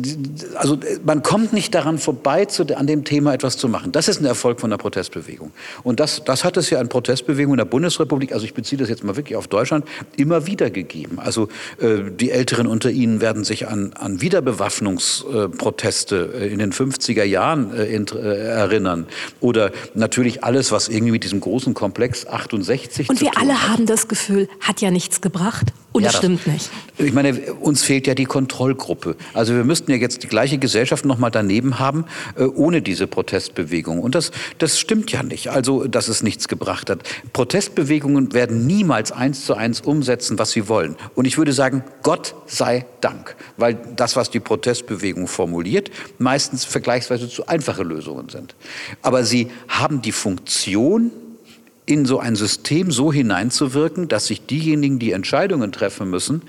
also 0.55 0.77
man 1.05 1.23
kommt 1.23 1.53
nicht 1.53 1.73
daran 1.73 1.97
vorbei, 1.97 2.45
zu, 2.45 2.65
an 2.75 2.87
dem 2.87 3.03
Thema 3.03 3.33
etwas 3.33 3.57
zu 3.57 3.67
machen. 3.67 3.91
Das 3.91 4.07
ist 4.07 4.21
ein 4.21 4.25
Erfolg 4.25 4.59
von 4.59 4.69
der 4.69 4.77
Protestbewegung. 4.77 5.51
Und 5.83 5.99
das, 5.99 6.23
das 6.23 6.43
hat 6.43 6.57
es 6.57 6.69
ja 6.69 6.79
an 6.79 6.89
Protestbewegungen 6.89 7.59
in 7.59 7.65
der 7.65 7.65
Bundesrepublik, 7.65 8.33
also 8.33 8.45
ich 8.45 8.53
beziehe 8.53 8.79
das 8.79 8.89
jetzt 8.89 9.03
mal 9.03 9.15
wirklich 9.15 9.35
auf 9.35 9.47
Deutschland, 9.47 9.85
immer 10.17 10.47
wieder 10.47 10.69
gegeben. 10.69 11.19
Also 11.19 11.47
äh, 11.79 12.11
die 12.11 12.31
Älteren 12.31 12.67
unter 12.67 12.89
Ihnen 12.89 13.21
werden 13.21 13.43
sich 13.43 13.67
an, 13.67 13.93
an 13.93 14.21
Wiederbewaffnungsproteste 14.21 16.33
äh, 16.39 16.47
in 16.47 16.59
den 16.59 16.73
50er 16.73 17.23
Jahren 17.23 17.75
äh, 17.75 17.95
äh, 17.95 18.47
erinnern. 18.47 19.07
Oder 19.39 19.71
natürlich 19.93 20.43
alles, 20.43 20.71
was 20.71 20.87
irgendwie 20.87 21.11
mit 21.11 21.23
diesem 21.23 21.39
großen 21.39 21.73
Komplex 21.73 22.27
68 22.27 23.09
Und 23.09 23.21
wir 23.21 23.37
alle 23.37 23.50
alle 23.51 23.67
haben 23.67 23.85
das 23.85 24.07
Gefühl, 24.07 24.47
hat 24.59 24.81
ja 24.81 24.91
nichts 24.91 25.21
gebracht. 25.21 25.73
Und 25.93 26.03
ja, 26.03 26.09
das 26.09 26.19
stimmt 26.19 26.47
nicht. 26.47 26.69
Ich 26.97 27.11
meine, 27.11 27.53
uns 27.55 27.83
fehlt 27.83 28.07
ja 28.07 28.15
die 28.15 28.23
Kontrollgruppe. 28.23 29.17
Also 29.33 29.53
wir 29.55 29.65
müssten 29.65 29.91
ja 29.91 29.97
jetzt 29.97 30.23
die 30.23 30.27
gleiche 30.27 30.57
Gesellschaft 30.57 31.03
noch 31.03 31.17
mal 31.17 31.31
daneben 31.31 31.79
haben, 31.79 32.05
äh, 32.37 32.43
ohne 32.43 32.81
diese 32.81 33.07
Protestbewegung. 33.07 33.99
Und 33.99 34.15
das, 34.15 34.31
das 34.57 34.79
stimmt 34.79 35.11
ja 35.11 35.21
nicht. 35.21 35.49
Also, 35.49 35.87
dass 35.87 36.07
es 36.07 36.23
nichts 36.23 36.47
gebracht 36.47 36.89
hat. 36.89 37.03
Protestbewegungen 37.33 38.31
werden 38.31 38.65
niemals 38.65 39.11
eins 39.11 39.45
zu 39.45 39.53
eins 39.53 39.81
umsetzen, 39.81 40.39
was 40.39 40.51
sie 40.51 40.69
wollen. 40.69 40.95
Und 41.15 41.25
ich 41.25 41.37
würde 41.37 41.51
sagen, 41.51 41.83
Gott 42.03 42.35
sei 42.45 42.85
Dank. 43.01 43.35
Weil 43.57 43.77
das, 43.97 44.15
was 44.15 44.29
die 44.29 44.39
Protestbewegung 44.39 45.27
formuliert, 45.27 45.91
meistens 46.19 46.63
vergleichsweise 46.63 47.27
zu 47.27 47.47
einfache 47.47 47.83
Lösungen 47.83 48.29
sind. 48.29 48.55
Aber 49.01 49.25
sie 49.25 49.51
haben 49.67 50.01
die 50.01 50.13
Funktion, 50.13 51.11
in 51.91 52.05
so 52.05 52.19
ein 52.19 52.37
System 52.37 52.89
so 52.89 53.11
hineinzuwirken, 53.11 54.07
dass 54.07 54.27
sich 54.27 54.45
diejenigen, 54.45 54.97
die 54.97 55.11
Entscheidungen 55.11 55.73
treffen 55.73 56.09
müssen, 56.09 56.41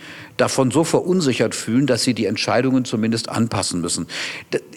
davon 0.43 0.71
so 0.71 0.85
verunsichert 0.85 1.55
fühlen, 1.55 1.87
dass 1.87 2.03
sie 2.03 2.15
die 2.15 2.27
Entscheidungen 2.27 2.85
zumindest 2.85 3.29
anpassen 3.29 3.81
müssen. 3.81 4.07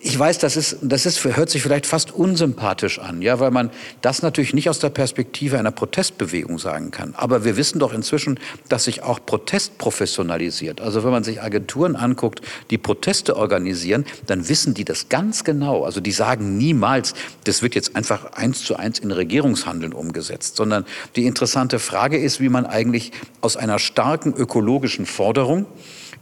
Ich 0.02 0.18
weiß, 0.18 0.38
das 0.40 0.56
ist, 0.56 0.78
das 0.82 1.06
ist, 1.06 1.24
hört 1.24 1.50
sich 1.50 1.62
vielleicht 1.62 1.86
fast 1.86 2.12
unsympathisch 2.12 3.00
an, 3.00 3.22
ja, 3.22 3.40
weil 3.40 3.52
man 3.52 3.70
das 4.02 4.22
natürlich 4.22 4.54
nicht 4.54 4.70
aus 4.70 4.80
der 4.80 4.90
Perspektive 4.90 5.60
einer 5.60 5.72
Protestbewegung 5.72 6.60
sagen 6.60 6.92
kann. 6.92 7.14
Aber 7.16 7.46
wir 7.46 7.58
wissen 7.58 7.80
doch 7.80 7.94
inzwischen, 7.94 8.40
dass 8.70 8.86
sich 8.86 9.04
auch 9.04 9.20
Protest 9.26 9.78
professionalisiert. 9.78 10.82
Also 10.82 11.04
wenn 11.04 11.12
man 11.12 11.24
sich 11.24 11.42
Agenturen 11.42 11.96
anguckt, 11.96 12.42
die 12.70 12.78
Proteste 12.78 13.36
organisieren, 13.36 14.06
dann 14.28 14.48
wissen 14.48 14.74
die 14.74 14.86
das 14.86 15.10
ganz 15.10 15.44
genau. 15.44 15.84
Also 15.84 16.00
die 16.00 16.12
sagen 16.12 16.58
niemals, 16.58 17.14
das 17.44 17.62
wird 17.62 17.76
jetzt 17.76 17.96
einfach 17.96 18.34
eins 18.34 18.64
zu 18.64 18.76
eins 18.76 19.00
in 19.00 19.12
Regierungshandeln 19.12 19.94
umgesetzt 19.94 20.56
sondern 20.56 20.86
die 21.16 21.26
interessante 21.26 21.80
Frage 21.80 22.18
ist, 22.18 22.40
wie 22.40 22.50
man 22.50 22.66
eigentlich 22.66 23.12
aus 23.42 23.58
einer 23.58 23.80
starken 23.80 24.34
ökologischen 24.34 25.06
Forderung 25.06 25.55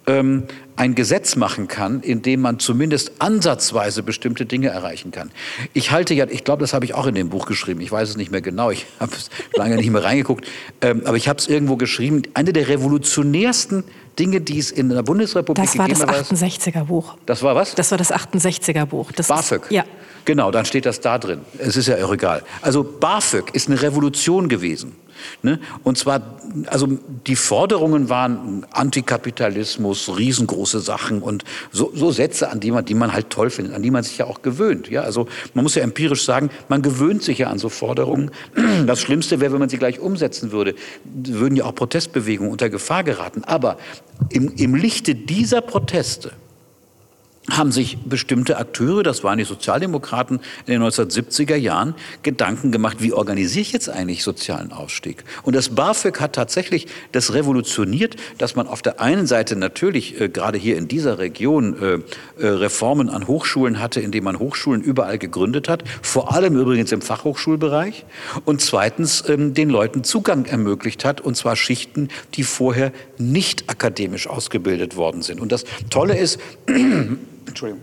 ähm, 0.06 0.44
ein 0.76 0.96
Gesetz 0.96 1.36
machen 1.36 1.68
kann, 1.68 2.02
in 2.02 2.22
dem 2.22 2.42
man 2.42 2.60
zumindest 2.60 3.14
ansatzweise 3.20 4.04
bestimmte 4.04 4.46
Dinge 4.46 4.70
erreichen 4.70 5.12
kann. 5.12 5.32
Ich 5.74 5.92
halte 5.92 6.14
ja, 6.14 6.26
ich 6.28 6.44
glaube, 6.44 6.62
das 6.62 6.74
habe 6.74 6.84
ich 6.86 6.94
auch 6.94 7.06
in 7.06 7.16
dem 7.16 7.30
Buch 7.30 7.46
geschrieben, 7.46 7.80
ich 7.82 7.92
weiß 7.92 8.10
es 8.10 8.18
nicht 8.18 8.32
mehr 8.32 8.42
genau, 8.42 8.72
ich 8.72 8.86
habe 9.00 9.14
es 9.16 9.30
lange 9.56 9.76
nicht 9.76 9.90
mehr 9.90 10.04
reingeguckt, 10.04 10.46
ähm, 10.82 11.04
aber 11.06 11.18
ich 11.18 11.28
habe 11.28 11.40
es 11.40 11.48
irgendwo 11.48 11.78
geschrieben, 11.78 12.24
eine 12.34 12.54
der 12.54 12.68
revolutionärsten 12.68 13.84
Dinge, 14.20 14.42
die 14.42 14.60
es 14.60 14.72
in 14.72 14.90
der 14.90 15.04
Bundesrepublik 15.04 15.66
Das 15.66 15.78
war 15.78 15.88
das 15.88 16.00
gegeben 16.00 16.18
hat. 16.18 16.26
68er 16.26 16.84
Buch. 16.86 17.16
Das 17.26 17.42
war 17.42 17.56
was? 17.56 17.76
Das 17.76 17.92
war 17.92 17.98
das 17.98 18.12
68er 18.12 18.86
Buch. 18.86 19.12
Das 19.12 19.28
BAföG. 19.28 19.64
Ist, 19.64 19.72
ja. 19.72 19.86
Genau, 20.26 20.52
dann 20.52 20.66
steht 20.66 20.86
das 20.86 21.02
da 21.02 21.18
drin. 21.18 21.42
Es 21.58 21.76
ist 21.76 21.88
ja 21.88 22.04
auch 22.06 22.14
egal. 22.14 22.44
Also 22.62 22.84
BAföG 22.84 23.54
ist 23.54 23.70
eine 23.70 23.82
Revolution 23.82 24.48
gewesen. 24.50 24.96
Ne? 25.42 25.60
Und 25.84 25.98
zwar, 25.98 26.40
also 26.68 26.88
die 27.28 27.36
Forderungen 27.36 28.10
waren 28.10 28.66
Antikapitalismus, 28.72 30.18
riesengroße 30.18 30.80
Sachen 30.80 31.22
und 31.22 31.44
so, 31.72 31.92
so 31.94 32.12
Sätze, 32.12 32.50
an 32.50 32.60
die 32.60 32.72
man, 32.72 32.86
die 32.86 32.94
man 32.94 33.14
halt 33.14 33.30
toll 33.30 33.50
findet, 33.50 33.74
an 33.76 33.82
die 33.82 33.92
man 33.92 34.04
sich 34.04 34.18
ja 34.18 34.26
auch 34.26 34.42
gewöhnt. 34.42 34.90
Ja? 34.90 35.02
Also 35.02 35.28
man 35.54 35.64
muss 35.64 35.76
ja 35.76 35.84
empirisch 35.84 36.24
sagen, 36.24 36.50
man 36.70 36.82
gewöhnt 36.82 37.24
sich 37.24 37.40
ja 37.40 37.48
an 37.48 37.60
so 37.60 37.70
Forderungen. 37.70 38.32
Das 38.86 39.02
Schlimmste 39.02 39.40
wäre, 39.40 39.54
wenn 39.54 39.60
man 39.60 39.70
sie 39.70 39.78
gleich 39.78 40.00
umsetzen 40.00 40.52
würde. 40.52 40.76
Würden 41.04 41.56
ja 41.56 41.66
auch 41.66 41.76
Protestbewegungen 41.76 42.52
unter 42.52 42.70
Gefahr 42.70 43.04
geraten. 43.04 43.44
Aber 43.44 43.78
im, 44.30 44.50
im 44.56 44.76
Lichte 44.76 45.16
dieser 45.16 45.62
Proteste 45.62 46.32
haben 47.52 47.72
sich 47.74 47.98
bestimmte 48.06 48.58
Akteure, 48.58 49.04
das 49.04 49.24
waren 49.24 49.38
die 49.38 49.44
Sozialdemokraten 49.44 50.40
in 50.66 50.74
den 50.74 50.82
1970er 50.82 51.56
Jahren, 51.56 51.94
Gedanken 52.22 52.72
gemacht, 52.72 52.98
wie 53.02 53.12
organisiere 53.12 53.62
ich 53.62 53.74
jetzt 53.74 53.90
eigentlich 53.90 54.24
sozialen 54.24 54.72
Ausstieg? 54.72 55.26
Und 55.44 55.56
das 55.56 55.70
BAföG 55.70 56.22
hat 56.22 56.34
tatsächlich 56.34 56.88
das 57.12 57.34
revolutioniert, 57.34 58.16
dass 58.38 58.56
man 58.56 58.68
auf 58.68 58.82
der 58.82 59.02
einen 59.02 59.28
Seite 59.28 59.58
natürlich 59.58 60.22
äh, 60.22 60.30
gerade 60.30 60.58
hier 60.58 60.78
in 60.78 60.88
dieser 60.88 61.20
Region 61.20 61.76
äh, 61.82 62.42
äh, 62.42 62.48
Reformen 62.48 63.10
an 63.10 63.28
Hochschulen 63.28 63.82
hatte, 63.82 64.00
indem 64.00 64.24
man 64.24 64.40
Hochschulen 64.40 64.82
überall 64.82 65.18
gegründet 65.18 65.68
hat, 65.68 65.84
vor 66.02 66.34
allem 66.34 66.58
übrigens 66.58 66.94
im 66.94 67.02
Fachhochschulbereich, 67.02 68.06
und 68.46 68.62
zweitens 68.62 69.24
ähm, 69.28 69.54
den 69.54 69.70
Leuten 69.70 70.06
Zugang 70.06 70.46
ermöglicht 70.46 71.04
hat, 71.04 71.20
und 71.20 71.36
zwar 71.36 71.58
Schichten, 71.58 72.08
die 72.36 72.44
vorher 72.44 72.94
nicht 73.18 73.70
akademisch 73.70 74.28
ausgebildet 74.28 74.96
worden 74.96 75.22
sind. 75.22 75.42
Und 75.42 75.52
das 75.52 75.66
Tolle 75.90 76.18
ist, 76.18 76.40
Entschuldigung. 77.48 77.82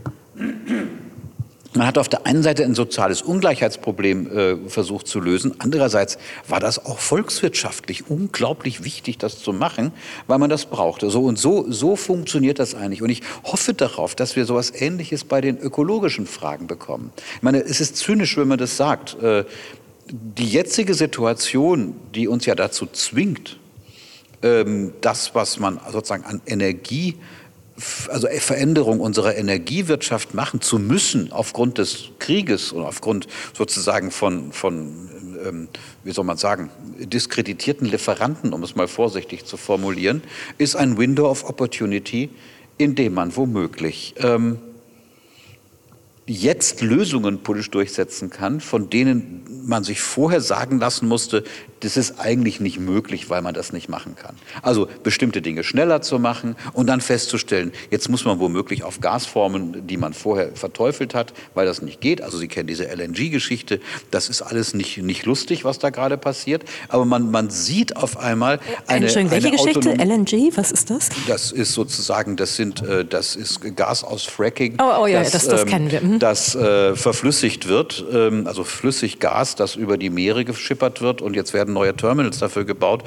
Man 1.72 1.86
hat 1.86 1.98
auf 1.98 2.08
der 2.08 2.26
einen 2.26 2.42
Seite 2.42 2.64
ein 2.64 2.74
soziales 2.74 3.22
Ungleichheitsproblem 3.22 4.36
äh, 4.36 4.68
versucht 4.68 5.06
zu 5.06 5.20
lösen. 5.20 5.54
Andererseits 5.58 6.18
war 6.48 6.58
das 6.58 6.84
auch 6.84 6.98
volkswirtschaftlich 6.98 8.10
unglaublich 8.10 8.82
wichtig, 8.82 9.18
das 9.18 9.38
zu 9.38 9.52
machen, 9.52 9.92
weil 10.26 10.38
man 10.38 10.50
das 10.50 10.66
brauchte. 10.66 11.10
So 11.10 11.22
und 11.22 11.38
so, 11.38 11.70
so 11.70 11.94
funktioniert 11.94 12.58
das 12.58 12.74
eigentlich. 12.74 13.02
Und 13.02 13.10
ich 13.10 13.22
hoffe 13.44 13.72
darauf, 13.72 14.16
dass 14.16 14.34
wir 14.34 14.46
sowas 14.46 14.72
Ähnliches 14.74 15.22
bei 15.22 15.40
den 15.40 15.58
ökologischen 15.58 16.26
Fragen 16.26 16.66
bekommen. 16.66 17.12
Ich 17.36 17.42
meine, 17.42 17.60
es 17.60 17.80
ist 17.80 17.96
zynisch, 17.96 18.36
wenn 18.36 18.48
man 18.48 18.58
das 18.58 18.76
sagt. 18.76 19.22
Äh, 19.22 19.44
die 20.10 20.48
jetzige 20.48 20.94
Situation, 20.94 21.94
die 22.16 22.26
uns 22.26 22.46
ja 22.46 22.56
dazu 22.56 22.86
zwingt, 22.86 23.60
ähm, 24.42 24.92
das, 25.02 25.36
was 25.36 25.60
man 25.60 25.78
sozusagen 25.92 26.24
an 26.24 26.40
Energie 26.46 27.16
also 28.08 28.28
Veränderung 28.38 29.00
unserer 29.00 29.36
Energiewirtschaft 29.36 30.34
machen 30.34 30.60
zu 30.60 30.78
müssen 30.78 31.32
aufgrund 31.32 31.78
des 31.78 32.10
Krieges 32.18 32.72
und 32.72 32.82
aufgrund 32.82 33.26
sozusagen 33.56 34.10
von, 34.10 34.52
von 34.52 35.08
ähm, 35.46 35.68
wie 36.04 36.12
soll 36.12 36.24
man 36.24 36.36
sagen, 36.36 36.70
diskreditierten 36.98 37.86
Lieferanten, 37.86 38.52
um 38.52 38.62
es 38.62 38.74
mal 38.74 38.88
vorsichtig 38.88 39.44
zu 39.44 39.56
formulieren, 39.56 40.22
ist 40.58 40.76
ein 40.76 40.98
Window 40.98 41.28
of 41.28 41.48
Opportunity, 41.48 42.30
in 42.78 42.94
dem 42.94 43.14
man 43.14 43.36
womöglich 43.36 44.14
ähm, 44.18 44.58
jetzt 46.26 46.80
Lösungen 46.80 47.42
politisch 47.42 47.70
durchsetzen 47.70 48.30
kann, 48.30 48.60
von 48.60 48.88
denen 48.88 49.42
man 49.66 49.82
sich 49.82 50.00
vorher 50.00 50.40
sagen 50.40 50.78
lassen 50.78 51.08
musste, 51.08 51.44
das 51.80 51.96
ist 51.96 52.20
eigentlich 52.20 52.60
nicht 52.60 52.78
möglich, 52.78 53.30
weil 53.30 53.42
man 53.42 53.54
das 53.54 53.72
nicht 53.72 53.88
machen 53.88 54.14
kann. 54.16 54.36
Also 54.62 54.88
bestimmte 55.02 55.42
Dinge 55.42 55.64
schneller 55.64 56.02
zu 56.02 56.18
machen 56.18 56.56
und 56.72 56.86
dann 56.88 57.00
festzustellen, 57.00 57.72
jetzt 57.90 58.08
muss 58.08 58.24
man 58.24 58.38
womöglich 58.38 58.82
auf 58.84 59.00
Gasformen, 59.00 59.86
die 59.86 59.96
man 59.96 60.12
vorher 60.12 60.52
verteufelt 60.54 61.14
hat, 61.14 61.32
weil 61.54 61.66
das 61.66 61.82
nicht 61.82 62.00
geht. 62.00 62.20
Also 62.22 62.38
Sie 62.38 62.48
kennen 62.48 62.66
diese 62.66 62.84
LNG-Geschichte. 62.84 63.80
Das 64.10 64.28
ist 64.28 64.42
alles 64.42 64.74
nicht, 64.74 64.98
nicht 64.98 65.24
lustig, 65.26 65.64
was 65.64 65.78
da 65.78 65.90
gerade 65.90 66.16
passiert. 66.18 66.64
Aber 66.88 67.04
man, 67.04 67.30
man 67.30 67.50
sieht 67.50 67.96
auf 67.96 68.18
einmal 68.18 68.60
eine, 68.86 69.06
Entschuldigung, 69.06 69.30
welche 69.30 69.48
eine 69.48 69.56
Geschichte? 69.56 69.90
LNG, 69.92 70.56
was 70.56 70.70
ist 70.72 70.90
das? 70.90 71.08
das 71.28 71.52
ist 71.52 71.72
sozusagen, 71.72 72.36
das 72.36 72.56
sind, 72.56 72.82
äh, 72.82 73.04
das 73.04 73.36
ist 73.36 73.60
Gas 73.76 74.04
aus 74.04 74.24
Fracking. 74.24 74.76
Oh, 74.80 75.02
oh 75.02 75.06
ja, 75.06 75.22
das- 75.22 75.48
das 75.48 75.66
kennen 75.66 75.90
wir. 75.90 76.00
Mhm. 76.00 76.18
Das 76.18 76.54
äh, 76.54 76.94
verflüssigt 76.94 77.66
wird, 77.68 78.04
ähm, 78.12 78.46
also 78.46 78.64
Flüssiggas, 78.64 79.54
das 79.56 79.76
über 79.76 79.96
die 79.96 80.10
Meere 80.10 80.44
geschippert 80.44 81.00
wird 81.00 81.22
und 81.22 81.34
jetzt 81.34 81.52
werden 81.54 81.69
neue 81.72 81.94
Terminals 81.94 82.38
dafür 82.38 82.64
gebaut. 82.64 83.04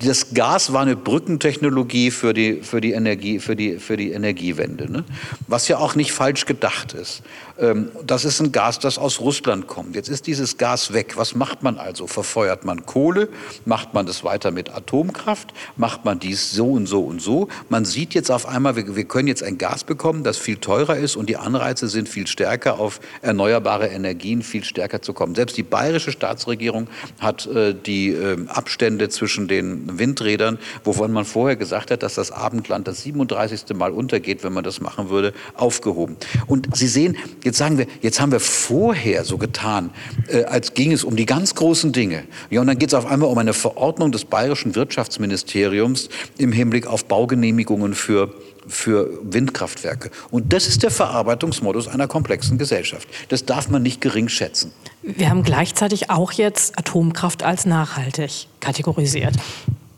Das 0.00 0.32
Gas 0.32 0.72
war 0.72 0.82
eine 0.82 0.96
Brückentechnologie 0.96 2.10
für 2.10 2.32
die, 2.32 2.62
für 2.62 2.80
die, 2.80 2.92
Energie, 2.92 3.40
für 3.40 3.56
die, 3.56 3.78
für 3.78 3.96
die 3.96 4.12
Energiewende, 4.12 4.90
ne? 4.90 5.04
was 5.48 5.66
ja 5.68 5.78
auch 5.78 5.96
nicht 5.96 6.12
falsch 6.12 6.46
gedacht 6.46 6.94
ist. 6.94 7.22
Ähm, 7.58 7.90
das 8.06 8.24
ist 8.24 8.40
ein 8.40 8.52
Gas, 8.52 8.78
das 8.78 8.98
aus 8.98 9.20
Russland 9.20 9.66
kommt. 9.66 9.96
Jetzt 9.96 10.08
ist 10.08 10.26
dieses 10.26 10.56
Gas 10.58 10.92
weg. 10.92 11.16
Was 11.16 11.34
macht 11.34 11.62
man 11.62 11.78
also? 11.78 12.06
Verfeuert 12.06 12.64
man 12.64 12.86
Kohle? 12.86 13.28
Macht 13.64 13.94
man 13.94 14.06
das 14.06 14.22
weiter 14.22 14.50
mit 14.50 14.70
Atomkraft? 14.70 15.52
Macht 15.76 16.04
man 16.04 16.18
dies 16.18 16.52
so 16.52 16.72
und 16.72 16.86
so 16.86 17.02
und 17.02 17.20
so? 17.20 17.48
Man 17.68 17.84
sieht 17.84 18.14
jetzt 18.14 18.30
auf 18.30 18.46
einmal, 18.46 18.76
wir, 18.76 19.04
können 19.04 19.28
jetzt 19.28 19.42
ein 19.42 19.58
Gas 19.58 19.84
bekommen, 19.84 20.22
das 20.22 20.38
viel 20.38 20.56
teurer 20.56 20.96
ist 20.96 21.16
und 21.16 21.28
die 21.28 21.36
Anreize 21.36 21.88
sind 21.88 22.08
viel 22.08 22.26
stärker, 22.26 22.78
auf 22.78 23.00
erneuerbare 23.22 23.88
Energien 23.88 24.42
viel 24.42 24.64
stärker 24.64 25.02
zu 25.02 25.12
kommen. 25.12 25.34
Selbst 25.34 25.56
die 25.56 25.62
bayerische 25.62 26.12
Staatsregierung 26.12 26.88
hat 27.18 27.46
äh, 27.46 27.74
die 27.74 28.10
äh, 28.10 28.36
Abstände 28.48 29.08
zwischen 29.08 29.48
den 29.48 29.98
Windrädern, 29.98 30.58
wovon 30.84 31.12
man 31.12 31.24
vorher 31.24 31.56
gesagt 31.56 31.90
hat, 31.90 32.02
dass 32.02 32.14
das 32.14 32.30
Abendland 32.30 32.86
das 32.86 33.02
37. 33.02 33.74
Mal 33.74 33.90
untergeht, 33.92 34.44
wenn 34.44 34.52
man 34.52 34.64
das 34.64 34.80
machen 34.80 35.10
würde, 35.10 35.32
aufgehoben. 35.54 36.16
Und 36.46 36.68
Sie 36.76 36.86
sehen, 36.86 37.16
jetzt 37.48 37.58
sagen 37.58 37.78
wir, 37.78 37.86
jetzt 38.02 38.20
haben 38.20 38.30
wir 38.30 38.40
vorher 38.40 39.24
so 39.24 39.38
getan, 39.38 39.90
äh, 40.28 40.44
als 40.44 40.74
ging 40.74 40.92
es 40.92 41.02
um 41.02 41.16
die 41.16 41.26
ganz 41.26 41.54
großen 41.54 41.92
Dinge. 41.92 42.24
Ja, 42.50 42.60
und 42.60 42.66
dann 42.66 42.78
geht 42.78 42.90
es 42.90 42.94
auf 42.94 43.06
einmal 43.06 43.28
um 43.30 43.38
eine 43.38 43.54
Verordnung 43.54 44.12
des 44.12 44.24
bayerischen 44.24 44.74
Wirtschaftsministeriums 44.74 46.10
im 46.36 46.52
Hinblick 46.52 46.86
auf 46.86 47.06
Baugenehmigungen 47.06 47.94
für 47.94 48.32
für 48.66 49.18
Windkraftwerke. 49.22 50.10
Und 50.30 50.52
das 50.52 50.66
ist 50.66 50.82
der 50.82 50.90
Verarbeitungsmodus 50.90 51.88
einer 51.88 52.06
komplexen 52.06 52.58
Gesellschaft. 52.58 53.08
Das 53.30 53.46
darf 53.46 53.70
man 53.70 53.82
nicht 53.82 54.02
gering 54.02 54.28
schätzen. 54.28 54.72
Wir 55.00 55.30
haben 55.30 55.42
gleichzeitig 55.42 56.10
auch 56.10 56.32
jetzt 56.32 56.78
Atomkraft 56.78 57.42
als 57.42 57.64
nachhaltig 57.64 58.46
kategorisiert. 58.60 59.36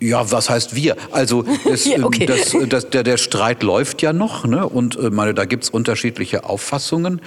Ja, 0.03 0.31
was 0.33 0.49
heißt 0.49 0.75
wir? 0.75 0.97
Also 1.11 1.45
es, 1.71 1.85
Ja, 1.85 2.03
okay. 2.03 2.25
das, 2.25 2.57
das, 2.69 2.89
der, 2.89 3.03
der 3.03 3.19
Streit 3.19 3.63
läuft 3.63 4.01
ja 4.01 4.15
noch, 4.15 4.47
ne? 4.47 4.67
Und 4.67 4.97
äh, 4.97 5.11
meine, 5.11 5.35
da 5.35 5.45
gibt's 5.45 5.69
unterschiedliche 5.69 6.45
Auffassungen. 6.45 7.21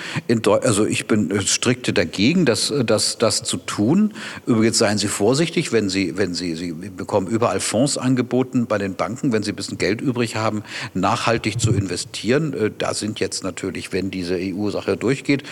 Also 0.63 0.85
ich 0.87 1.05
bin 1.05 1.29
äh, 1.29 1.41
strikte 1.43 1.93
dagegen, 1.93 2.45
das, 2.45 2.71
äh, 2.71 2.83
das, 2.83 3.19
das 3.19 3.43
zu 3.43 3.57
tun. 3.57 4.13
Übrigens 4.47 4.79
seien 4.79 4.97
Sie 4.97 5.07
vorsichtig, 5.07 5.71
wenn 5.71 5.89
Sie, 5.89 6.17
wenn 6.17 6.33
Sie, 6.33 6.55
Sie 6.55 6.71
bekommen 6.71 7.27
überall 7.27 7.59
Fonds 7.59 7.99
angeboten 7.99 8.65
bei 8.65 8.79
den 8.79 8.95
Banken, 8.95 9.31
wenn 9.31 9.43
Sie 9.43 9.51
ein 9.51 9.55
bisschen 9.55 9.77
Geld 9.77 10.01
übrig 10.01 10.35
haben, 10.35 10.63
nachhaltig 10.95 11.59
zu 11.59 11.71
investieren. 11.71 12.73
Da 12.79 12.95
sind 12.95 13.19
jetzt 13.19 13.43
natürlich, 13.43 13.93
wenn 13.93 14.09
diese 14.09 14.35
EU-Sache 14.39 14.97
durchgeht, 14.97 15.43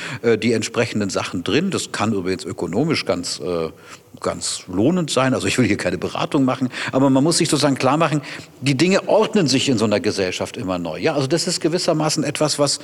die 0.41 0.53
entsprechenden 0.53 1.09
Sachen 1.09 1.43
drin. 1.43 1.69
Das 1.69 1.91
kann 1.91 2.13
übrigens 2.13 2.45
ökonomisch 2.45 3.05
ganz 3.05 3.41
ganz 4.19 4.63
lohnend 4.67 5.09
sein. 5.09 5.33
Also 5.33 5.47
ich 5.47 5.57
will 5.57 5.65
hier 5.65 5.77
keine 5.77 5.97
Beratung 5.97 6.45
machen, 6.45 6.69
aber 6.91 7.09
man 7.09 7.23
muss 7.23 7.37
sich 7.37 7.49
sozusagen 7.49 7.75
klar 7.75 7.97
machen, 7.97 8.21
die 8.61 8.75
Dinge 8.75 9.07
ordnen 9.07 9.47
sich 9.47 9.69
in 9.69 9.77
so 9.77 9.85
einer 9.85 9.99
Gesellschaft 9.99 10.57
immer 10.57 10.77
neu. 10.77 10.99
Ja, 10.99 11.15
also 11.15 11.27
das 11.27 11.47
ist 11.47 11.61
gewissermaßen 11.61 12.23
etwas, 12.23 12.59
was 12.59 12.79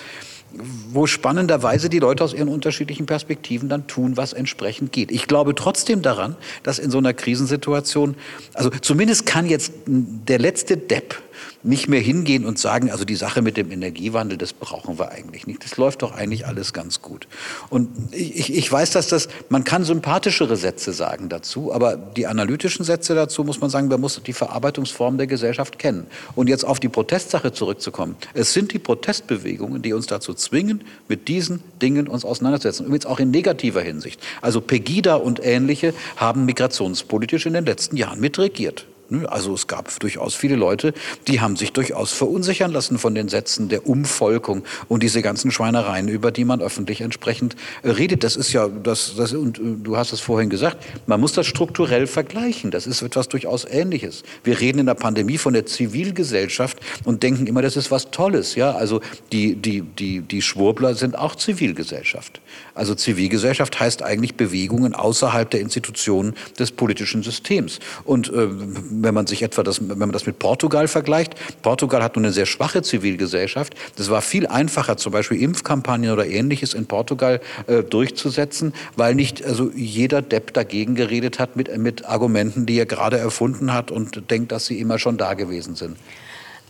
wo 0.92 1.06
spannenderweise 1.08 1.90
die 1.90 2.00
Leute 2.00 2.24
aus 2.24 2.34
ihren 2.34 2.48
unterschiedlichen 2.48 3.06
Perspektiven 3.06 3.70
dann 3.70 3.88
tun, 3.88 4.18
was 4.18 4.34
entsprechend 4.34 4.92
geht. 4.92 5.12
Ich 5.12 5.28
glaube 5.28 5.56
trotzdem 5.56 6.02
daran, 6.02 6.36
dass 6.64 6.80
in 6.80 6.90
so 6.90 6.98
einer 6.98 7.14
Krisensituation, 7.14 8.16
also 8.54 8.70
zumindest 8.70 9.26
kann 9.26 9.46
jetzt 9.46 9.74
der 9.86 10.40
letzte 10.40 10.78
Depp 10.78 11.22
nicht 11.64 11.88
mehr 11.88 12.00
hingehen 12.00 12.46
und 12.46 12.60
sagen, 12.60 12.92
also 12.92 13.06
die 13.06 13.16
Sache 13.16 13.42
mit 13.42 13.58
dem 13.58 13.72
Energiewandel, 13.72 14.38
das 14.38 14.54
brauchen 14.54 15.00
wir 15.00 15.12
eigentlich 15.12 15.48
nicht. 15.48 15.64
Das 15.64 15.78
läuft 15.78 16.02
doch 16.02 16.14
eigentlich 16.14 16.46
alles 16.46 16.74
ganz 16.74 17.02
gut. 17.02 17.28
Und 17.70 17.90
ich, 18.12 18.54
ich 18.54 18.72
weiß, 18.72 18.92
dass 18.92 19.08
das, 19.08 19.28
man 19.50 19.64
kann 19.64 19.84
sympathischere 19.84 20.56
Sätze 20.56 20.94
sagen 20.94 21.30
dazu, 21.30 21.74
aber 21.74 21.98
die 21.98 22.28
analytischen 22.28 22.86
Sätze 22.86 23.16
dazu 23.16 23.44
muss 23.44 23.60
man 23.60 23.70
sagen, 23.70 23.88
man 23.88 24.02
muss 24.02 24.22
die 24.26 24.34
Verarbeitungsform 24.34 25.18
der 25.18 25.28
Gesellschaft 25.28 25.80
kennen. 25.80 26.08
Und 26.36 26.48
jetzt 26.48 26.64
auf 26.64 26.80
die 26.80 26.90
Protestsache 26.90 27.52
zurückzukommen. 27.52 28.16
Es 28.34 28.54
sind 28.54 28.74
die 28.74 28.80
Protestbewegungen, 28.80 29.82
die 29.82 29.94
uns 29.94 30.08
dazu 30.08 30.34
zwingen, 30.34 30.84
mit 31.08 31.28
diesen 31.28 31.62
Dingen 31.82 32.08
uns 32.08 32.24
auseinanderzusetzen. 32.24 32.86
Übrigens 32.86 33.06
auch 33.06 33.20
in 33.20 33.32
negativer 33.32 33.82
Hinsicht. 33.82 34.22
Also 34.42 34.62
Pegida 34.62 35.16
und 35.16 35.44
ähnliche 35.44 35.94
haben 36.16 36.46
migrationspolitisch 36.46 37.46
in 37.46 37.54
den 37.54 37.66
letzten 37.66 37.98
Jahren 37.98 38.20
mitregiert. 38.20 38.86
Ne? 39.10 39.30
Also 39.32 39.54
es 39.54 39.68
gab 39.68 40.00
durchaus 40.00 40.36
viele 40.36 40.56
Leute, 40.56 40.94
die 41.28 41.42
haben 41.42 41.56
sich 41.56 41.74
durchaus 41.74 42.12
verunsichern 42.12 42.72
lassen 42.72 42.98
von 42.98 43.16
den 43.16 43.30
Sätzen 43.30 43.70
der 43.70 43.88
Umvolkung 43.88 44.64
und 44.88 45.04
diese 45.04 45.22
ganzen 45.22 45.52
Schweinereien, 45.52 46.08
über 46.08 46.32
die 46.32 46.46
man 46.46 46.62
öffentlich 46.62 47.02
entsprechend 47.02 47.56
redet. 47.84 48.24
Das 48.24 48.36
ist 48.36 48.54
ja, 48.54 48.68
das, 48.68 49.16
das, 49.16 49.34
und 49.34 49.60
äh, 49.60 49.62
du 49.82 49.98
hast 49.98 50.14
es 50.14 50.20
vorhin 50.20 50.50
gesagt, 50.50 50.84
man 51.06 51.20
muss 51.20 51.34
das 51.34 51.48
strukturell 51.48 52.08
vergleichen. 52.08 52.72
Das 52.72 52.88
ist 52.88 53.02
etwas 53.02 53.30
durchaus 53.30 53.66
Ähnliches. 53.66 54.24
Wir 54.44 54.60
reden 54.60 54.80
in 54.80 54.86
der 54.86 54.96
Pandemie 54.96 55.38
von 55.38 55.54
der 55.54 55.66
Zivilgesellschaft 55.66 56.78
und 57.04 57.24
denken 57.24 57.48
immer, 57.48 57.62
das 57.62 57.78
ist 57.78 57.92
was 57.92 58.12
Tolles. 58.12 58.56
Ja, 58.56 58.72
also 58.72 59.02
die, 59.32 59.56
die, 59.56 59.82
die, 59.82 60.22
die 60.22 60.42
Schwurbler 60.42 60.96
sind 60.96 61.18
auch 61.18 61.36
Zivilgesellschaft. 61.36 62.42
Also 62.78 62.96
Zivilgesellschaft 62.96 63.80
heißt 63.80 64.04
eigentlich 64.04 64.36
Bewegungen 64.36 64.94
außerhalb 64.94 65.50
der 65.50 65.62
Institutionen 65.62 66.36
des 66.58 66.72
politischen 66.72 67.24
Systems. 67.24 67.80
Und 68.04 68.30
äh, 68.30 68.48
wenn 68.50 69.14
man 69.14 69.28
sich 69.28 69.42
etwa 69.42 69.64
das, 69.64 69.82
wenn 69.82 69.98
man 69.98 70.12
das 70.12 70.26
mit 70.26 70.40
Portugal 70.40 70.88
vergleicht, 70.88 71.36
Portugal 71.62 72.04
hat 72.04 72.16
nun 72.16 72.26
eine 72.26 72.34
sehr 72.34 72.46
schwache 72.46 72.82
Zivilgesellschaft. 72.82 73.76
Das 73.96 74.10
war 74.10 74.22
viel 74.22 74.48
einfacher, 74.48 74.98
zum 74.98 75.12
Beispiel 75.12 75.42
Impfkampagnen 75.42 76.12
oder 76.12 76.28
ähnliches 76.28 76.74
in 76.74 76.86
Portugal 76.86 77.42
äh, 77.68 77.84
durchzusetzen, 77.84 78.74
weil 78.96 79.16
nicht 79.16 79.44
also 79.44 79.72
jeder 79.76 80.22
Depp 80.22 80.54
dagegen 80.54 80.96
geredet 80.96 81.40
hat 81.40 81.56
mit, 81.56 81.76
mit 81.78 82.06
Argumenten, 82.06 82.66
die 82.66 82.80
er 82.80 82.86
gerade 82.86 83.18
erfunden 83.18 83.74
hat 83.74 83.92
und 83.92 84.30
denkt, 84.30 84.52
dass 84.52 84.68
sie 84.68 84.80
immer 84.80 85.00
schon 85.00 85.18
da 85.18 85.34
gewesen 85.34 85.76
sind. 85.76 85.98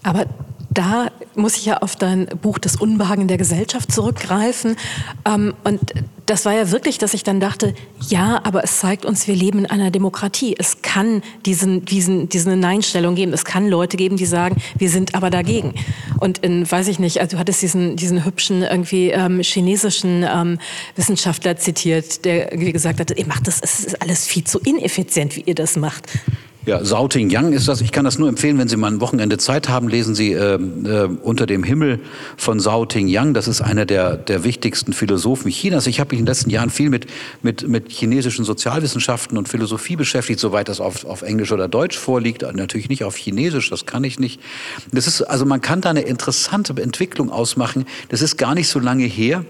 Aber 0.04 0.26
da 0.78 1.08
muss 1.34 1.58
ich 1.58 1.66
ja 1.66 1.78
auf 1.78 1.96
dein 1.96 2.28
Buch 2.28 2.60
Das 2.60 2.76
Unbehagen 2.76 3.28
der 3.28 3.38
Gesellschaft 3.38 3.92
zurückgreifen. 3.92 4.76
Ähm, 5.26 5.56
und 5.64 5.82
das 6.28 6.46
war 6.46 6.54
ja 6.54 6.72
wirklich, 6.72 6.98
dass 6.98 7.14
ich 7.14 7.24
dann 7.24 7.40
dachte, 7.40 7.74
ja, 8.10 8.42
aber 8.44 8.64
es 8.64 8.80
zeigt 8.80 9.06
uns, 9.06 9.28
wir 9.28 9.36
leben 9.36 9.60
in 9.60 9.66
einer 9.66 9.92
Demokratie. 9.92 10.56
Es 10.58 10.82
kann 10.82 11.24
diesen, 11.46 11.86
diesen, 11.86 12.30
diese 12.30 12.56
Nein-Stellung 12.56 13.16
geben. 13.16 13.34
Es 13.34 13.46
kann 13.46 13.70
Leute 13.70 13.98
geben, 13.98 14.18
die 14.18 14.26
sagen, 14.26 14.62
wir 14.78 14.90
sind 14.90 15.16
aber 15.16 15.30
dagegen. 15.30 15.74
Und 16.20 16.40
in, 16.40 16.70
weiß 16.70 16.90
ich 16.90 17.00
nicht, 17.00 17.22
also 17.22 17.38
du 17.38 17.40
hattest 17.40 17.62
diesen, 17.62 17.96
diesen 17.96 18.26
hübschen 18.26 18.62
irgendwie 18.62 19.10
ähm, 19.10 19.40
chinesischen 19.42 20.26
ähm, 20.30 20.60
Wissenschaftler 20.96 21.58
zitiert, 21.58 22.26
der 22.26 22.52
irgendwie 22.52 22.74
gesagt 22.74 23.00
hat, 23.00 23.18
ihr 23.18 23.26
macht 23.26 23.48
das, 23.48 23.62
es 23.62 23.80
ist 23.80 24.02
alles 24.02 24.28
viel 24.28 24.44
zu 24.44 24.60
ineffizient, 24.60 25.36
wie 25.36 25.42
ihr 25.42 25.56
das 25.56 25.76
macht. 25.78 26.04
Ja, 26.68 26.84
Sauting 26.84 27.30
Yang 27.30 27.54
ist 27.54 27.70
das. 27.70 27.80
Ich 27.80 27.94
kann 27.94 28.04
das 28.04 28.20
nur 28.20 28.28
empfehlen, 28.28 28.58
wenn 28.58 28.68
Sie 28.68 28.76
mal 28.76 28.92
ein 28.92 29.00
Wochenende 29.00 29.38
Zeit 29.38 29.70
haben, 29.70 29.88
lesen 29.88 30.16
Sie 30.16 30.34
äh, 30.34 30.56
äh, 30.56 31.08
Unter 31.24 31.46
dem 31.46 31.64
Himmel 31.64 32.02
von 32.36 32.60
Sauting 32.60 33.08
Yang. 33.08 33.34
Das 33.34 33.48
ist 33.48 33.62
einer 33.62 33.86
der, 33.86 34.18
der 34.18 34.44
wichtigsten 34.44 34.92
Philosophen 34.92 35.50
Chinas. 35.50 35.88
Ich 35.88 36.02
habe 36.02 36.10
mich 36.10 36.20
in 36.20 36.26
den 36.26 36.30
letzten 36.30 36.50
Jahren 36.50 36.70
viel 36.70 36.90
mit, 36.90 37.08
mit, 37.42 37.66
mit 37.70 37.90
chinesischen 37.90 38.44
Sozialwissenschaften 38.44 39.38
und 39.38 39.48
Philosophie 39.48 39.96
beschäftigt, 39.96 40.42
soweit 40.42 40.68
das 40.68 40.82
auf, 40.82 41.06
auf 41.06 41.22
Englisch 41.22 41.54
oder 41.54 41.70
Deutsch 41.70 41.98
vorliegt. 41.98 42.42
Natürlich 42.42 42.90
nicht 42.90 43.06
auf 43.06 43.16
Chinesisch, 43.16 43.70
das 43.70 43.86
kann 43.86 44.04
ich 44.04 44.20
nicht. 44.20 44.42
Das 44.92 45.08
ist, 45.08 45.22
also 45.22 45.46
man 45.46 45.62
kann 45.62 45.80
da 45.80 45.92
eine 45.92 46.02
interessante 46.02 46.74
Entwicklung 46.82 47.32
ausmachen. 47.32 47.86
Das 48.10 48.22
ist 48.22 48.36
gar 48.36 48.56
nicht 48.56 48.68
so 48.68 48.80
lange 48.80 49.06
her 49.06 49.46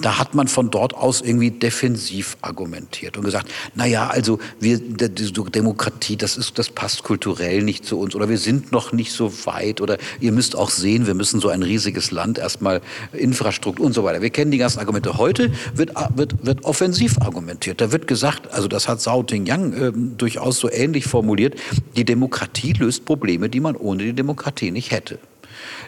da 0.00 0.18
hat 0.18 0.34
man 0.34 0.48
von 0.48 0.70
dort 0.70 0.94
aus 0.94 1.20
irgendwie 1.20 1.50
defensiv 1.50 2.36
argumentiert 2.40 3.16
und 3.16 3.24
gesagt, 3.24 3.48
na 3.74 3.86
ja, 3.86 4.08
also 4.08 4.38
wir, 4.58 4.78
die 4.78 5.32
Demokratie, 5.32 6.16
das 6.16 6.36
ist, 6.36 6.58
das 6.58 6.70
passt 6.70 7.02
kulturell 7.02 7.62
nicht 7.62 7.84
zu 7.84 7.98
uns 7.98 8.14
oder 8.14 8.28
wir 8.28 8.38
sind 8.38 8.72
noch 8.72 8.92
nicht 8.92 9.12
so 9.12 9.32
weit 9.46 9.80
oder 9.80 9.98
ihr 10.20 10.32
müsst 10.32 10.56
auch 10.56 10.70
sehen, 10.70 11.06
wir 11.06 11.14
müssen 11.14 11.40
so 11.40 11.48
ein 11.48 11.62
riesiges 11.62 12.10
Land 12.10 12.38
erstmal 12.38 12.80
Infrastruktur 13.12 13.84
und 13.84 13.92
so 13.92 14.04
weiter. 14.04 14.22
Wir 14.22 14.30
kennen 14.30 14.50
die 14.50 14.58
ganzen 14.58 14.78
Argumente. 14.78 15.18
Heute 15.18 15.52
wird, 15.74 15.92
wird, 16.14 16.44
wird 16.44 16.64
offensiv 16.64 17.18
argumentiert. 17.20 17.80
Da 17.80 17.92
wird 17.92 18.06
gesagt, 18.06 18.52
also 18.52 18.68
das 18.68 18.88
hat 18.88 19.00
Zhao 19.00 19.22
Tingyang 19.22 19.72
äh, 19.72 19.92
durchaus 19.94 20.58
so 20.58 20.70
ähnlich 20.70 21.04
formuliert, 21.04 21.54
die 21.96 22.04
Demokratie 22.04 22.72
löst 22.72 23.04
Probleme, 23.04 23.48
die 23.48 23.60
man 23.60 23.76
ohne 23.76 24.04
die 24.04 24.12
Demokratie 24.12 24.70
nicht 24.70 24.90
hätte. 24.90 25.18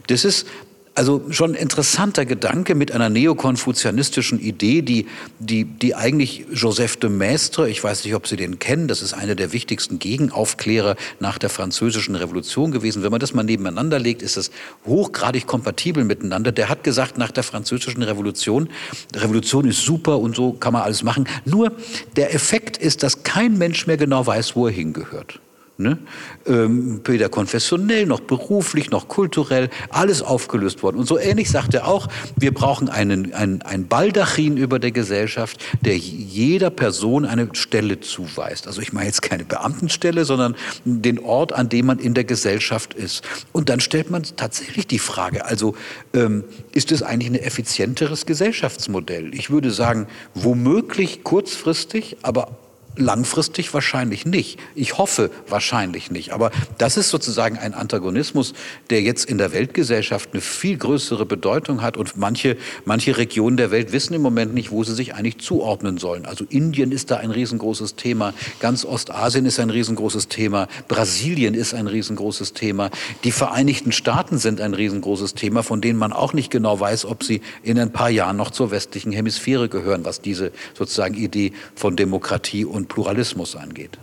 Das 0.09 0.24
ist 0.24 0.46
also 0.95 1.22
schon 1.30 1.55
interessanter 1.55 2.26
Gedanke 2.26 2.74
mit 2.74 2.93
einer 2.93 3.09
neokonfuzianistischen 3.09 4.38
Idee, 4.38 4.82
die, 4.82 5.07
die, 5.38 5.64
die 5.64 5.95
eigentlich 5.95 6.45
Joseph 6.53 6.97
de 6.97 7.09
Maistre, 7.09 7.68
ich 7.68 7.82
weiß 7.82 8.05
nicht, 8.05 8.14
ob 8.14 8.26
Sie 8.26 8.36
den 8.36 8.59
kennen, 8.59 8.88
das 8.88 9.01
ist 9.01 9.14
einer 9.14 9.34
der 9.34 9.53
wichtigsten 9.53 9.99
Gegenaufklärer 9.99 10.97
nach 11.18 11.38
der 11.38 11.49
französischen 11.49 12.14
Revolution 12.14 12.72
gewesen. 12.72 13.03
Wenn 13.03 13.11
man 13.11 13.20
das 13.20 13.32
mal 13.32 13.43
nebeneinander 13.43 13.99
legt, 13.99 14.22
ist 14.22 14.36
das 14.36 14.51
hochgradig 14.86 15.47
kompatibel 15.47 16.05
miteinander. 16.05 16.53
Der 16.53 16.68
hat 16.68 16.84
gesagt, 16.84 17.16
nach 17.16 17.30
der 17.30 17.43
französischen 17.43 18.03
Revolution, 18.03 18.68
Revolution 19.14 19.66
ist 19.68 19.82
super 19.82 20.18
und 20.18 20.36
so 20.36 20.53
kann 20.53 20.74
man 20.74 20.82
alles 20.82 21.03
machen. 21.03 21.26
Nur 21.45 21.72
der 22.16 22.34
Effekt 22.34 22.76
ist, 22.76 23.03
dass 23.03 23.22
kein 23.22 23.57
Mensch 23.57 23.86
mehr 23.86 23.97
genau 23.97 24.26
weiß, 24.26 24.57
wo 24.57 24.66
er 24.66 24.72
hingehört. 24.72 25.40
Ne? 25.79 25.99
Ähm, 26.47 27.01
weder 27.05 27.31
konfessionell 27.31 28.05
noch 28.05 28.20
beruflich 28.20 28.91
noch 28.91 29.09
kulturell, 29.09 29.70
alles 29.89 30.20
aufgelöst 30.20 30.83
worden. 30.83 30.99
Und 30.99 31.07
so 31.07 31.18
ähnlich 31.18 31.51
sagt 31.51 31.73
er 31.73 31.89
auch, 31.89 32.09
wir 32.37 32.53
brauchen 32.53 32.91
einen, 32.91 33.33
einen, 33.33 33.62
ein 33.62 33.89
Baldachin 33.89 34.59
über 34.59 34.79
der 34.79 34.93
Gesellschaft, 34.93 35.64
der 35.81 35.97
jeder 35.97 36.68
Person 36.68 37.25
eine 37.25 37.49
Stelle 37.55 38.01
zuweist. 38.01 38.66
Also 38.66 38.83
ich 38.83 38.93
meine 38.93 39.07
jetzt 39.07 39.23
keine 39.23 39.47
Beamtenstelle, 39.47 40.27
sondern 40.27 40.57
den 40.85 41.18
Ort, 41.18 41.55
an 41.55 41.70
dem 41.70 41.87
man 41.87 41.99
in 41.99 42.12
der 42.12 42.25
Gesellschaft 42.25 42.93
ist. 42.93 43.25
Und 43.53 43.70
dann 43.70 43.81
stellt 43.81 44.11
man 44.11 44.25
tatsächlich 44.37 44.87
die 44.87 44.99
Frage, 44.99 45.47
also 45.47 45.75
ähm, 46.12 46.45
ist 46.73 46.93
es 46.93 47.03
eigentlich 47.03 47.31
ein 47.31 47.35
effizienteres 47.35 48.27
Gesellschaftsmodell? 48.27 49.35
Ich 49.35 49.49
würde 49.49 49.70
sagen, 49.70 50.07
womöglich 50.35 51.25
kurzfristig, 51.25 52.18
aber 52.20 52.59
Langfristig 52.97 53.72
wahrscheinlich 53.72 54.26
nicht. 54.26 54.59
Ich 54.74 54.99
hoffe 54.99 55.30
wahrscheinlich 55.49 56.11
nicht. 56.11 56.32
Aber 56.32 56.51
das 56.76 56.99
ist 56.99 57.09
sozusagen 57.09 57.57
ein 57.57 57.72
Antagonismus, 57.72 58.53
der 58.90 59.01
jetzt 59.01 59.24
in 59.24 59.38
der 59.38 59.53
Weltgesellschaft 59.53 60.30
eine 60.32 60.43
viel 60.43 60.76
größere 60.76 61.24
Bedeutung 61.24 61.80
hat. 61.80 61.97
Und 61.97 62.18
manche, 62.18 62.59
manche 62.84 63.16
Regionen 63.16 63.57
der 63.57 63.70
Welt 63.70 63.93
wissen 63.93 64.12
im 64.12 64.20
Moment 64.20 64.53
nicht, 64.53 64.70
wo 64.70 64.84
sie 64.84 64.95
sich 64.95 65.14
eigentlich 65.14 65.38
zuordnen 65.38 65.97
sollen. 65.97 66.26
Also 66.26 66.45
Indien 66.51 66.93
ist 66.93 67.11
da 67.11 67.16
ein 67.16 67.30
riesengroßes 67.30 67.97
Thema. 67.97 68.34
Ganz 68.61 68.84
Ostasien 68.84 69.47
ist 69.47 69.59
ein 69.59 69.70
riesengroßes 69.70 70.28
Thema. 70.28 70.68
Brasilien 70.88 71.55
ist 71.55 71.72
ein 71.72 71.86
riesengroßes 71.86 72.53
Thema. 72.53 72.90
Die 73.24 73.32
Vereinigten 73.32 73.93
Staaten 73.93 74.36
sind 74.36 74.61
ein 74.61 74.74
riesengroßes 74.74 75.32
Thema, 75.34 75.62
von 75.62 75.80
denen 75.80 75.99
man 75.99 76.12
auch 76.12 76.34
nicht 76.34 76.51
genau 76.51 76.78
weiß, 76.78 77.07
ob 77.07 77.24
sie 77.24 77.40
in 77.62 77.78
ein 77.78 77.93
paar 77.93 78.11
Jahren 78.11 78.36
noch 78.36 78.51
zur 78.51 78.70
westlichen 78.70 79.12
Hemisphäre 79.12 79.70
gehören, 79.70 80.05
was 80.05 80.20
diese 80.20 80.53
sozusagen 80.74 81.14
Idee 81.14 81.53
von 81.74 81.97
Demokratie 81.97 82.66
und 82.66 82.82
und 82.83 82.89
Pluralismus 82.89 83.57
angeht. 83.57 83.99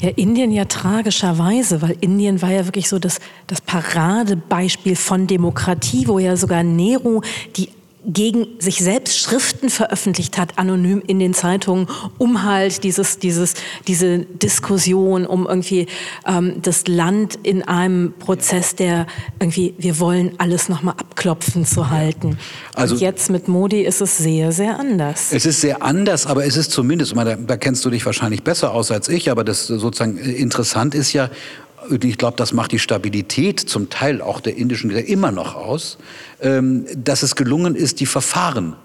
Ja, 0.00 0.10
Indien 0.10 0.52
ja 0.52 0.64
tragischerweise, 0.64 1.82
weil 1.82 1.96
Indien 2.00 2.40
war 2.40 2.52
ja 2.52 2.64
wirklich 2.66 2.88
so 2.88 3.00
das, 3.00 3.18
das 3.48 3.60
Paradebeispiel 3.60 4.94
von 4.94 5.26
Demokratie, 5.26 6.06
wo 6.06 6.20
ja 6.20 6.36
sogar 6.36 6.62
Nehru 6.62 7.20
die 7.56 7.68
gegen 8.08 8.46
sich 8.58 8.78
selbst 8.78 9.18
Schriften 9.18 9.68
veröffentlicht 9.68 10.38
hat, 10.38 10.58
anonym 10.58 11.02
in 11.06 11.18
den 11.18 11.34
Zeitungen, 11.34 11.86
um 12.16 12.42
halt 12.42 12.82
dieses, 12.82 13.18
dieses, 13.18 13.52
diese 13.86 14.20
Diskussion, 14.20 15.26
um 15.26 15.46
irgendwie 15.46 15.86
ähm, 16.26 16.54
das 16.62 16.88
Land 16.88 17.38
in 17.42 17.62
einem 17.62 18.14
Prozess, 18.18 18.74
der 18.74 19.06
irgendwie, 19.38 19.74
wir 19.76 20.00
wollen 20.00 20.32
alles 20.38 20.70
nochmal 20.70 20.94
abklopfen 20.96 21.66
zu 21.66 21.90
halten. 21.90 22.38
Also 22.74 22.94
Und 22.94 23.02
jetzt 23.02 23.30
mit 23.30 23.46
Modi 23.46 23.82
ist 23.82 24.00
es 24.00 24.16
sehr, 24.16 24.52
sehr 24.52 24.80
anders. 24.80 25.28
Es 25.30 25.44
ist 25.44 25.60
sehr 25.60 25.82
anders, 25.82 26.26
aber 26.26 26.46
es 26.46 26.56
ist 26.56 26.70
zumindest, 26.70 27.14
da, 27.14 27.36
da 27.36 27.56
kennst 27.58 27.84
du 27.84 27.90
dich 27.90 28.06
wahrscheinlich 28.06 28.42
besser 28.42 28.72
aus 28.72 28.90
als 28.90 29.10
ich, 29.10 29.30
aber 29.30 29.44
das 29.44 29.66
sozusagen 29.66 30.16
interessant 30.16 30.94
ist 30.94 31.12
ja, 31.12 31.28
ich 31.90 32.18
glaube, 32.18 32.36
das 32.36 32.52
macht 32.52 32.72
die 32.72 32.78
Stabilität 32.78 33.60
zum 33.60 33.90
Teil 33.90 34.20
auch 34.20 34.40
der 34.40 34.56
indischen 34.56 34.90
immer 34.90 35.32
noch 35.32 35.54
aus, 35.54 35.98
ähm, 36.40 36.86
dass 36.96 37.22
es 37.22 37.34
gelungen 37.34 37.74
ist, 37.74 38.00
die 38.00 38.06
Verfahren 38.06 38.76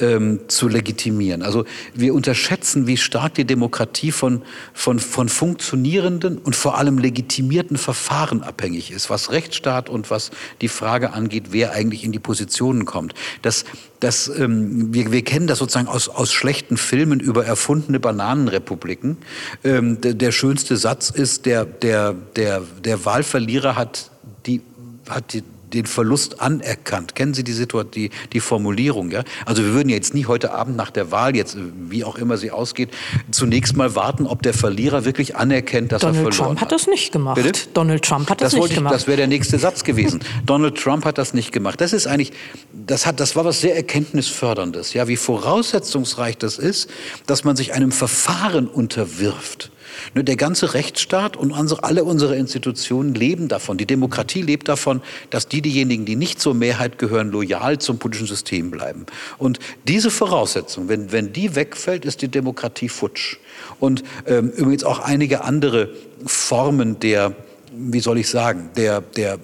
ähm, 0.00 0.40
zu 0.48 0.68
legitimieren. 0.68 1.42
Also 1.42 1.64
wir 1.94 2.14
unterschätzen, 2.14 2.86
wie 2.86 2.96
stark 2.96 3.34
die 3.34 3.44
Demokratie 3.44 4.12
von, 4.12 4.42
von, 4.72 4.98
von 4.98 5.28
funktionierenden 5.28 6.38
und 6.38 6.56
vor 6.56 6.78
allem 6.78 6.98
legitimierten 6.98 7.76
Verfahren 7.76 8.42
abhängig 8.42 8.90
ist, 8.90 9.10
was 9.10 9.30
Rechtsstaat 9.30 9.88
und 9.88 10.10
was 10.10 10.30
die 10.60 10.68
Frage 10.68 11.12
angeht, 11.12 11.46
wer 11.50 11.72
eigentlich 11.72 12.04
in 12.04 12.12
die 12.12 12.18
Positionen 12.18 12.84
kommt. 12.84 13.14
Das, 13.42 13.64
das, 14.00 14.28
ähm, 14.28 14.92
wir, 14.94 15.12
wir 15.12 15.22
kennen 15.22 15.46
das 15.46 15.58
sozusagen 15.58 15.88
aus, 15.88 16.08
aus 16.08 16.32
schlechten 16.32 16.76
Filmen 16.76 17.20
über 17.20 17.44
erfundene 17.44 18.00
Bananenrepubliken. 18.00 19.18
Ähm, 19.64 20.00
der, 20.00 20.14
der 20.14 20.32
schönste 20.32 20.76
Satz 20.76 21.10
ist, 21.10 21.46
der, 21.46 21.64
der, 21.64 22.14
der, 22.36 22.62
der 22.84 23.04
Wahlverlierer 23.04 23.76
hat 23.76 24.10
die, 24.46 24.62
hat 25.08 25.32
die 25.32 25.42
den 25.72 25.86
Verlust 25.86 26.40
anerkannt. 26.40 27.14
Kennen 27.14 27.34
Sie 27.34 27.44
die 27.44 27.52
Situation, 27.52 27.90
die, 27.90 28.10
die 28.32 28.40
Formulierung? 28.40 29.10
Ja? 29.10 29.24
Also 29.46 29.62
wir 29.62 29.72
würden 29.72 29.88
jetzt 29.88 30.14
nie 30.14 30.26
heute 30.26 30.52
Abend 30.52 30.76
nach 30.76 30.90
der 30.90 31.10
Wahl, 31.10 31.36
jetzt 31.36 31.56
wie 31.88 32.04
auch 32.04 32.16
immer 32.16 32.36
sie 32.36 32.50
ausgeht, 32.50 32.90
zunächst 33.30 33.76
mal 33.76 33.94
warten, 33.94 34.26
ob 34.26 34.42
der 34.42 34.54
Verlierer 34.54 35.04
wirklich 35.04 35.36
anerkennt, 35.36 35.92
dass 35.92 36.02
Donald 36.02 36.18
er 36.18 36.32
verloren 36.32 36.56
Trump 36.56 36.60
hat 36.60 36.72
das 36.72 36.86
nicht 36.86 37.12
gemacht. 37.12 37.42
Bitte? 37.42 37.60
Donald 37.74 38.04
Trump 38.04 38.30
hat 38.30 38.40
das, 38.40 38.52
das 38.52 38.60
nicht 38.60 38.70
ich, 38.70 38.76
gemacht. 38.76 38.94
Das 38.94 39.06
wäre 39.06 39.16
der 39.16 39.26
nächste 39.26 39.58
Satz 39.58 39.84
gewesen. 39.84 40.20
Donald 40.46 40.76
Trump 40.76 41.04
hat 41.04 41.18
das 41.18 41.34
nicht 41.34 41.52
gemacht. 41.52 41.80
Das 41.80 41.92
ist 41.92 42.06
eigentlich, 42.06 42.32
das 42.72 43.06
hat, 43.06 43.20
das 43.20 43.36
war 43.36 43.44
was 43.44 43.60
sehr 43.60 43.76
erkenntnisförderndes. 43.76 44.94
Ja, 44.94 45.08
wie 45.08 45.16
voraussetzungsreich 45.16 46.38
das 46.38 46.58
ist, 46.58 46.90
dass 47.26 47.44
man 47.44 47.56
sich 47.56 47.72
einem 47.72 47.92
Verfahren 47.92 48.66
unterwirft. 48.68 49.70
Der 50.14 50.36
ganze 50.36 50.74
Rechtsstaat 50.74 51.36
und 51.36 51.52
unsere, 51.52 51.84
alle 51.84 52.04
unsere 52.04 52.36
Institutionen 52.36 53.14
leben 53.14 53.48
davon. 53.48 53.78
Die 53.78 53.86
Demokratie 53.86 54.42
lebt 54.42 54.68
davon, 54.68 55.02
dass 55.30 55.48
die, 55.48 55.62
diejenigen, 55.62 56.04
die 56.04 56.16
nicht 56.16 56.40
zur 56.40 56.54
Mehrheit 56.54 56.98
gehören, 56.98 57.30
loyal 57.30 57.78
zum 57.78 57.98
politischen 57.98 58.26
System 58.26 58.70
bleiben. 58.70 59.06
Und 59.38 59.58
diese 59.86 60.10
Voraussetzung, 60.10 60.88
wenn, 60.88 61.12
wenn 61.12 61.32
die 61.32 61.54
wegfällt, 61.54 62.04
ist 62.04 62.22
die 62.22 62.28
Demokratie 62.28 62.88
futsch. 62.88 63.38
Und 63.78 64.02
ähm, 64.26 64.50
übrigens 64.50 64.84
auch 64.84 65.00
einige 65.00 65.44
andere 65.44 65.90
Formen 66.26 67.00
der, 67.00 67.34
wie 67.72 68.00
soll 68.00 68.18
ich 68.18 68.28
sagen, 68.28 68.70
der, 68.76 69.00
der, 69.00 69.38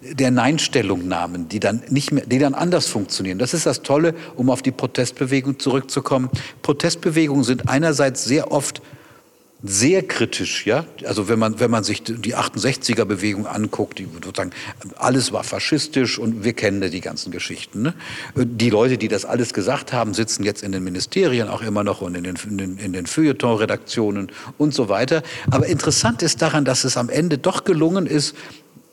der 0.00 0.30
Nein-Stellungnahmen, 0.30 1.48
die 1.48 1.60
dann 1.60 1.82
nicht 1.88 2.12
mehr, 2.12 2.24
die 2.26 2.38
dann 2.38 2.54
anders 2.54 2.86
funktionieren. 2.86 3.38
Das 3.38 3.54
ist 3.54 3.66
das 3.66 3.82
Tolle, 3.82 4.14
um 4.34 4.50
auf 4.50 4.62
die 4.62 4.72
Protestbewegung 4.72 5.58
zurückzukommen. 5.58 6.30
Protestbewegungen 6.62 7.44
sind 7.44 7.68
einerseits 7.68 8.24
sehr 8.24 8.50
oft 8.50 8.82
sehr 9.62 10.02
kritisch, 10.02 10.66
ja. 10.66 10.84
Also 11.04 11.28
wenn 11.28 11.38
man, 11.38 11.58
wenn 11.60 11.70
man 11.70 11.82
sich 11.82 12.02
die 12.02 12.36
68er-Bewegung 12.36 13.46
anguckt, 13.46 13.98
die 13.98 14.06
sozusagen 14.22 14.50
alles 14.96 15.32
war 15.32 15.44
faschistisch 15.44 16.18
und 16.18 16.44
wir 16.44 16.52
kennen 16.52 16.90
die 16.90 17.00
ganzen 17.00 17.32
Geschichten. 17.32 17.82
Ne? 17.82 17.94
Die 18.34 18.68
Leute, 18.68 18.98
die 18.98 19.08
das 19.08 19.24
alles 19.24 19.54
gesagt 19.54 19.94
haben, 19.94 20.12
sitzen 20.12 20.44
jetzt 20.44 20.62
in 20.62 20.72
den 20.72 20.84
Ministerien 20.84 21.48
auch 21.48 21.62
immer 21.62 21.84
noch 21.84 22.02
und 22.02 22.14
in 22.16 22.24
den, 22.24 22.36
in 22.48 22.58
den, 22.58 22.78
in 22.78 22.92
den 22.92 23.06
Feuilleton-Redaktionen 23.06 24.30
und 24.58 24.74
so 24.74 24.90
weiter. 24.90 25.22
Aber 25.50 25.66
interessant 25.66 26.22
ist 26.22 26.42
daran, 26.42 26.66
dass 26.66 26.84
es 26.84 26.98
am 26.98 27.08
Ende 27.08 27.38
doch 27.38 27.64
gelungen 27.64 28.06
ist, 28.06 28.36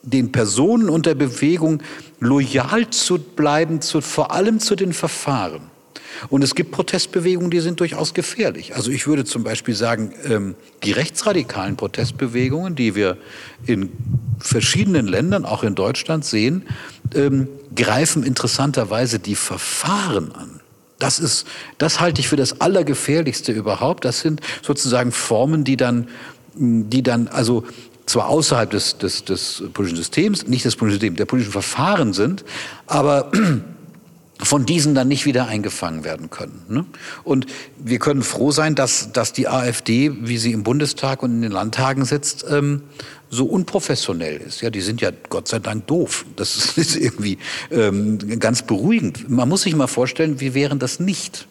den 0.01 0.32
Personen 0.32 0.89
und 0.89 1.05
der 1.05 1.16
Bewegung 1.16 1.82
loyal 2.20 2.89
zu 2.89 3.20
bleiben, 3.20 3.82
zu, 3.82 3.99
vor 3.99 4.32
allem 4.32 4.59
zu 4.59 4.76
den 4.76 4.93
Verfahren. 4.93 5.72
Und 6.30 6.43
es 6.43 6.55
gibt 6.55 6.72
Protestbewegungen, 6.72 7.51
die 7.51 7.59
sind 7.59 7.80
durchaus 7.80 8.14
gefährlich. 8.14 8.76
Also 8.76 8.91
ich 8.91 9.07
würde 9.07 9.26
zum 9.26 9.43
Beispiel 9.43 9.76
sagen, 9.76 10.14
ähm, 10.26 10.55
die 10.84 10.91
rechtsradikalen 10.91 11.76
Protestbewegungen, 11.76 12.76
die 12.76 12.95
wir 12.95 13.18
in 13.66 13.91
verschiedenen 14.39 15.07
Ländern, 15.07 15.45
auch 15.45 15.64
in 15.64 15.76
Deutschland 15.76 16.26
sehen, 16.26 16.64
ähm, 17.16 17.47
greifen 17.76 18.24
interessanterweise 18.24 19.20
die 19.20 19.36
Verfahren 19.36 20.32
an. 20.32 20.59
Das 20.99 21.20
ist, 21.20 21.45
das 21.78 21.99
halte 21.99 22.22
ich 22.22 22.30
für 22.30 22.38
das 22.38 22.61
Allergefährlichste 22.61 23.51
überhaupt. 23.51 24.05
Das 24.05 24.22
sind 24.22 24.41
sozusagen 24.61 25.11
Formen, 25.11 25.64
die 25.64 25.76
dann, 25.76 26.07
die 26.55 27.03
dann 27.03 27.28
also 27.28 27.66
zwar 28.05 28.30
außerhalb 28.30 28.70
des, 28.70 28.97
des, 28.97 29.26
des 29.26 29.64
politischen 29.74 29.97
Systems, 29.97 30.47
nicht 30.47 30.66
des 30.66 30.76
politischen 30.76 31.01
Systems, 31.01 31.18
der 31.18 31.26
politischen 31.26 31.51
Verfahren 31.53 32.14
sind, 32.14 32.43
aber 32.88 33.32
von 34.43 34.65
diesen 34.65 34.95
dann 34.95 35.07
nicht 35.07 35.25
wieder 35.25 35.47
eingefangen 35.47 36.03
werden 36.03 36.29
können. 36.29 36.61
Ne? 36.67 36.85
Und 37.23 37.45
wir 37.77 37.99
können 37.99 38.23
froh 38.23 38.51
sein, 38.51 38.75
dass, 38.75 39.11
dass 39.11 39.33
die 39.33 39.47
AfD, 39.47 40.11
wie 40.21 40.37
sie 40.37 40.51
im 40.51 40.63
Bundestag 40.63 41.23
und 41.23 41.31
in 41.31 41.41
den 41.41 41.51
Landtagen 41.51 42.05
sitzt, 42.05 42.45
ähm, 42.49 42.83
so 43.29 43.45
unprofessionell 43.45 44.37
ist. 44.37 44.61
Ja, 44.61 44.69
die 44.69 44.81
sind 44.81 45.01
ja 45.01 45.11
Gott 45.29 45.47
sei 45.47 45.59
Dank 45.59 45.87
doof. 45.87 46.25
Das 46.35 46.55
ist 46.77 46.95
irgendwie 46.95 47.37
ähm, 47.71 48.39
ganz 48.39 48.61
beruhigend. 48.61 49.29
Man 49.29 49.49
muss 49.49 49.63
sich 49.63 49.75
mal 49.75 49.87
vorstellen, 49.87 50.39
wie 50.39 50.53
wären 50.53 50.79
das 50.79 50.99
nicht? 50.99 51.47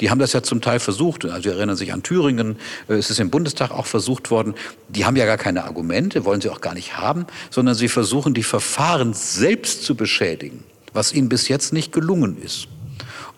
Die 0.00 0.10
haben 0.10 0.18
das 0.18 0.32
ja 0.32 0.42
zum 0.42 0.60
Teil 0.60 0.80
versucht. 0.80 1.24
Also 1.24 1.44
wir 1.44 1.52
erinnern 1.52 1.76
sich 1.76 1.92
an 1.92 2.02
Thüringen. 2.02 2.56
Äh, 2.88 2.94
es 2.94 3.10
ist 3.10 3.20
im 3.20 3.30
Bundestag 3.30 3.70
auch 3.70 3.86
versucht 3.86 4.30
worden. 4.30 4.54
Die 4.88 5.04
haben 5.04 5.16
ja 5.16 5.26
gar 5.26 5.38
keine 5.38 5.64
Argumente, 5.64 6.24
wollen 6.24 6.40
sie 6.40 6.50
auch 6.50 6.60
gar 6.60 6.74
nicht 6.74 6.96
haben, 6.96 7.26
sondern 7.50 7.74
sie 7.74 7.88
versuchen, 7.88 8.34
die 8.34 8.42
Verfahren 8.42 9.14
selbst 9.14 9.84
zu 9.84 9.94
beschädigen 9.94 10.64
was 10.94 11.12
ihnen 11.12 11.28
bis 11.28 11.48
jetzt 11.48 11.72
nicht 11.72 11.92
gelungen 11.92 12.40
ist. 12.42 12.68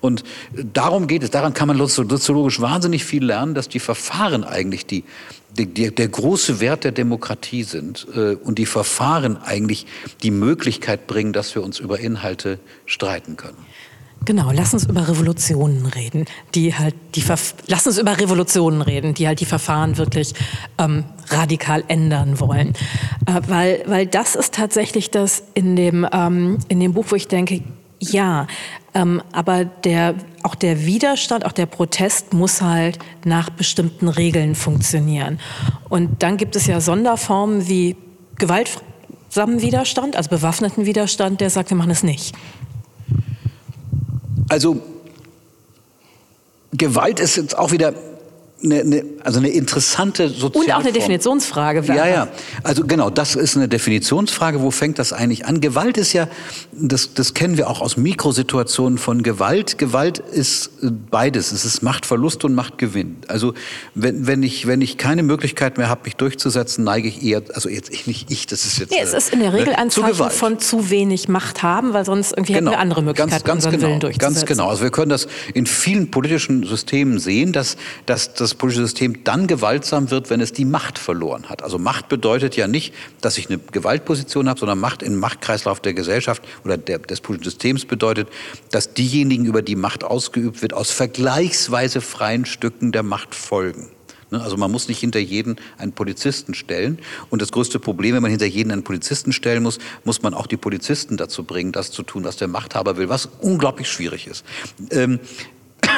Und 0.00 0.22
darum 0.52 1.06
geht 1.06 1.22
es, 1.22 1.30
daran 1.30 1.54
kann 1.54 1.68
man 1.68 1.84
soziologisch 1.86 2.60
wahnsinnig 2.60 3.04
viel 3.04 3.24
lernen, 3.24 3.54
dass 3.54 3.68
die 3.68 3.80
Verfahren 3.80 4.44
eigentlich 4.44 4.86
die, 4.86 5.04
die, 5.50 5.94
der 5.94 6.08
große 6.08 6.60
Wert 6.60 6.84
der 6.84 6.92
Demokratie 6.92 7.62
sind 7.62 8.06
äh, 8.14 8.34
und 8.34 8.58
die 8.58 8.66
Verfahren 8.66 9.36
eigentlich 9.38 9.86
die 10.22 10.30
Möglichkeit 10.30 11.06
bringen, 11.06 11.32
dass 11.32 11.54
wir 11.54 11.62
uns 11.62 11.78
über 11.80 11.98
Inhalte 11.98 12.58
streiten 12.84 13.36
können. 13.36 13.56
Genau, 14.26 14.50
lass 14.52 14.74
uns 14.74 14.84
über 14.84 15.08
Revolutionen 15.08 15.86
reden, 15.86 16.24
die 16.56 16.74
halt 16.74 16.96
die 17.14 17.20
Verf 17.20 17.54
lass 17.68 17.86
uns 17.86 17.96
über 17.96 18.18
Revolutionen 18.18 18.82
reden, 18.82 19.14
die 19.14 19.28
halt 19.28 19.38
die 19.38 19.44
Verfahren 19.44 19.98
wirklich 19.98 20.34
ähm, 20.78 21.04
radikal 21.28 21.84
ändern 21.86 22.40
wollen, 22.40 22.74
äh, 23.26 23.40
weil 23.46 23.84
weil 23.86 24.06
das 24.06 24.34
ist 24.34 24.52
tatsächlich 24.52 25.12
das 25.12 25.44
in 25.54 25.76
dem 25.76 26.04
ähm, 26.12 26.58
in 26.66 26.80
dem 26.80 26.92
Buch, 26.92 27.06
wo 27.10 27.14
ich 27.14 27.28
denke, 27.28 27.62
ja, 28.00 28.48
ähm, 28.94 29.22
aber 29.30 29.64
der 29.64 30.16
auch 30.42 30.56
der 30.56 30.84
Widerstand, 30.84 31.46
auch 31.46 31.52
der 31.52 31.66
Protest 31.66 32.32
muss 32.32 32.60
halt 32.60 32.98
nach 33.24 33.48
bestimmten 33.48 34.08
Regeln 34.08 34.56
funktionieren. 34.56 35.38
Und 35.88 36.24
dann 36.24 36.36
gibt 36.36 36.56
es 36.56 36.66
ja 36.66 36.80
Sonderformen 36.80 37.68
wie 37.68 37.94
gewaltsamen 38.38 39.62
Widerstand, 39.62 40.16
also 40.16 40.30
bewaffneten 40.30 40.84
Widerstand, 40.84 41.40
der 41.40 41.50
sagt, 41.50 41.70
wir 41.70 41.76
machen 41.76 41.92
es 41.92 42.02
nicht. 42.02 42.34
Also 44.48 44.80
Gewalt 46.72 47.20
ist 47.20 47.36
jetzt 47.36 47.56
auch 47.56 47.72
wieder 47.72 47.94
eine, 48.64 48.80
eine, 48.80 49.04
also 49.22 49.38
eine 49.38 49.50
interessante 49.50 50.30
soziale 50.30 50.64
Und 50.64 50.72
auch 50.72 50.80
eine 50.80 50.92
Definitionsfrage. 50.92 51.82
Ja, 51.92 52.06
ja. 52.06 52.28
Also 52.62 52.84
genau, 52.86 53.10
das 53.10 53.34
ist 53.34 53.56
eine 53.56 53.68
Definitionsfrage. 53.68 54.62
Wo 54.62 54.70
fängt 54.70 54.98
das 54.98 55.12
eigentlich 55.12 55.44
an? 55.44 55.60
Gewalt 55.60 55.98
ist 55.98 56.14
ja, 56.14 56.26
das, 56.72 57.12
das 57.12 57.34
kennen 57.34 57.58
wir 57.58 57.68
auch 57.68 57.82
aus 57.82 57.98
Mikrosituationen 57.98 58.98
von 58.98 59.22
Gewalt. 59.22 59.76
Gewalt 59.76 60.18
ist 60.18 60.70
äh, 60.82 60.90
beides. 60.90 61.52
Es 61.52 61.66
ist 61.66 61.82
Machtverlust 61.82 62.44
und 62.44 62.54
Machtgewinn. 62.54 63.18
Also 63.28 63.52
wenn, 63.94 64.26
wenn, 64.26 64.42
ich, 64.42 64.66
wenn 64.66 64.80
ich 64.80 64.96
keine 64.96 65.22
Möglichkeit 65.22 65.76
mehr 65.76 65.90
habe, 65.90 66.02
mich 66.04 66.16
durchzusetzen, 66.16 66.82
neige 66.82 67.08
ich 67.08 67.22
eher, 67.22 67.42
also 67.52 67.68
jetzt 67.68 67.92
ich 67.92 68.06
nicht 68.06 68.30
ich, 68.30 68.46
das 68.46 68.64
ist 68.64 68.78
jetzt. 68.78 68.90
Nee, 68.90 69.00
es 69.02 69.12
ist 69.12 69.34
in 69.34 69.40
der 69.40 69.52
Regel 69.52 69.74
äh, 69.74 69.76
ein 69.76 69.90
Zeichen 69.90 70.30
von 70.30 70.58
zu 70.58 70.88
wenig 70.88 71.28
Macht 71.28 71.62
haben, 71.62 71.92
weil 71.92 72.06
sonst 72.06 72.32
irgendwie 72.32 72.54
genau. 72.54 72.70
hätten 72.70 72.78
wir 72.78 72.80
andere 72.80 73.02
Möglichkeiten, 73.02 73.30
ganz, 73.32 73.44
ganz 73.44 73.56
unseren 73.66 73.72
genau, 73.72 73.88
Willen 73.88 74.00
durchzusetzen. 74.00 74.34
Ganz 74.34 74.46
genau. 74.46 74.68
Also 74.70 74.82
wir 74.82 74.90
können 74.90 75.10
das 75.10 75.28
in 75.52 75.66
vielen 75.66 76.10
politischen 76.10 76.64
Systemen 76.64 77.18
sehen, 77.18 77.52
dass, 77.52 77.76
dass 78.06 78.45
das 78.50 78.54
politische 78.54 78.82
System 78.82 79.24
dann 79.24 79.46
gewaltsam 79.46 80.10
wird, 80.10 80.30
wenn 80.30 80.40
es 80.40 80.52
die 80.52 80.64
Macht 80.64 80.98
verloren 80.98 81.48
hat. 81.48 81.62
Also 81.62 81.78
Macht 81.78 82.08
bedeutet 82.08 82.56
ja 82.56 82.68
nicht, 82.68 82.94
dass 83.20 83.38
ich 83.38 83.48
eine 83.48 83.58
Gewaltposition 83.58 84.48
habe, 84.48 84.60
sondern 84.60 84.78
Macht 84.78 85.02
im 85.02 85.16
Machtkreislauf 85.16 85.80
der 85.80 85.94
Gesellschaft 85.94 86.42
oder 86.64 86.76
der, 86.76 86.98
des 86.98 87.20
politischen 87.20 87.50
Systems 87.50 87.84
bedeutet, 87.84 88.28
dass 88.70 88.94
diejenigen, 88.94 89.46
über 89.46 89.62
die 89.62 89.76
Macht 89.76 90.04
ausgeübt 90.04 90.62
wird, 90.62 90.74
aus 90.74 90.90
vergleichsweise 90.90 92.00
freien 92.00 92.46
Stücken 92.46 92.92
der 92.92 93.02
Macht 93.02 93.34
folgen. 93.34 93.90
Ne, 94.30 94.40
also 94.42 94.56
man 94.56 94.70
muss 94.70 94.88
nicht 94.88 94.98
hinter 94.98 95.20
jeden 95.20 95.56
einen 95.78 95.92
Polizisten 95.92 96.54
stellen. 96.54 96.98
Und 97.30 97.42
das 97.42 97.52
größte 97.52 97.78
Problem, 97.78 98.14
wenn 98.14 98.22
man 98.22 98.30
hinter 98.30 98.46
jeden 98.46 98.72
einen 98.72 98.82
Polizisten 98.82 99.32
stellen 99.32 99.62
muss, 99.62 99.78
muss 100.04 100.22
man 100.22 100.34
auch 100.34 100.46
die 100.46 100.56
Polizisten 100.56 101.16
dazu 101.16 101.44
bringen, 101.44 101.72
das 101.72 101.92
zu 101.92 102.02
tun, 102.02 102.24
was 102.24 102.36
der 102.36 102.48
Machthaber 102.48 102.96
will, 102.96 103.08
was 103.08 103.28
unglaublich 103.40 103.88
schwierig 103.88 104.26
ist. 104.26 104.44
Ähm, 104.90 105.20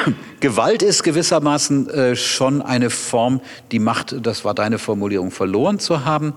Gewalt 0.39 0.81
ist 0.81 1.03
gewissermaßen 1.03 1.89
äh, 1.89 2.15
schon 2.15 2.61
eine 2.61 2.89
Form, 2.89 3.41
die 3.71 3.79
Macht, 3.79 4.15
das 4.25 4.45
war 4.45 4.53
deine 4.53 4.79
Formulierung, 4.79 5.31
verloren 5.31 5.79
zu 5.79 6.05
haben. 6.05 6.33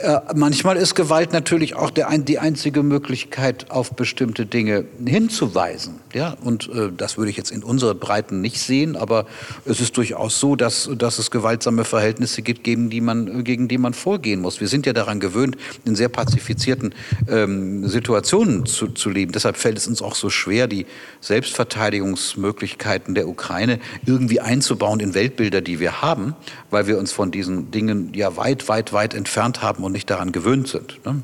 Äh, 0.00 0.20
manchmal 0.34 0.78
ist 0.78 0.94
Gewalt 0.94 1.34
natürlich 1.34 1.76
auch 1.76 1.90
der, 1.90 2.08
die 2.16 2.38
einzige 2.38 2.82
Möglichkeit, 2.82 3.70
auf 3.70 3.92
bestimmte 3.92 4.46
Dinge 4.46 4.86
hinzuweisen. 5.04 5.96
Ja? 6.14 6.38
Und 6.42 6.70
äh, 6.70 6.90
das 6.96 7.18
würde 7.18 7.30
ich 7.30 7.36
jetzt 7.36 7.50
in 7.50 7.62
unserer 7.62 7.94
Breiten 7.94 8.40
nicht 8.40 8.60
sehen, 8.60 8.96
aber 8.96 9.26
es 9.66 9.78
ist 9.80 9.98
durchaus 9.98 10.40
so, 10.40 10.56
dass, 10.56 10.88
dass 10.96 11.18
es 11.18 11.30
gewaltsame 11.30 11.84
Verhältnisse 11.84 12.40
gibt, 12.40 12.64
gegen 12.64 12.88
die, 12.88 13.02
man, 13.02 13.44
gegen 13.44 13.68
die 13.68 13.76
man 13.76 13.92
vorgehen 13.92 14.40
muss. 14.40 14.60
Wir 14.60 14.68
sind 14.68 14.86
ja 14.86 14.94
daran 14.94 15.20
gewöhnt, 15.20 15.58
in 15.84 15.94
sehr 15.94 16.08
pazifizierten 16.08 16.94
ähm, 17.28 17.86
Situationen 17.86 18.64
zu, 18.64 18.88
zu 18.88 19.10
leben. 19.10 19.32
Deshalb 19.32 19.58
fällt 19.58 19.76
es 19.76 19.86
uns 19.86 20.00
auch 20.00 20.14
so 20.14 20.30
schwer, 20.30 20.66
die 20.66 20.86
Selbstverteidigungsmöglichkeiten 21.20 23.14
der 23.14 23.28
Ukraine 23.28 23.80
irgendwie 24.06 24.40
einzubauen 24.40 24.98
in 25.00 25.12
Weltbilder, 25.12 25.60
die 25.60 25.78
wir 25.78 26.00
haben, 26.00 26.34
weil 26.70 26.86
wir 26.86 26.98
uns 26.98 27.12
von 27.12 27.30
diesen 27.30 27.70
Dingen 27.70 28.12
ja 28.14 28.36
weit, 28.36 28.68
weit, 28.68 28.92
weit 28.92 29.14
entfernt 29.14 29.62
haben 29.62 29.84
und 29.84 29.92
nicht 29.92 30.08
daran 30.08 30.32
gewöhnt 30.32 30.68
sind. 30.68 31.04
Ne? 31.04 31.22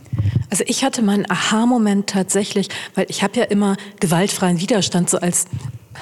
Also 0.50 0.64
ich 0.66 0.84
hatte 0.84 1.02
meinen 1.02 1.30
Aha-Moment 1.30 2.08
tatsächlich, 2.08 2.68
weil 2.94 3.06
ich 3.08 3.22
habe 3.22 3.38
ja 3.38 3.44
immer 3.44 3.76
gewaltfreien 4.00 4.60
Widerstand 4.60 5.10
so 5.10 5.18
als 5.18 5.46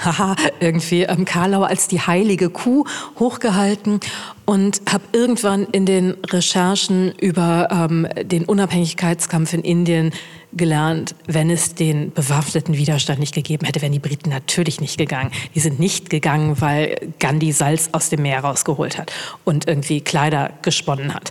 haha, 0.02 0.36
irgendwie 0.60 1.02
ähm, 1.02 1.24
Karlau 1.24 1.62
als 1.62 1.88
die 1.88 2.00
heilige 2.00 2.50
Kuh 2.50 2.84
hochgehalten 3.18 4.00
und 4.44 4.82
habe 4.90 5.04
irgendwann 5.12 5.64
in 5.72 5.86
den 5.86 6.14
Recherchen 6.30 7.12
über 7.20 7.68
ähm, 7.70 8.06
den 8.22 8.44
Unabhängigkeitskampf 8.44 9.52
in 9.52 9.62
Indien 9.62 10.12
gelernt, 10.52 11.14
wenn 11.26 11.50
es 11.50 11.74
den 11.74 12.12
bewaffneten 12.12 12.76
Widerstand 12.76 13.18
nicht 13.18 13.34
gegeben 13.34 13.66
hätte, 13.66 13.82
wären 13.82 13.92
die 13.92 13.98
Briten 13.98 14.30
natürlich 14.30 14.80
nicht 14.80 14.98
gegangen. 14.98 15.30
Die 15.54 15.60
sind 15.60 15.80
nicht 15.80 16.10
gegangen, 16.10 16.60
weil 16.60 17.12
Gandhi 17.18 17.52
Salz 17.52 17.90
aus 17.92 18.08
dem 18.08 18.22
Meer 18.22 18.40
rausgeholt 18.40 18.98
hat 18.98 19.12
und 19.44 19.66
irgendwie 19.66 20.00
Kleider 20.00 20.50
gesponnen 20.62 21.14
hat. 21.14 21.30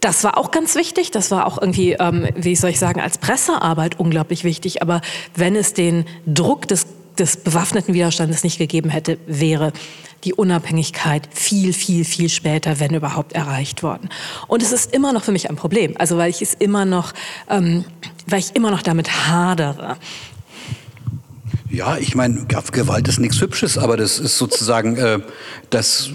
Das 0.00 0.22
war 0.22 0.38
auch 0.38 0.50
ganz 0.50 0.76
wichtig. 0.76 1.10
Das 1.10 1.30
war 1.30 1.46
auch 1.46 1.60
irgendwie, 1.60 1.92
ähm, 1.92 2.28
wie 2.36 2.54
soll 2.54 2.70
ich 2.70 2.78
sagen, 2.78 3.00
als 3.00 3.18
Pressearbeit 3.18 3.98
unglaublich 3.98 4.44
wichtig. 4.44 4.80
Aber 4.80 5.00
wenn 5.34 5.56
es 5.56 5.74
den 5.74 6.04
Druck 6.26 6.68
des, 6.68 6.86
des 7.18 7.36
bewaffneten 7.36 7.94
Widerstandes 7.94 8.44
nicht 8.44 8.58
gegeben 8.58 8.90
hätte, 8.90 9.18
wäre 9.26 9.72
die 10.24 10.34
Unabhängigkeit 10.34 11.28
viel, 11.32 11.72
viel, 11.72 12.04
viel 12.04 12.28
später, 12.28 12.80
wenn 12.80 12.94
überhaupt, 12.94 13.32
erreicht 13.32 13.82
worden. 13.82 14.08
Und 14.48 14.62
es 14.62 14.72
ist 14.72 14.92
immer 14.92 15.12
noch 15.12 15.22
für 15.24 15.32
mich 15.32 15.48
ein 15.48 15.56
Problem. 15.56 15.94
Also 15.96 16.16
weil 16.16 16.30
ich 16.30 16.42
es 16.42 16.54
immer 16.54 16.84
noch, 16.84 17.12
ähm, 17.48 17.84
weil 18.26 18.40
ich 18.40 18.56
immer 18.56 18.70
noch 18.70 18.82
damit 18.82 19.28
hadere. 19.28 19.96
Ja, 21.70 21.98
ich 21.98 22.14
meine, 22.14 22.46
Gewalt 22.46 23.06
ist 23.08 23.18
nichts 23.20 23.40
Hübsches, 23.40 23.78
aber 23.78 23.96
das 23.96 24.18
ist 24.18 24.38
sozusagen 24.38 24.96
äh, 24.96 25.20
das 25.70 26.10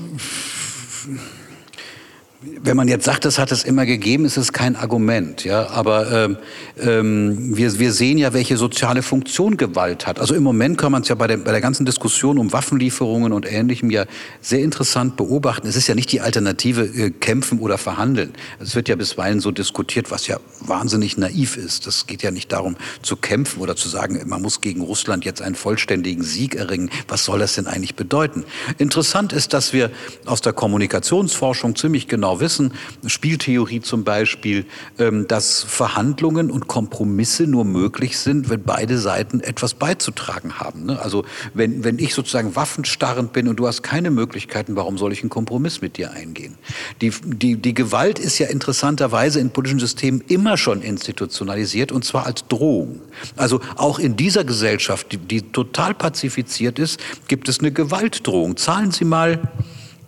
wenn 2.63 2.77
man 2.77 2.87
jetzt 2.87 3.03
sagt, 3.03 3.25
das 3.25 3.39
hat 3.39 3.51
es 3.51 3.65
immer 3.65 3.85
gegeben, 3.85 4.23
ist 4.23 4.37
es 4.37 4.53
kein 4.53 4.77
Argument. 4.77 5.43
Ja? 5.43 5.69
Aber 5.69 6.11
ähm, 6.11 6.37
ähm, 6.81 7.57
wir, 7.57 7.77
wir 7.77 7.91
sehen 7.91 8.17
ja, 8.17 8.33
welche 8.33 8.55
soziale 8.55 9.03
Funktion 9.03 9.57
Gewalt 9.57 10.07
hat. 10.07 10.17
Also 10.17 10.33
im 10.33 10.43
Moment 10.43 10.77
kann 10.77 10.93
man 10.93 11.01
es 11.01 11.09
ja 11.09 11.15
bei 11.15 11.27
der, 11.27 11.37
bei 11.37 11.51
der 11.51 11.59
ganzen 11.59 11.85
Diskussion 11.85 12.37
um 12.37 12.53
Waffenlieferungen 12.53 13.33
und 13.33 13.51
Ähnlichem 13.51 13.91
ja 13.91 14.05
sehr 14.41 14.59
interessant 14.59 15.17
beobachten. 15.17 15.67
Es 15.67 15.75
ist 15.75 15.87
ja 15.87 15.95
nicht 15.95 16.11
die 16.13 16.21
Alternative 16.21 16.83
äh, 16.83 17.09
kämpfen 17.09 17.59
oder 17.59 17.77
verhandeln. 17.77 18.31
Es 18.59 18.75
wird 18.75 18.87
ja 18.87 18.95
bisweilen 18.95 19.41
so 19.41 19.51
diskutiert, 19.51 20.09
was 20.09 20.27
ja 20.27 20.39
wahnsinnig 20.61 21.17
naiv 21.17 21.57
ist. 21.57 21.85
Das 21.85 22.07
geht 22.07 22.23
ja 22.23 22.31
nicht 22.31 22.53
darum 22.53 22.77
zu 23.01 23.17
kämpfen 23.17 23.59
oder 23.61 23.75
zu 23.75 23.89
sagen, 23.89 24.21
man 24.25 24.41
muss 24.41 24.61
gegen 24.61 24.81
Russland 24.81 25.25
jetzt 25.25 25.41
einen 25.41 25.55
vollständigen 25.55 26.23
Sieg 26.23 26.55
erringen. 26.55 26.89
Was 27.09 27.25
soll 27.25 27.39
das 27.39 27.55
denn 27.55 27.67
eigentlich 27.67 27.95
bedeuten? 27.95 28.45
Interessant 28.77 29.33
ist, 29.33 29.53
dass 29.53 29.73
wir 29.73 29.91
aus 30.25 30.39
der 30.39 30.53
Kommunikationsforschung 30.53 31.75
ziemlich 31.75 32.07
genau 32.07 32.39
wissen, 32.39 32.52
wissen, 32.53 32.73
Spieltheorie 33.05 33.81
zum 33.81 34.03
Beispiel, 34.03 34.65
ähm, 34.99 35.27
dass 35.27 35.63
Verhandlungen 35.63 36.51
und 36.51 36.67
Kompromisse 36.67 37.47
nur 37.47 37.65
möglich 37.65 38.17
sind, 38.17 38.49
wenn 38.49 38.63
beide 38.63 38.97
Seiten 38.99 39.39
etwas 39.39 39.73
beizutragen 39.73 40.59
haben. 40.59 40.85
Ne? 40.85 41.01
Also 41.01 41.25
wenn, 41.53 41.83
wenn 41.83 41.99
ich 41.99 42.13
sozusagen 42.13 42.55
waffenstarrend 42.55 43.33
bin 43.33 43.47
und 43.47 43.57
du 43.57 43.67
hast 43.67 43.81
keine 43.81 44.11
Möglichkeiten, 44.11 44.75
warum 44.75 44.97
soll 44.97 45.13
ich 45.13 45.21
einen 45.21 45.29
Kompromiss 45.29 45.81
mit 45.81 45.97
dir 45.97 46.11
eingehen? 46.11 46.55
Die, 47.01 47.11
die, 47.25 47.55
die 47.55 47.73
Gewalt 47.73 48.19
ist 48.19 48.37
ja 48.37 48.47
interessanterweise 48.47 49.39
in 49.39 49.49
politischen 49.49 49.79
Systemen 49.79 50.21
immer 50.27 50.57
schon 50.57 50.81
institutionalisiert 50.81 51.91
und 51.91 52.05
zwar 52.05 52.25
als 52.25 52.47
Drohung. 52.47 53.01
Also 53.35 53.61
auch 53.75 53.99
in 53.99 54.15
dieser 54.15 54.43
Gesellschaft, 54.43 55.11
die, 55.11 55.17
die 55.17 55.41
total 55.41 55.93
pazifiziert 55.93 56.77
ist, 56.79 56.99
gibt 57.27 57.49
es 57.49 57.59
eine 57.59 57.71
Gewaltdrohung. 57.71 58.57
Zahlen 58.57 58.91
Sie 58.91 59.05
mal 59.05 59.51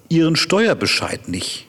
Ihren 0.10 0.36
Steuerbescheid 0.36 1.28
nicht. 1.28 1.66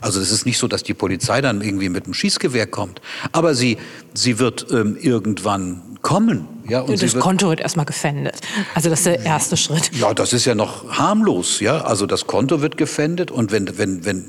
Also 0.00 0.20
es 0.20 0.30
ist 0.30 0.46
nicht 0.46 0.58
so, 0.58 0.68
dass 0.68 0.82
die 0.82 0.94
Polizei 0.94 1.40
dann 1.40 1.60
irgendwie 1.60 1.88
mit 1.88 2.06
dem 2.06 2.14
Schießgewehr 2.14 2.66
kommt, 2.66 3.00
aber 3.32 3.54
sie, 3.54 3.78
sie 4.14 4.38
wird 4.38 4.66
ähm, 4.70 4.96
irgendwann 5.00 5.82
kommen. 6.02 6.46
Ja, 6.68 6.80
und 6.80 7.02
das 7.02 7.18
Konto 7.18 7.48
wird 7.48 7.60
erstmal 7.60 7.86
gefändet. 7.86 8.36
Also 8.74 8.90
das 8.90 9.00
ist 9.00 9.06
der 9.06 9.24
erste 9.24 9.56
Schritt. 9.56 9.90
Ja, 9.94 10.14
das 10.14 10.32
ist 10.32 10.44
ja 10.44 10.54
noch 10.54 10.98
harmlos. 10.98 11.60
Ja, 11.60 11.80
also 11.82 12.06
das 12.06 12.26
Konto 12.26 12.60
wird 12.60 12.76
gefändet 12.76 13.30
und 13.30 13.52
wenn, 13.52 13.76
wenn, 13.78 14.04
wenn 14.04 14.24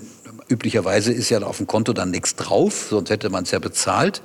üblicherweise 0.50 1.12
ist 1.12 1.30
ja 1.30 1.42
auf 1.42 1.58
dem 1.58 1.68
Konto 1.68 1.94
dann 1.94 2.12
nichts 2.12 2.36
drauf, 2.36 2.88
sonst 2.90 3.10
hätte 3.10 3.30
man 3.30 3.44
es 3.44 3.52
ja 3.52 3.60
bezahlt, 3.60 4.22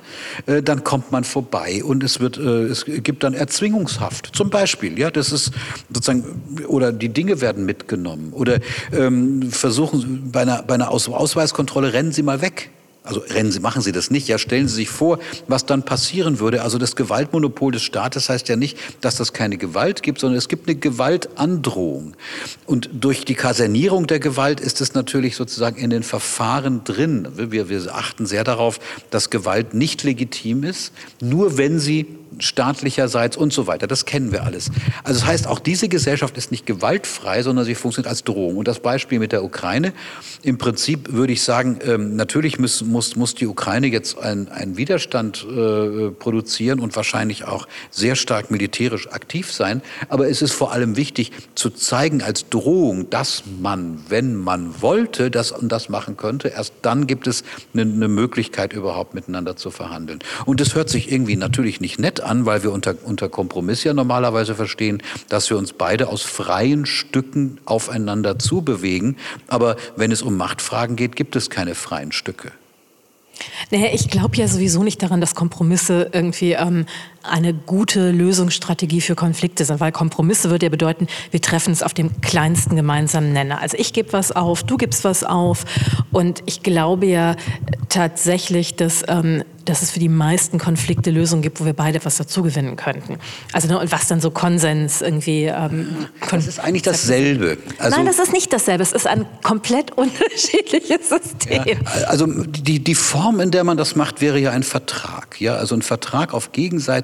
äh, 0.46 0.62
dann 0.62 0.84
kommt 0.84 1.12
man 1.12 1.24
vorbei 1.24 1.82
und 1.82 2.02
es 2.02 2.20
wird, 2.20 2.38
äh, 2.38 2.64
es 2.64 2.84
gibt 2.86 3.22
dann 3.24 3.34
Erzwingungshaft. 3.34 4.30
Zum 4.34 4.50
Beispiel, 4.50 4.98
ja, 4.98 5.10
das 5.10 5.32
ist 5.32 5.52
sozusagen, 5.92 6.64
oder 6.66 6.92
die 6.92 7.08
Dinge 7.08 7.40
werden 7.40 7.64
mitgenommen 7.64 8.32
oder 8.32 8.58
ähm, 8.92 9.50
versuchen, 9.50 10.30
bei 10.30 10.42
einer, 10.42 10.62
bei 10.62 10.74
einer 10.74 10.90
Aus 10.90 11.08
Ausweiskontrolle 11.08 11.92
rennen 11.92 12.12
Sie 12.12 12.22
mal 12.22 12.42
weg. 12.42 12.70
Also 13.11 13.22
rennen 13.28 13.50
Sie, 13.50 13.58
machen 13.58 13.82
Sie 13.82 13.90
das 13.90 14.12
nicht. 14.12 14.28
Ja, 14.28 14.38
stellen 14.38 14.68
Sie 14.68 14.76
sich 14.76 14.88
vor, 14.88 15.18
was 15.48 15.66
dann 15.66 15.82
passieren 15.82 16.38
würde. 16.38 16.62
Also 16.62 16.78
das 16.78 16.94
Gewaltmonopol 16.94 17.72
des 17.72 17.82
Staates 17.82 18.28
heißt 18.28 18.48
ja 18.48 18.54
nicht, 18.54 18.78
dass 19.00 19.16
das 19.16 19.32
keine 19.32 19.56
Gewalt 19.56 20.04
gibt, 20.04 20.20
sondern 20.20 20.38
es 20.38 20.46
gibt 20.46 20.68
eine 20.68 20.78
Gewaltandrohung. 20.78 22.14
Und 22.66 22.88
durch 22.92 23.24
die 23.24 23.34
Kasernierung 23.34 24.06
der 24.06 24.20
Gewalt 24.20 24.61
ist 24.61 24.80
es 24.80 24.94
natürlich 24.94 25.34
sozusagen 25.34 25.76
in 25.76 25.90
den 25.90 26.04
Verfahren 26.04 26.84
drin. 26.84 27.26
Wir, 27.34 27.68
wir 27.68 27.92
achten 27.92 28.26
sehr 28.26 28.44
darauf, 28.44 28.78
dass 29.11 29.28
Gewalt 29.28 29.74
nicht 29.74 30.04
legitim 30.04 30.62
ist, 30.62 30.92
nur 31.20 31.58
wenn 31.58 31.80
sie 31.80 32.06
staatlicherseits 32.38 33.36
und 33.36 33.52
so 33.52 33.66
weiter. 33.66 33.86
Das 33.86 34.04
kennen 34.04 34.32
wir 34.32 34.44
alles. 34.44 34.70
Also 35.04 35.20
das 35.20 35.28
heißt, 35.28 35.46
auch 35.46 35.58
diese 35.58 35.88
Gesellschaft 35.88 36.36
ist 36.36 36.50
nicht 36.50 36.66
gewaltfrei, 36.66 37.42
sondern 37.42 37.64
sie 37.64 37.74
funktioniert 37.74 38.08
als 38.08 38.24
Drohung. 38.24 38.56
Und 38.56 38.68
das 38.68 38.80
Beispiel 38.80 39.18
mit 39.18 39.32
der 39.32 39.44
Ukraine, 39.44 39.92
im 40.42 40.58
Prinzip 40.58 41.12
würde 41.12 41.32
ich 41.32 41.42
sagen, 41.42 41.78
ähm, 41.84 42.16
natürlich 42.16 42.58
muss, 42.58 42.82
muss, 42.82 43.16
muss 43.16 43.34
die 43.34 43.46
Ukraine 43.46 43.88
jetzt 43.88 44.18
einen 44.18 44.76
Widerstand 44.76 45.44
äh, 45.44 46.10
produzieren 46.10 46.80
und 46.80 46.94
wahrscheinlich 46.96 47.44
auch 47.44 47.66
sehr 47.90 48.16
stark 48.16 48.50
militärisch 48.50 49.08
aktiv 49.08 49.52
sein. 49.52 49.82
Aber 50.08 50.28
es 50.28 50.42
ist 50.42 50.52
vor 50.52 50.72
allem 50.72 50.96
wichtig 50.96 51.32
zu 51.54 51.70
zeigen 51.70 52.22
als 52.22 52.48
Drohung, 52.48 53.10
dass 53.10 53.42
man, 53.60 53.98
wenn 54.08 54.36
man 54.36 54.80
wollte, 54.80 55.30
das 55.30 55.52
und 55.52 55.70
das 55.70 55.88
machen 55.88 56.16
könnte, 56.16 56.48
erst 56.48 56.74
dann 56.82 57.06
gibt 57.06 57.26
es 57.26 57.44
eine, 57.72 57.82
eine 57.82 58.08
Möglichkeit, 58.08 58.72
überhaupt 58.72 59.14
miteinander 59.14 59.56
zu 59.56 59.70
verhandeln. 59.70 60.20
Und 60.46 60.60
es 60.60 60.74
hört 60.74 60.88
sich 60.88 61.10
irgendwie 61.10 61.36
natürlich 61.36 61.80
nicht 61.80 61.98
nett 61.98 62.19
an, 62.20 62.46
weil 62.46 62.62
wir 62.62 62.72
unter, 62.72 62.94
unter 63.04 63.28
Kompromiss 63.28 63.84
ja 63.84 63.94
normalerweise 63.94 64.54
verstehen, 64.54 65.02
dass 65.28 65.50
wir 65.50 65.58
uns 65.58 65.72
beide 65.72 66.08
aus 66.08 66.22
freien 66.22 66.86
Stücken 66.86 67.58
aufeinander 67.64 68.38
zubewegen. 68.38 69.16
Aber 69.48 69.76
wenn 69.96 70.12
es 70.12 70.22
um 70.22 70.36
Machtfragen 70.36 70.96
geht, 70.96 71.16
gibt 71.16 71.36
es 71.36 71.50
keine 71.50 71.74
freien 71.74 72.12
Stücke. 72.12 72.52
Naja, 73.70 73.88
ich 73.92 74.08
glaube 74.08 74.36
ja 74.36 74.48
sowieso 74.48 74.82
nicht 74.82 75.02
daran, 75.02 75.20
dass 75.20 75.34
Kompromisse 75.34 76.10
irgendwie 76.12 76.52
ähm, 76.52 76.86
eine 77.22 77.52
gute 77.54 78.10
Lösungsstrategie 78.10 79.00
für 79.00 79.14
Konflikte 79.14 79.64
sind, 79.64 79.80
weil 79.80 79.92
Kompromisse 79.92 80.50
würde 80.50 80.66
ja 80.66 80.70
bedeuten, 80.70 81.06
wir 81.30 81.40
treffen 81.40 81.72
es 81.72 81.82
auf 81.82 81.94
dem 81.94 82.20
kleinsten 82.20 82.76
gemeinsamen 82.76 83.32
Nenner. 83.32 83.60
Also 83.60 83.76
ich 83.78 83.92
gebe 83.92 84.12
was 84.12 84.32
auf, 84.32 84.62
du 84.62 84.76
gibst 84.76 85.04
was 85.04 85.24
auf 85.24 85.64
und 86.12 86.42
ich 86.46 86.62
glaube 86.62 87.06
ja 87.06 87.36
tatsächlich, 87.88 88.76
dass 88.76 89.02
ähm, 89.08 89.44
dass 89.70 89.82
es 89.82 89.90
für 89.90 90.00
die 90.00 90.08
meisten 90.08 90.58
Konflikte 90.58 91.10
Lösungen 91.10 91.42
gibt, 91.42 91.60
wo 91.60 91.64
wir 91.64 91.72
beide 91.72 92.04
was 92.04 92.16
dazugewinnen 92.16 92.76
könnten. 92.76 93.18
Also 93.52 93.68
ne, 93.68 93.78
und 93.78 93.92
was 93.92 94.08
dann 94.08 94.20
so 94.20 94.30
Konsens 94.30 95.02
irgendwie. 95.02 95.44
Ähm, 95.44 96.06
das 96.30 96.46
ist 96.46 96.58
eigentlich 96.58 96.82
dasselbe. 96.82 97.58
Also, 97.78 97.96
Nein, 97.96 98.06
das 98.06 98.18
ist 98.18 98.32
nicht 98.32 98.52
dasselbe. 98.52 98.82
Es 98.82 98.92
ist 98.92 99.06
ein 99.06 99.26
komplett 99.42 99.92
unterschiedliches 99.96 101.08
System. 101.08 101.62
Ja, 101.66 101.76
also 102.06 102.26
die, 102.26 102.82
die 102.82 102.94
Form, 102.94 103.40
in 103.40 103.50
der 103.50 103.64
man 103.64 103.76
das 103.76 103.96
macht, 103.96 104.20
wäre 104.20 104.38
ja 104.38 104.50
ein 104.50 104.62
Vertrag. 104.62 105.40
Ja, 105.40 105.54
also 105.54 105.74
ein 105.74 105.82
Vertrag 105.82 106.34
auf 106.34 106.52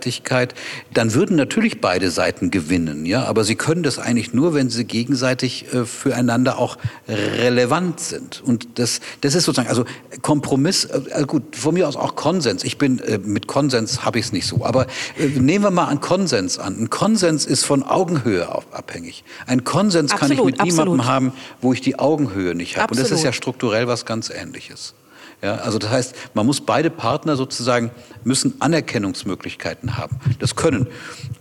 Gegenseitigkeit. 0.07 0.55
Dann 0.95 1.15
würden 1.15 1.37
natürlich 1.37 1.81
beide 1.81 2.11
Seiten 2.11 2.51
gewinnen. 2.51 3.07
Ja, 3.07 3.25
aber 3.25 3.45
sie 3.45 3.57
können 3.57 3.83
das 3.83 3.99
eigentlich 3.99 4.33
nur, 4.33 4.55
wenn 4.55 4.71
sie 4.71 4.85
gegenseitig 4.85 5.73
äh, 5.73 5.85
füreinander 5.85 6.59
auch 6.59 6.79
relevant 7.09 8.01
sind. 8.01 8.43
Und 8.43 8.79
das, 8.79 9.01
das 9.21 9.35
ist 9.35 9.45
sozusagen 9.45 9.69
also 9.69 9.85
Kompromiss. 10.23 10.85
Äh, 10.85 11.25
gut, 11.27 11.57
von 11.57 11.75
mir 11.75 11.89
aus 11.89 11.97
auch 11.97 12.15
Konsens. 12.15 12.65
Ich 12.65 12.79
bin 12.79 12.99
äh, 13.01 13.19
mit 13.19 13.47
Konsens 13.47 14.05
habe 14.05 14.19
ich 14.19 14.27
es 14.27 14.33
nicht 14.33 14.47
so. 14.47 14.65
Aber 14.65 14.87
äh, 15.19 15.27
nehmen 15.27 15.65
wir 15.65 15.71
mal 15.71 15.89
einen 15.89 16.01
Konsens 16.01 16.59
an. 16.59 16.79
Ein 16.79 16.91
Konsens 16.91 17.47
ist 17.47 17.65
von 17.65 17.83
Augenhöhe 17.83 18.49
abhängig. 18.73 19.25
Ein 19.47 19.65
Konsens 19.65 20.13
absolut, 20.13 20.37
kann 20.37 20.39
ich 20.39 20.45
mit 20.45 20.61
absolut. 20.61 20.87
niemandem 20.87 21.07
haben, 21.07 21.33
wo 21.61 21.73
ich 21.73 21.81
die 21.81 21.99
Augenhöhe 21.99 22.55
nicht 22.55 22.77
habe. 22.77 22.93
Und 22.93 23.01
das 23.01 23.11
ist 23.11 23.25
ja 23.25 23.33
strukturell 23.33 23.87
was 23.89 24.07
ganz 24.07 24.31
Ähnliches. 24.31 24.95
Ja, 25.43 25.57
also 25.57 25.79
das 25.79 25.91
heißt, 25.91 26.15
man 26.35 26.47
muss 26.47 26.63
beide 26.63 26.89
Partner 26.89 27.37
sozusagen 27.37 27.91
müssen 28.25 28.55
Anerkennungsmöglichkeiten 28.61 29.99
haben. 29.99 30.19
Das 30.39 30.57
können 30.57 30.87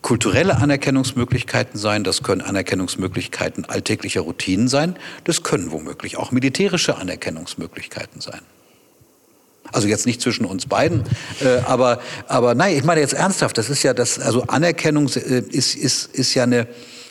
kulturelle 0.01 0.57
Anerkennungsmöglichkeiten 0.57 1.79
sein, 1.79 2.03
das 2.03 2.21
können 2.21 2.41
Anerkennungsmöglichkeiten 2.41 3.65
alltäglicher 3.65 4.21
Routinen 4.21 4.67
sein, 4.67 4.97
das 5.23 5.43
können 5.43 5.71
womöglich 5.71 6.17
auch 6.17 6.31
militärische 6.31 6.97
Anerkennungsmöglichkeiten 6.97 8.19
sein. 8.19 8.41
Also 9.71 9.87
jetzt 9.87 10.05
nicht 10.05 10.21
zwischen 10.21 10.45
uns 10.45 10.67
beiden, 10.67 11.03
äh, 11.41 11.57
aber, 11.65 11.99
aber 12.27 12.53
nein, 12.53 12.77
ich 12.77 12.83
meine 12.83 13.01
jetzt 13.01 13.13
ernsthaft, 13.13 13.57
das 13.57 13.69
ist 13.69 13.81
ja 13.81 13.93
das, 13.93 14.19
also 14.19 14.43
Anerkennung 14.43 15.07
äh, 15.15 15.39
ist, 15.39 15.75
ist, 15.75 16.13
ist 16.13 16.33
ja 16.33 16.43
eine, 16.43 16.67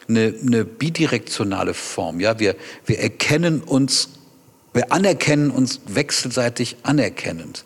eine, 0.09 0.35
eine 0.41 0.65
bidirektionale 0.65 1.75
Form. 1.75 2.21
Ja? 2.21 2.39
Wir, 2.39 2.55
wir 2.87 3.01
erkennen 3.01 3.61
uns, 3.61 4.11
wir 4.75 4.93
anerkennen 4.93 5.51
uns 5.51 5.81
wechselseitig 5.87 6.77
anerkennend. 6.83 7.65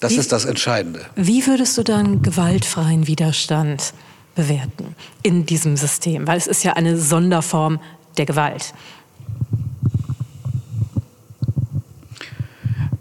Das 0.00 0.12
wie, 0.12 0.16
ist 0.16 0.32
das 0.32 0.44
Entscheidende. 0.44 1.04
Wie 1.16 1.46
würdest 1.46 1.76
du 1.76 1.82
dann 1.82 2.22
gewaltfreien 2.22 3.06
Widerstand 3.06 3.92
bewerten 4.34 4.96
in 5.22 5.46
diesem 5.46 5.76
System? 5.76 6.26
Weil 6.26 6.38
es 6.38 6.46
ist 6.46 6.64
ja 6.64 6.72
eine 6.72 6.96
Sonderform 6.96 7.80
der 8.16 8.26
Gewalt. 8.26 8.72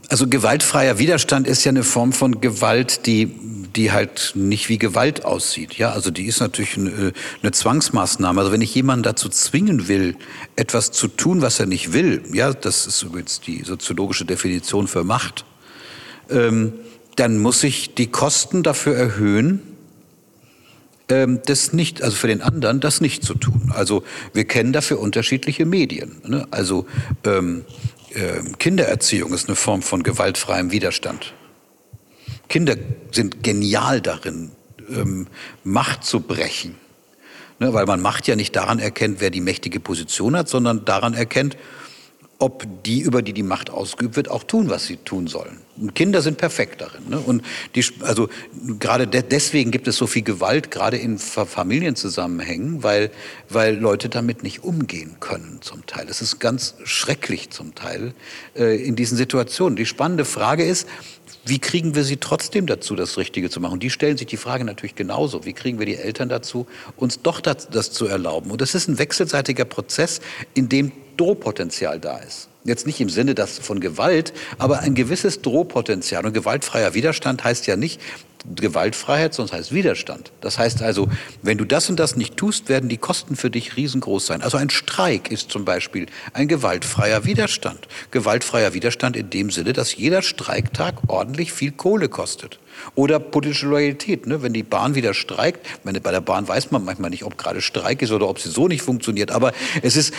Also 0.10 0.28
gewaltfreier 0.28 0.98
Widerstand 0.98 1.48
ist 1.48 1.64
ja 1.64 1.70
eine 1.70 1.84
Form 1.84 2.12
von 2.12 2.42
Gewalt, 2.42 3.06
die 3.06 3.34
die 3.76 3.92
halt 3.92 4.34
nicht 4.36 4.70
wie 4.70 4.78
Gewalt 4.78 5.26
aussieht. 5.26 5.74
Ja, 5.78 5.92
also 5.92 6.12
die 6.12 6.26
ist 6.26 6.40
natürlich 6.40 6.78
eine, 6.78 7.14
eine, 7.42 7.52
Zwangsmaßnahme. 7.52 8.40
Also 8.40 8.52
wenn 8.52 8.62
ich 8.62 8.74
jemanden 8.76 9.04
dazu 9.04 9.30
zwingen 9.30 9.88
will, 9.88 10.16
etwas 10.56 10.92
zu 10.92 11.08
tun, 11.08 11.42
was 11.42 11.60
er 11.60 11.66
nicht 11.66 11.94
will, 11.94 12.24
ja, 12.34 12.54
das 12.54 12.88
ist 12.88 13.04
übrigens 13.04 13.40
die 13.40 13.64
soziologische 13.64 14.26
Definition 14.26 14.88
für 14.88 15.04
Macht, 15.04 15.46
ähm, 16.30 16.74
dann 17.16 17.40
muss 17.40 17.64
ich 17.64 17.94
die 17.94 18.08
Kosten 18.08 18.64
dafür 18.64 18.96
erhöhen, 18.96 19.62
ähm, 21.10 21.42
das 21.46 21.74
nicht, 21.74 22.02
also 22.02 22.16
für 22.16 22.28
den 22.28 22.42
anderen 22.42 22.80
das 22.80 23.02
nicht 23.02 23.24
zu 23.24 23.36
tun. 23.36 23.72
Also 23.76 24.04
wir 24.34 24.46
kennen 24.46 24.74
dafür 24.74 25.00
unterschiedliche 25.00 25.66
Medien. 25.66 26.22
Ne? 26.26 26.48
Also 26.52 26.86
ähm, 27.26 27.66
äh, 28.14 28.42
Kindererziehung 28.58 29.34
ist 29.34 29.48
eine 29.48 29.56
Form 29.56 29.82
von 29.82 30.04
gewaltfreiem 30.04 30.72
Widerstand. 30.72 31.34
Kinder 32.52 32.76
sind 33.12 33.44
genial 33.44 34.02
darin, 34.02 34.52
ähm, 34.90 35.28
Macht 35.64 36.04
zu 36.04 36.20
brechen. 36.20 36.76
Ne, 37.60 37.74
weil 37.74 37.86
man 37.86 38.02
Macht 38.02 38.28
ja 38.28 38.36
nicht 38.36 38.56
daran 38.58 38.80
erkennt, 38.80 39.22
wer 39.22 39.30
die 39.30 39.40
mächtige 39.40 39.80
Position 39.80 40.36
hat, 40.36 40.50
sondern 40.50 40.84
daran 40.84 41.14
erkennt, 41.14 41.56
ob 42.40 42.66
die, 42.84 43.02
über 43.02 43.22
die 43.22 43.34
die 43.34 43.44
Macht 43.44 43.70
ausgeübt 43.70 44.16
wird, 44.16 44.30
auch 44.30 44.44
tun, 44.44 44.70
was 44.70 44.88
sie 44.88 44.98
tun 44.98 45.28
sollen. 45.28 45.60
Und 45.78 45.94
Kinder 45.94 46.22
sind 46.22 46.40
perfekt 46.40 46.82
darin. 46.82 47.08
Ne? 47.08 47.20
Und 47.20 47.44
die, 47.76 47.86
also 48.02 48.30
gerade 48.80 49.06
de 49.08 49.22
deswegen 49.22 49.70
gibt 49.70 49.88
es 49.88 49.96
so 49.96 50.08
viel 50.08 50.24
Gewalt, 50.24 50.72
gerade 50.72 50.98
in 50.98 51.20
Familienzusammenhängen, 51.20 52.84
weil, 52.84 53.12
weil 53.48 53.78
Leute 53.78 54.10
damit 54.10 54.42
nicht 54.42 54.64
umgehen 54.64 55.18
können 55.20 55.60
zum 55.62 55.86
Teil. 55.86 56.08
Es 56.10 56.22
ist 56.22 56.40
ganz 56.40 56.74
schrecklich 56.84 57.52
zum 57.52 57.76
Teil 57.76 58.14
äh, 58.56 58.76
in 58.84 58.96
diesen 58.96 59.18
Situationen. 59.18 59.76
Die 59.76 59.86
spannende 59.86 60.26
Frage 60.26 60.66
ist, 60.66 60.88
wie 61.44 61.60
kriegen 61.60 61.96
wir 61.96 62.04
sie 62.04 62.18
trotzdem 62.18 62.68
dazu, 62.68 62.96
das 62.96 63.18
Richtige 63.18 63.50
zu 63.50 63.60
machen? 63.60 63.80
Die 63.80 63.90
stellen 63.90 64.18
sich 64.18 64.28
die 64.28 64.38
Frage 64.38 64.64
natürlich 64.64 64.96
genauso. 64.96 65.46
Wie 65.46 65.54
kriegen 65.54 65.80
wir 65.80 65.86
die 65.86 65.96
Eltern 65.96 66.30
dazu, 66.30 66.68
uns 66.98 67.22
doch 67.22 67.42
das, 67.42 67.70
das 67.70 67.92
zu 67.92 68.06
erlauben? 68.06 68.52
Und 68.52 68.62
das 68.62 68.76
ist 68.76 68.88
ein 68.88 69.00
wechselseitiger 69.00 69.66
Prozess, 69.66 70.22
in 70.54 70.70
dem 70.70 70.92
Drohpotenzial 71.18 72.00
da 72.00 72.18
ist. 72.18 72.50
Jetzt 72.64 72.86
nicht 72.86 73.02
im 73.02 73.10
Sinne 73.10 73.34
das 73.34 73.58
von 73.58 73.80
Gewalt, 73.80 74.34
aber 74.60 74.82
ein 74.82 74.94
gewisses 74.94 75.42
Drohpotenzial. 75.42 76.26
Und 76.26 76.34
gewaltfreier 76.34 76.94
Widerstand 76.94 77.44
heißt 77.44 77.66
ja 77.66 77.76
nicht 77.76 78.00
Gewaltfreiheit, 78.56 79.34
sondern 79.34 79.58
heißt 79.58 79.74
Widerstand. 79.74 80.32
Das 80.42 80.58
heißt 80.58 80.82
also, 80.82 81.10
wenn 81.42 81.58
du 81.58 81.66
das 81.66 81.90
und 81.90 82.00
das 82.00 82.16
nicht 82.16 82.38
tust, 82.38 82.70
werden 82.70 82.90
die 82.90 82.98
Kosten 82.98 83.36
für 83.36 83.50
dich 83.50 83.78
riesengroß 83.78 84.26
sein. 84.26 84.42
Also 84.42 84.58
ein 84.58 84.70
Streik 84.70 85.32
ist 85.32 85.52
zum 85.52 85.66
Beispiel 85.66 86.08
ein 86.34 86.48
gewaltfreier 86.48 87.26
Widerstand. 87.26 87.88
Gewaltfreier 88.12 88.74
Widerstand 88.74 89.16
in 89.16 89.30
dem 89.30 89.52
Sinne, 89.52 89.74
dass 89.74 89.96
jeder 89.96 90.22
Streiktag 90.22 90.96
ordentlich 91.08 91.54
viel 91.54 91.72
Kohle 91.72 92.10
kostet. 92.10 92.60
Oder 92.96 93.20
politische 93.20 93.68
Loyalität. 93.68 94.28
Ne? 94.28 94.42
Wenn 94.42 94.54
die 94.54 94.64
Bahn 94.64 94.96
wieder 94.96 95.14
streikt, 95.14 95.68
meine, 95.84 96.02
bei 96.02 96.12
der 96.12 96.22
Bahn 96.22 96.48
weiß 96.48 96.72
man 96.72 96.84
manchmal 96.84 97.10
nicht, 97.10 97.24
ob 97.24 97.38
gerade 97.38 97.62
Streik 97.62 98.02
ist 98.02 98.12
oder 98.12 98.28
ob 98.28 98.40
sie 98.40 98.50
so 98.50 98.68
nicht 98.68 98.82
funktioniert. 98.82 99.32
Aber 99.32 99.54
es 99.82 99.96
ist, 99.96 100.14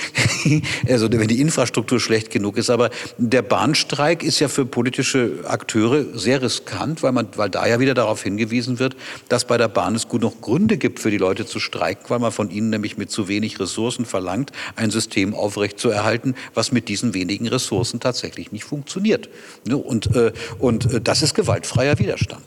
also 0.88 1.10
wenn 1.10 1.28
die 1.28 1.40
Infrastruktur 1.40 2.00
schlecht 2.00 2.30
genug 2.30 2.56
ist. 2.56 2.70
Aber 2.70 2.90
der 3.18 3.42
Bahnstreik 3.42 4.22
ist 4.22 4.40
ja 4.40 4.48
für 4.48 4.64
politische 4.66 5.40
Akteure 5.44 6.04
sehr 6.14 6.42
riskant, 6.42 7.02
weil, 7.02 7.12
man, 7.12 7.28
weil 7.36 7.50
da 7.50 7.66
ja 7.66 7.80
wieder 7.80 7.94
darauf 7.94 8.22
hingewiesen 8.22 8.78
wird, 8.78 8.96
dass 9.28 9.46
bei 9.46 9.58
der 9.58 9.68
Bahn 9.68 9.94
es 9.94 10.08
gut 10.08 10.22
noch 10.22 10.40
Gründe 10.40 10.76
gibt 10.76 11.00
für 11.00 11.10
die 11.10 11.18
Leute 11.18 11.46
zu 11.46 11.60
streiken, 11.60 12.04
weil 12.08 12.18
man 12.18 12.32
von 12.32 12.50
ihnen 12.50 12.70
nämlich 12.70 12.96
mit 12.96 13.10
zu 13.10 13.28
wenig 13.28 13.60
Ressourcen 13.60 14.04
verlangt, 14.04 14.52
ein 14.76 14.90
System 14.90 15.34
aufrechtzuerhalten, 15.34 16.34
was 16.54 16.72
mit 16.72 16.88
diesen 16.88 17.14
wenigen 17.14 17.46
Ressourcen 17.48 18.00
tatsächlich 18.00 18.52
nicht 18.52 18.64
funktioniert. 18.64 19.28
Ne? 19.64 19.76
Und, 19.76 20.14
äh, 20.14 20.32
und 20.58 20.92
äh, 20.92 21.00
das 21.00 21.22
ist 21.22 21.34
gewaltfreier 21.34 21.98
Widerstand. 21.98 22.41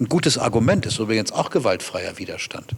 Ein 0.00 0.08
gutes 0.08 0.38
Argument 0.38 0.86
ist 0.86 0.98
übrigens 0.98 1.30
auch 1.30 1.50
gewaltfreier 1.50 2.16
Widerstand. 2.18 2.72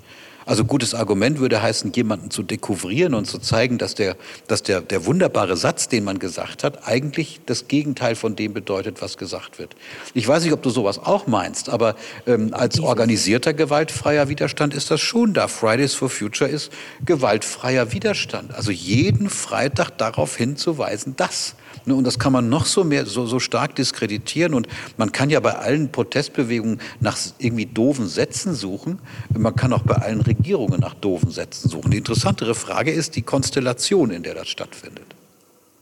Also 0.45 0.65
gutes 0.65 0.93
Argument 0.93 1.39
würde 1.39 1.63
heißen, 1.63 1.93
jemanden 1.93 2.33
zu 2.33 2.43
dekouvrieren 2.43 3.15
und 3.15 3.27
zu 3.27 3.39
zeigen, 3.39 3.79
dass 3.79 3.95
der, 3.95 4.17
dass 4.49 4.65
der, 4.65 4.81
der 4.81 5.07
wunderbare 5.07 5.57
Satz, 5.57 5.87
den 5.87 6.03
man 6.03 6.19
gesagt 6.19 6.65
hat, 6.65 6.89
eigentlich 6.89 7.41
das 7.47 7.69
Gegenteil 7.69 8.17
von 8.17 8.35
dem 8.35 8.53
bedeutet, 8.53 9.01
was 9.03 9.19
gesagt 9.19 9.61
wird. 9.61 9.77
Ich 10.15 10.27
weiß 10.27 10.43
nicht, 10.43 10.53
ob 10.53 10.63
du 10.65 10.71
sowas 10.71 10.99
auch 10.99 11.29
meinst, 11.29 11.69
aber 11.69 11.95
ähm, 12.27 12.53
als 12.55 12.81
organisierter 12.81 13.55
gewaltfreier 13.55 14.29
Widerstand 14.29 14.75
ist 14.75 14.91
das 14.91 15.01
schon 15.01 15.33
da. 15.33 15.47
Fridays 15.47 15.95
for 15.95 16.11
Future 16.11 16.51
ist 16.51 16.73
gewaltfreier 17.05 17.93
Widerstand. 17.93 18.53
Also 18.53 18.73
jeden 18.73 19.31
Freitag 19.31 19.97
darauf 19.97 20.37
hinzuweisen, 20.37 21.15
dass. 21.15 21.55
Ne, 21.85 21.95
und 21.95 22.05
das 22.05 22.19
kann 22.19 22.33
man 22.33 22.49
noch 22.49 22.67
so, 22.67 22.85
mehr, 22.85 23.07
so, 23.07 23.27
so 23.27 23.41
stark 23.41 23.75
diskreditieren. 23.75 24.55
Und 24.55 24.69
man 24.97 25.11
kann 25.11 25.31
ja 25.31 25.41
bei 25.41 25.55
allen 25.55 25.91
Protestbewegungen 25.91 26.81
nach 27.01 27.19
irgendwie 27.39 27.67
doofen 27.67 28.09
Sätzen 28.09 28.55
suchen. 28.55 29.01
Man 29.37 29.57
kann 29.57 29.73
auch 29.73 29.83
bei 29.83 29.97
allen 29.97 30.21
Regierungen 30.21 30.81
nach 30.81 30.95
doofen 30.95 31.31
Sätzen 31.31 31.69
suchen. 31.69 31.91
Die 31.91 31.99
interessantere 31.99 32.55
Frage 32.55 32.93
ist 32.93 33.17
die 33.17 33.23
Konstellation, 33.23 34.11
in 34.11 34.23
der 34.23 34.35
das 34.35 34.49
stattfindet. 34.49 35.07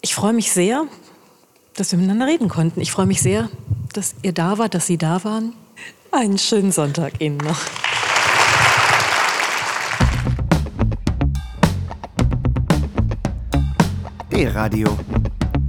Ich 0.01 0.14
freue 0.14 0.32
mich 0.32 0.53
sehr, 0.53 0.84
dass 1.74 1.92
wir 1.92 1.98
miteinander 1.98 2.26
reden 2.26 2.48
konnten. 2.48 2.80
Ich 2.80 2.90
freue 2.90 3.07
mich 3.07 3.20
sehr, 3.20 3.51
dass 3.92 4.14
ihr 4.22 4.32
da 4.32 4.59
wart, 4.59 4.74
dass 4.74 4.86
Sie 4.86 4.96
da 4.96 5.22
waren. 5.24 5.53
Einen 6.12 6.38
schönen 6.38 6.72
Sonntag 6.72 7.20
Ihnen 7.20 7.36
noch. 7.36 7.59
D-Radio 14.32 14.96